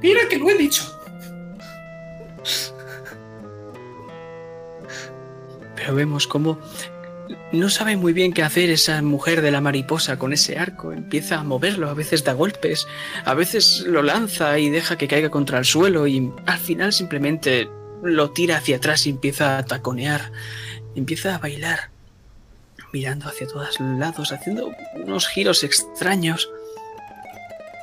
[0.00, 0.82] Mira que lo he dicho.
[5.76, 6.58] Pero vemos cómo
[7.52, 10.92] no sabe muy bien qué hacer esa mujer de la mariposa con ese arco.
[10.92, 12.86] Empieza a moverlo, a veces da golpes,
[13.24, 17.68] a veces lo lanza y deja que caiga contra el suelo y al final simplemente
[18.02, 20.32] lo tira hacia atrás y empieza a taconear,
[20.94, 21.90] empieza a bailar,
[22.92, 26.50] mirando hacia todos lados, haciendo unos giros extraños.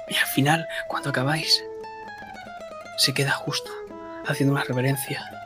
[0.09, 1.63] Y al final, cuando acabáis,
[2.97, 3.71] se queda justo,
[4.25, 5.42] haciendo una reverencia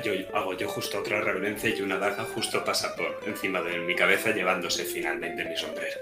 [0.00, 3.94] Yo hago yo justo otra reverencia y una daga justo pasa por encima de mi
[3.94, 6.00] cabeza llevándose finalmente mi sombrero.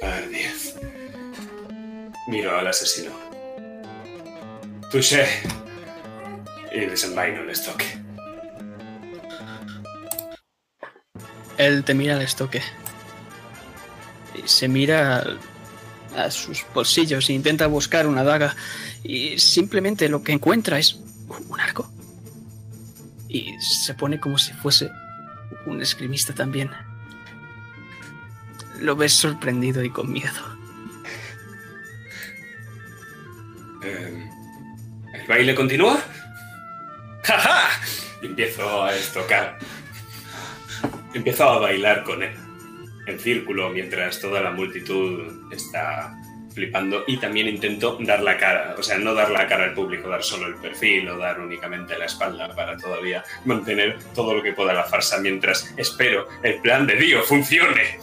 [0.00, 0.76] Par 10.
[2.28, 3.10] Miro al asesino.
[4.90, 5.26] Touché.
[6.72, 7.86] Y desenvaino el estoque.
[11.58, 12.62] Él te mira al estoque.
[14.36, 15.24] Y se mira
[16.16, 18.54] a sus bolsillos e intenta buscar una daga.
[19.02, 21.00] Y simplemente lo que encuentra es
[21.48, 21.90] un arco.
[23.28, 24.90] Y se pone como si fuese
[25.66, 26.70] un esgrimista también.
[28.80, 30.58] Lo ves sorprendido y con miedo.
[33.82, 34.28] Em,
[35.14, 36.02] ¿El baile continúa?
[37.24, 37.68] ¡Ja,
[38.22, 39.58] Y empiezo a estocar.
[41.14, 42.36] Empiezo a bailar con él.
[43.06, 46.19] En círculo mientras toda la multitud está
[46.60, 50.08] flipando y también intento dar la cara, o sea, no dar la cara al público,
[50.10, 54.52] dar solo el perfil o dar únicamente la espalda para todavía mantener todo lo que
[54.52, 57.98] pueda la farsa mientras espero el plan de Dio funcione.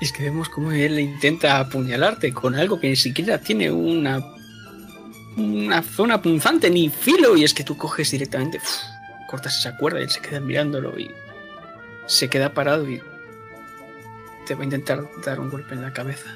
[0.00, 4.20] Es que vemos cómo él intenta apuñalarte con algo que ni siquiera tiene una
[5.36, 8.60] una zona punzante ni filo y es que tú coges directamente,
[9.28, 11.10] cortas esa cuerda y él se queda mirándolo y
[12.06, 13.00] se queda parado y
[14.46, 16.26] te va a intentar dar un golpe en la cabeza.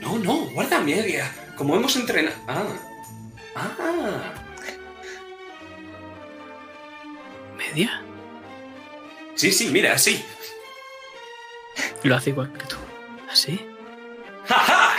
[0.00, 1.30] No, no, guarda media.
[1.56, 2.36] Como hemos entrenado.
[2.48, 2.66] Ah.
[3.56, 4.34] Ah.
[7.56, 8.02] ¿Media?
[9.34, 10.24] Sí, sí, mira, así.
[12.02, 12.76] Lo hace igual que tú.
[13.30, 13.60] ¿Así?
[14.48, 14.90] ¡Ajá!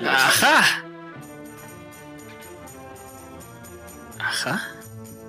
[0.00, 0.84] ¡Ajá!
[4.18, 4.72] ¿Ajá?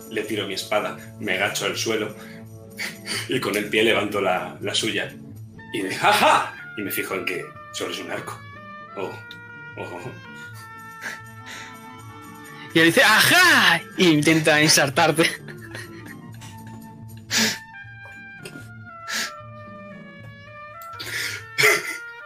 [0.09, 2.15] Le tiro mi espada, me agacho al suelo
[3.27, 5.13] y con el pie levanto la, la suya
[5.77, 6.53] y de ¡jaja!
[6.75, 8.39] Y me fijo en que solo es un arco.
[8.95, 9.13] Oh,
[9.77, 10.11] oh.
[12.73, 13.79] Y él dice ¡ajá!
[13.95, 15.29] Y intenta ensartarte.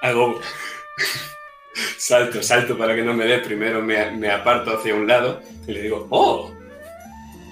[0.01, 0.41] Hago.
[1.97, 3.39] Salto, salto para que no me dé.
[3.39, 6.53] Primero me, me aparto hacia un lado y le digo, ¡oh!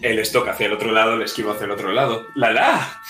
[0.02, 2.28] Él estoca hacia el otro lado, le esquivo hacia el otro lado.
[2.36, 3.02] ¡La la!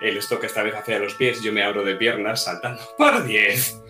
[0.00, 2.80] Él estoca esta vez hacia los pies, yo me abro de piernas saltando.
[2.96, 3.80] ¡Por 10!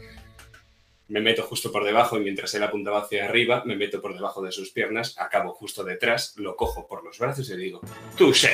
[1.08, 4.42] Me meto justo por debajo y mientras él apuntaba hacia arriba, me meto por debajo
[4.42, 7.80] de sus piernas, acabo justo detrás, lo cojo por los brazos y le digo,
[8.16, 8.52] ¡Touché!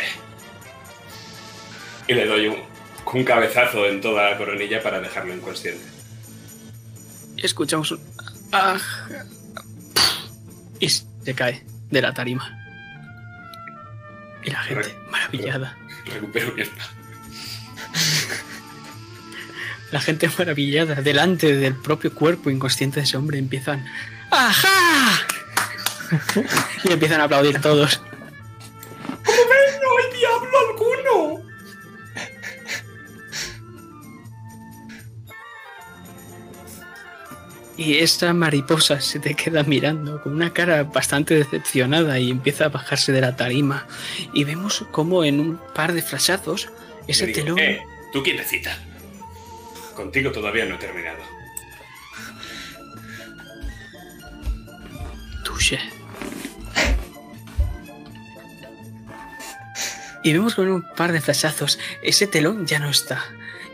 [2.07, 5.85] Y le doy un, cabezazo en toda la coronilla para dejarlo inconsciente.
[7.37, 8.01] Escuchamos un...
[8.53, 8.79] ah,
[10.79, 12.61] y se cae de la tarima.
[14.45, 15.77] Y la gente maravillada.
[16.07, 17.04] Recupero mi espada.
[19.91, 23.87] La gente maravillada delante del propio cuerpo inconsciente de ese hombre empiezan...
[24.31, 25.21] ¡Ajá!
[26.85, 28.01] y empiezan a aplaudir todos.
[29.25, 31.45] ¡No hay diablo alguno!
[37.77, 42.69] Y esta mariposa se te queda mirando con una cara bastante decepcionada y empieza a
[42.69, 43.87] bajarse de la tarima.
[44.33, 46.69] Y vemos como en un par de flashazos
[47.07, 47.59] ese digo, telón...
[47.59, 47.83] Eh,
[48.13, 48.77] tú quietecita.
[49.95, 51.23] Contigo todavía no he terminado.
[55.45, 55.79] Touché.
[60.23, 63.23] Y vemos con un par de flashazos, ese telón ya no está.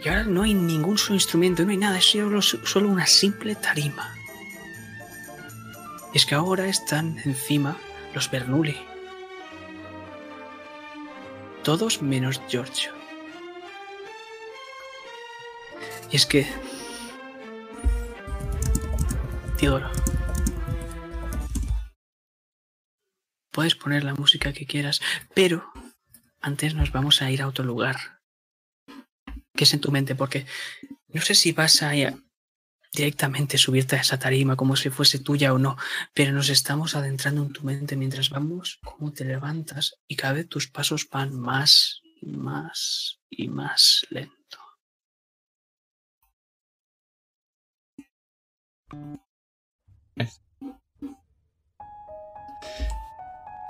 [0.05, 3.55] Y ahora no hay ningún solo instrumento, no hay nada, es solo, solo una simple
[3.55, 4.15] tarima.
[6.13, 7.77] Y es que ahora están encima
[8.15, 8.77] los Bernoulli.
[11.63, 13.00] Todos menos Giorgio.
[16.11, 16.47] Y es que...
[19.59, 19.91] Teodoro.
[23.53, 25.01] Puedes poner la música que quieras,
[25.35, 25.71] pero
[26.41, 28.21] antes nos vamos a ir a otro lugar.
[29.55, 30.47] Que es en tu mente, porque
[31.09, 32.15] no sé si vas a ir
[32.93, 35.77] directamente subirte a esa tarima como si fuese tuya o no,
[36.15, 40.49] pero nos estamos adentrando en tu mente mientras vamos, cómo te levantas y cada vez
[40.49, 44.40] tus pasos van más y más y más lento.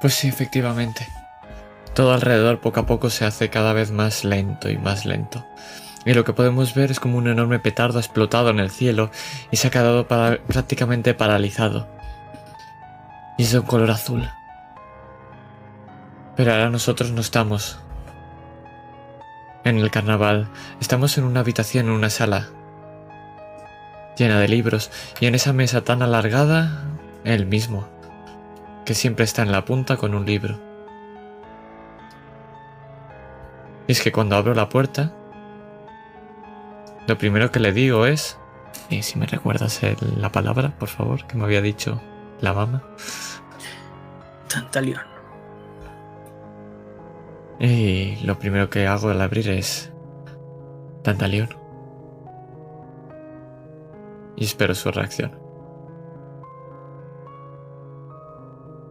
[0.00, 1.06] Pues sí, efectivamente.
[1.94, 5.44] Todo alrededor poco a poco se hace cada vez más lento y más lento.
[6.06, 9.10] Y lo que podemos ver es como un enorme petardo ha explotado en el cielo
[9.50, 11.86] y se ha quedado prácticamente paralizado.
[13.36, 14.26] Y es de un color azul.
[16.34, 17.78] Pero ahora nosotros no estamos
[19.64, 20.48] en el carnaval.
[20.80, 22.48] Estamos en una habitación, en una sala
[24.20, 24.90] llena de libros.
[25.18, 26.84] Y en esa mesa tan alargada,
[27.24, 27.88] él mismo,
[28.84, 30.58] que siempre está en la punta con un libro.
[33.88, 35.12] Y es que cuando abro la puerta,
[37.08, 38.38] lo primero que le digo es,
[38.88, 42.00] y si me recuerdas el- la palabra, por favor, que me había dicho
[42.40, 42.82] la mamá.
[44.48, 45.00] Tantalión.
[47.58, 49.92] Y lo primero que hago al abrir es
[51.02, 51.59] Tantalión.
[54.40, 55.38] Y espero su reacción.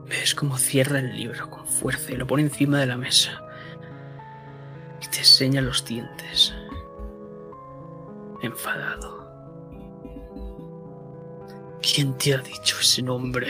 [0.05, 3.31] Ves cómo cierra el libro con fuerza y lo pone encima de la mesa.
[5.01, 6.53] Y te enseña los dientes.
[8.43, 9.27] Enfadado.
[11.81, 13.47] ¿Quién te ha dicho ese nombre?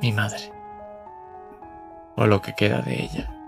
[0.00, 0.50] Mi madre.
[2.16, 3.41] O lo que queda de ella.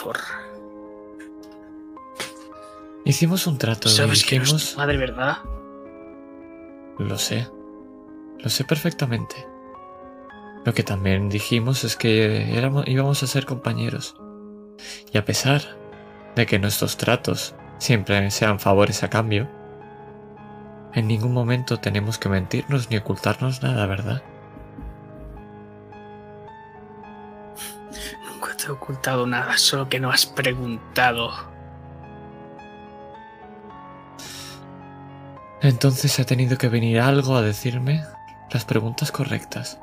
[0.00, 0.42] Zorra.
[3.04, 4.72] Hicimos un trato Sabes que no es dijimos...
[4.72, 5.38] tu madre, ¿verdad?
[6.98, 7.48] Lo sé.
[8.38, 9.46] Lo sé perfectamente.
[10.64, 14.16] Lo que también dijimos es que éramos, íbamos a ser compañeros.
[15.12, 15.62] Y a pesar
[16.36, 19.48] de que nuestros tratos siempre sean favores a cambio,
[20.92, 24.22] en ningún momento tenemos que mentirnos ni ocultarnos nada, ¿verdad?
[28.60, 31.30] Te he ocultado nada, solo que no has preguntado.
[35.62, 38.04] Entonces ha tenido que venir algo a decirme
[38.50, 39.80] las preguntas correctas.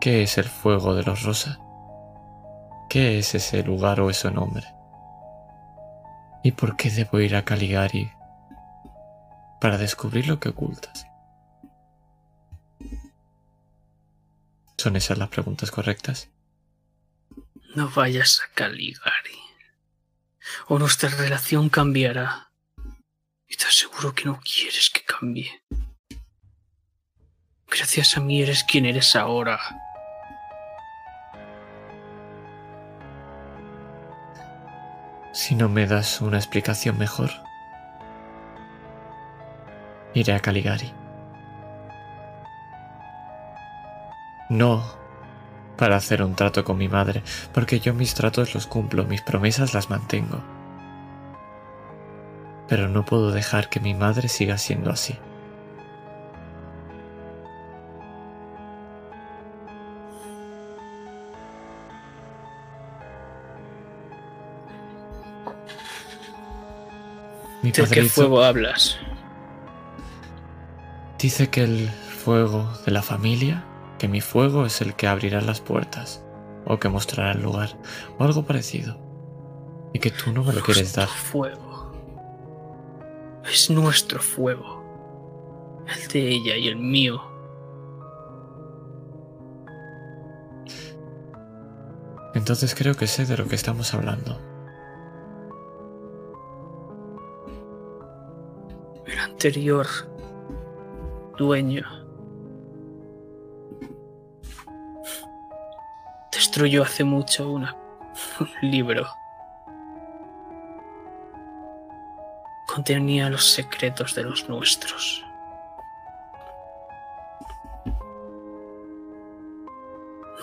[0.00, 1.58] ¿Qué es el fuego de los Rosa?
[2.88, 4.66] ¿Qué es ese lugar o ese nombre?
[6.42, 8.10] ¿Y por qué debo ir a Caligari
[9.60, 11.06] para descubrir lo que ocultas?
[14.78, 16.30] ¿Son esas las preguntas correctas?
[17.74, 19.38] No vayas a Caligari.
[20.66, 22.50] O nuestra relación cambiará.
[23.46, 25.62] Y te aseguro que no quieres que cambie.
[27.68, 29.60] Gracias a mí eres quien eres ahora.
[35.32, 37.30] Si no me das una explicación mejor,
[40.12, 40.92] iré a Caligari.
[44.48, 44.98] No
[45.80, 47.22] para hacer un trato con mi madre,
[47.54, 50.38] porque yo mis tratos los cumplo, mis promesas las mantengo.
[52.68, 55.16] Pero no puedo dejar que mi madre siga siendo así.
[67.62, 68.98] Mi ¿De qué fuego hablas?
[71.18, 73.64] Dice que el fuego de la familia
[74.00, 76.24] que mi fuego es el que abrirá las puertas,
[76.64, 77.76] o que mostrará el lugar,
[78.18, 78.96] o algo parecido.
[79.92, 81.06] Y que tú no me lo quieres dar.
[81.06, 81.92] fuego.
[83.44, 84.82] Es nuestro fuego.
[85.86, 87.20] El de ella y el mío.
[92.34, 94.40] Entonces creo que sé de lo que estamos hablando.
[99.04, 99.86] El anterior
[101.36, 101.99] dueño
[106.60, 107.74] destruyó hace mucho una,
[108.38, 109.06] un libro.
[112.66, 115.24] Contenía los secretos de los nuestros.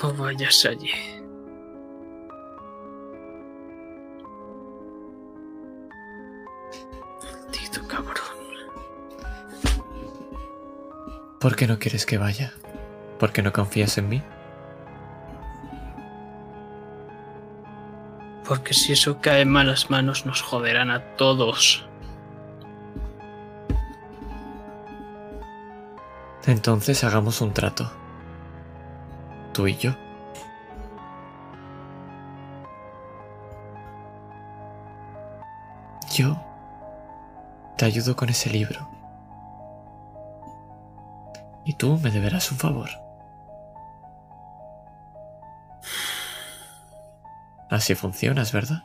[0.01, 0.89] No vayas allí.
[7.21, 8.15] Maldito cabrón.
[11.39, 12.53] ¿Por qué no quieres que vaya?
[13.19, 14.23] ¿Por qué no confías en mí?
[18.47, 21.85] Porque si eso cae en malas manos nos joderán a todos.
[26.45, 27.91] Entonces hagamos un trato.
[29.53, 29.91] Tú y yo.
[36.13, 36.41] Yo
[37.77, 38.89] te ayudo con ese libro.
[41.65, 43.06] Y tú me deberás un favor.
[47.69, 48.83] Así funcionas, ¿verdad?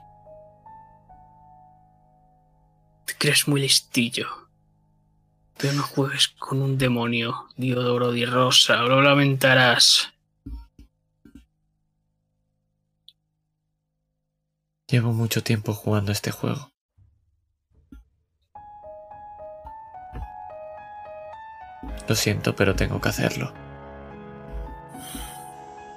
[3.05, 4.29] Te crees muy listillo.
[5.57, 10.13] Pero no juegues con un demonio, Diodoro di Rosa, lo lamentarás.
[14.89, 16.73] Llevo mucho tiempo jugando este juego.
[22.09, 23.55] Lo siento, pero tengo que hacerlo.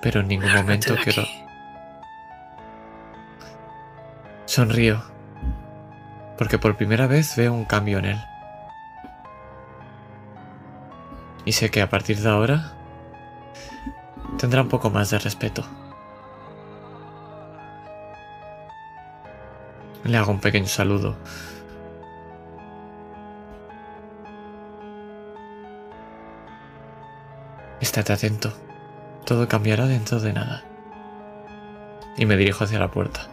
[0.01, 1.23] Pero en ningún Lárgate momento quiero...
[1.23, 1.44] aquí.
[4.55, 5.03] Sonrío.
[6.37, 8.21] Porque por primera vez veo un cambio en él.
[11.43, 12.71] Y sé que a partir de ahora
[14.37, 15.65] tendrá un poco más de respeto.
[20.05, 21.17] Le hago un pequeño saludo.
[27.81, 28.53] Estate atento.
[29.25, 30.63] Todo cambiará dentro de nada.
[32.15, 33.27] Y me dirijo hacia la puerta.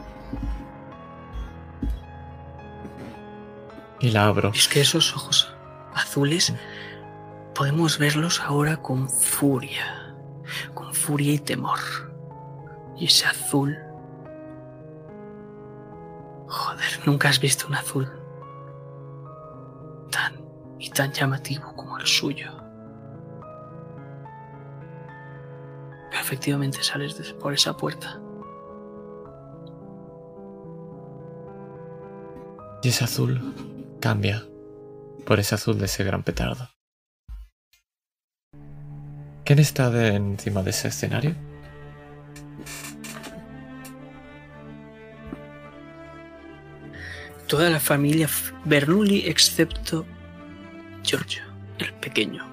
[4.02, 4.50] Y la abro.
[4.52, 5.54] Es que esos ojos
[5.94, 6.52] azules
[7.54, 10.16] podemos verlos ahora con furia,
[10.74, 11.78] con furia y temor.
[12.98, 13.78] Y ese azul...
[16.48, 18.10] Joder, nunca has visto un azul
[20.10, 20.34] tan
[20.78, 22.50] y tan llamativo como el suyo.
[26.10, 28.20] Pero efectivamente sales por esa puerta.
[32.82, 33.40] Y ese azul
[34.02, 34.44] cambia
[35.24, 36.68] por ese azul de ese gran petardo.
[39.44, 41.36] ¿Quién está encima de ese escenario?
[47.46, 48.28] Toda la familia
[48.64, 50.04] Bernoulli excepto
[51.04, 51.44] Giorgio,
[51.78, 52.44] el pequeño.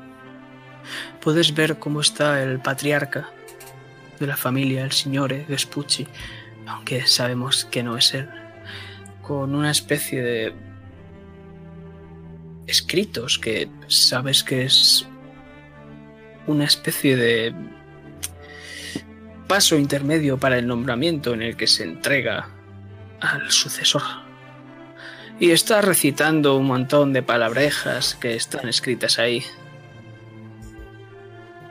[1.20, 3.28] Puedes ver cómo está el patriarca
[4.20, 6.08] de la familia, el signore Vespucci,
[6.68, 8.30] aunque sabemos que no es él,
[9.24, 10.69] con una especie de
[12.70, 15.08] escritos que sabes que es
[16.48, 17.54] una especie de
[19.48, 22.50] paso intermedio para el nombramiento en el que se entrega
[23.20, 24.04] al sucesor.
[25.40, 29.44] Y está recitando un montón de palabrejas que están escritas ahí.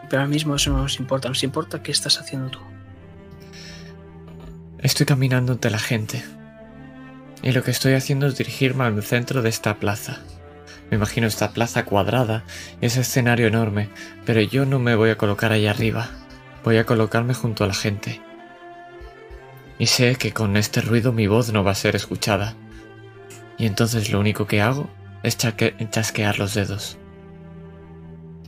[0.08, 2.60] Pero ahora mismo eso no nos importa, nos importa qué estás haciendo tú.
[4.78, 6.24] Estoy caminando entre la gente.
[7.42, 10.22] Y lo que estoy haciendo es dirigirme al centro de esta plaza.
[10.90, 12.44] Me imagino esta plaza cuadrada
[12.80, 13.90] ese escenario enorme,
[14.24, 16.08] pero yo no me voy a colocar ahí arriba.
[16.64, 18.20] Voy a colocarme junto a la gente.
[19.78, 22.54] Y sé que con este ruido mi voz no va a ser escuchada.
[23.58, 24.88] Y entonces lo único que hago
[25.22, 26.98] es chasquear los dedos.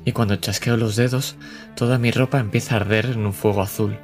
[0.04, 1.36] Y cuando chasqueo los dedos,
[1.74, 3.98] toda mi ropa empieza a arder en un fuego azul.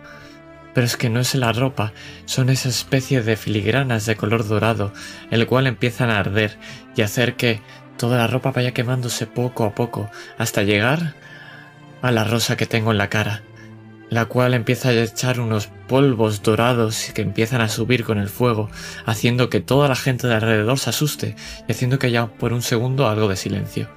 [0.74, 1.94] Pero es que no es la ropa,
[2.26, 4.92] son esa especie de filigranas de color dorado,
[5.30, 6.58] el cual empiezan a arder
[6.94, 7.60] y hacer que
[7.96, 11.14] toda la ropa vaya quemándose poco a poco hasta llegar
[12.02, 13.42] a la rosa que tengo en la cara.
[14.08, 18.70] la cual empieza a echar unos polvos dorados que empiezan a subir con el fuego,
[19.04, 21.36] haciendo que toda la gente de alrededor se asuste
[21.66, 23.88] y haciendo que haya por un segundo algo de silencio,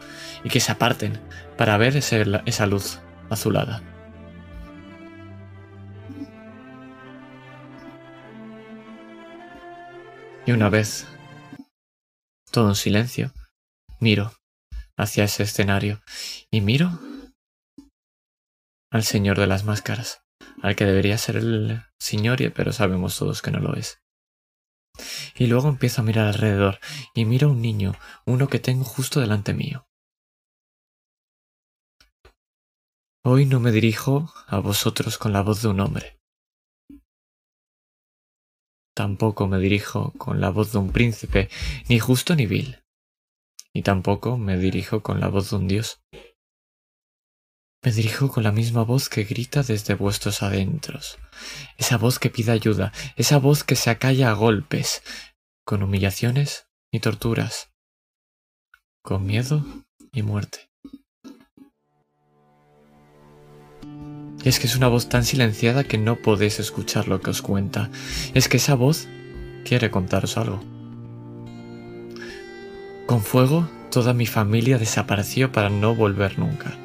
[0.44, 1.20] y que se aparten
[1.58, 3.00] para ver esa luz
[3.30, 3.84] azulada.
[10.46, 11.06] Y una vez,
[12.50, 13.32] todo en silencio,
[14.00, 14.34] miro
[14.98, 16.02] hacia ese escenario
[16.52, 17.00] y miro
[18.92, 20.24] al señor de las máscaras,
[20.62, 24.02] al que debería ser el señor, pero sabemos todos que no lo es.
[25.36, 26.80] Y luego empiezo a mirar alrededor
[27.14, 27.94] y miro a un niño,
[28.26, 29.88] uno que tengo justo delante mío.
[33.24, 36.20] Hoy no me dirijo a vosotros con la voz de un hombre,
[39.00, 41.48] Tampoco me dirijo con la voz de un príncipe,
[41.88, 42.84] ni justo ni vil.
[43.80, 46.02] Y tampoco me dirijo con la voz de un dios.
[47.82, 51.18] Me dirijo con la misma voz que grita desde vuestros adentros,
[51.78, 55.02] esa voz que pide ayuda, esa voz que se acalla a golpes,
[55.66, 57.72] con humillaciones y torturas,
[59.02, 59.64] con miedo
[60.12, 60.70] y muerte.
[64.44, 67.42] Y es que es una voz tan silenciada que no podéis escuchar lo que os
[67.42, 67.90] cuenta.
[68.34, 69.08] Es que esa voz
[69.64, 70.79] quiere contaros algo.
[73.10, 76.78] Con fuego, toda mi familia desapareció para no volver nunca.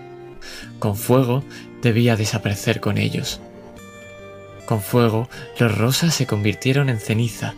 [0.79, 1.45] Con fuego,
[1.83, 3.43] debía desaparecer con ellos.
[4.65, 5.29] Con fuego,
[5.59, 7.53] los rosas se convirtieron en ceniza.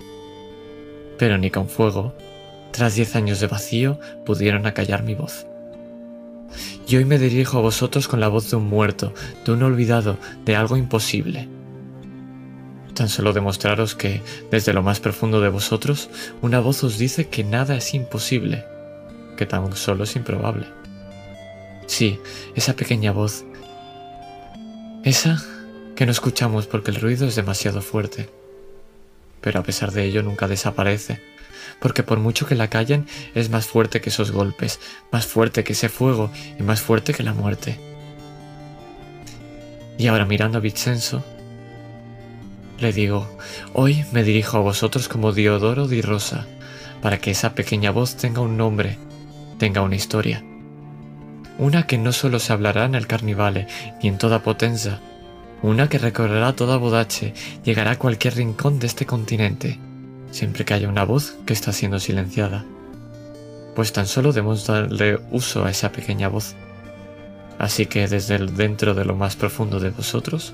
[1.16, 2.12] Pero ni con fuego,
[2.72, 5.46] tras diez años de vacío, pudieron acallar mi voz.
[6.88, 9.14] Y hoy me dirijo a vosotros con la voz de un muerto,
[9.44, 11.48] de un olvidado, de algo imposible.
[12.96, 16.08] Tan solo demostraros que, desde lo más profundo de vosotros,
[16.42, 18.64] una voz os dice que nada es imposible,
[19.36, 20.66] que tan solo es improbable.
[21.86, 22.18] Sí,
[22.54, 23.44] esa pequeña voz.
[25.04, 25.40] Esa
[25.94, 28.30] que no escuchamos porque el ruido es demasiado fuerte.
[29.40, 31.20] Pero a pesar de ello nunca desaparece
[31.80, 34.80] porque por mucho que la callen es más fuerte que esos golpes,
[35.12, 37.78] más fuerte que ese fuego y más fuerte que la muerte.
[39.98, 41.24] Y ahora mirando a Vincenzo,
[42.78, 43.26] le digo,
[43.72, 46.46] hoy me dirijo a vosotros como Diodoro di Rosa,
[47.00, 48.98] para que esa pequeña voz tenga un nombre,
[49.58, 50.44] tenga una historia.
[51.58, 53.66] Una que no solo se hablará en el Carnivale
[54.02, 55.00] ni en toda Potenza,
[55.62, 57.32] una que recorrerá toda Bodache,
[57.64, 59.78] llegará a cualquier rincón de este continente,
[60.30, 62.66] siempre que haya una voz que está siendo silenciada.
[63.74, 66.54] Pues tan solo debemos darle uso a esa pequeña voz.
[67.58, 70.52] Así que desde dentro de lo más profundo de vosotros,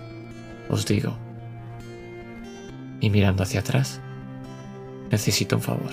[0.68, 1.16] os digo,
[3.02, 4.00] y mirando hacia atrás,
[5.10, 5.92] necesito un favor.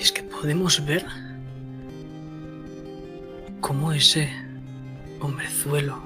[0.00, 1.04] Es que podemos ver
[3.60, 4.28] cómo ese
[5.20, 6.02] hombrezuelo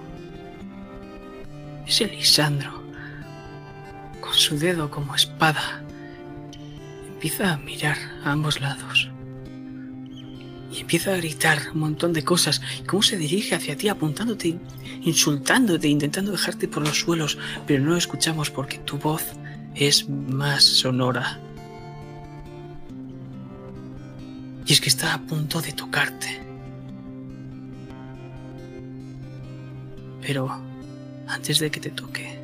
[1.86, 2.82] es Elisandro,
[4.20, 5.82] con su dedo como espada.
[7.06, 9.08] Empieza a mirar a ambos lados.
[10.70, 12.60] Y empieza a gritar un montón de cosas.
[12.86, 14.58] Cómo se dirige hacia ti, apuntándote,
[15.02, 17.38] insultándote, intentando dejarte por los suelos.
[17.66, 19.24] Pero no lo escuchamos porque tu voz
[19.74, 21.40] es más sonora.
[24.66, 26.42] Y es que está a punto de tocarte.
[30.20, 30.50] Pero
[31.26, 32.38] antes de que te toque.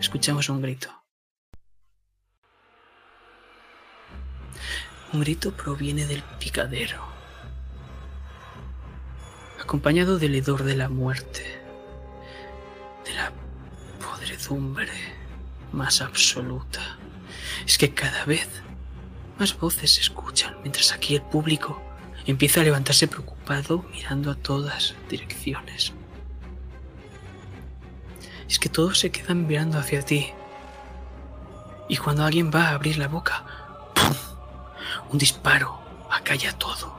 [0.00, 0.88] Escuchamos un grito.
[5.12, 7.02] Un grito proviene del picadero,
[9.62, 11.42] acompañado del hedor de la muerte,
[13.04, 13.32] de la
[14.00, 14.92] podredumbre
[15.72, 16.98] más absoluta.
[17.66, 18.48] Es que cada vez
[19.38, 21.82] más voces se escuchan, mientras aquí el público
[22.24, 25.92] Empieza a levantarse preocupado mirando a todas direcciones.
[28.48, 30.28] Es que todos se quedan mirando hacia ti.
[31.88, 33.44] Y cuando alguien va a abrir la boca.
[35.12, 35.78] Un disparo
[36.10, 36.96] acalla todo,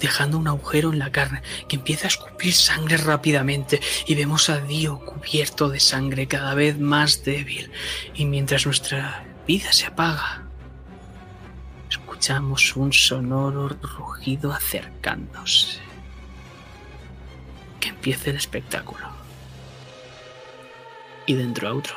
[0.00, 4.60] dejando un agujero en la carne que empieza a escupir sangre rápidamente y vemos a
[4.60, 7.70] Dio cubierto de sangre cada vez más débil
[8.14, 10.46] y mientras nuestra vida se apaga,
[11.90, 15.80] escuchamos un sonoro rugido acercándose.
[17.78, 19.06] Que empiece el espectáculo.
[21.26, 21.96] Y dentro a otro.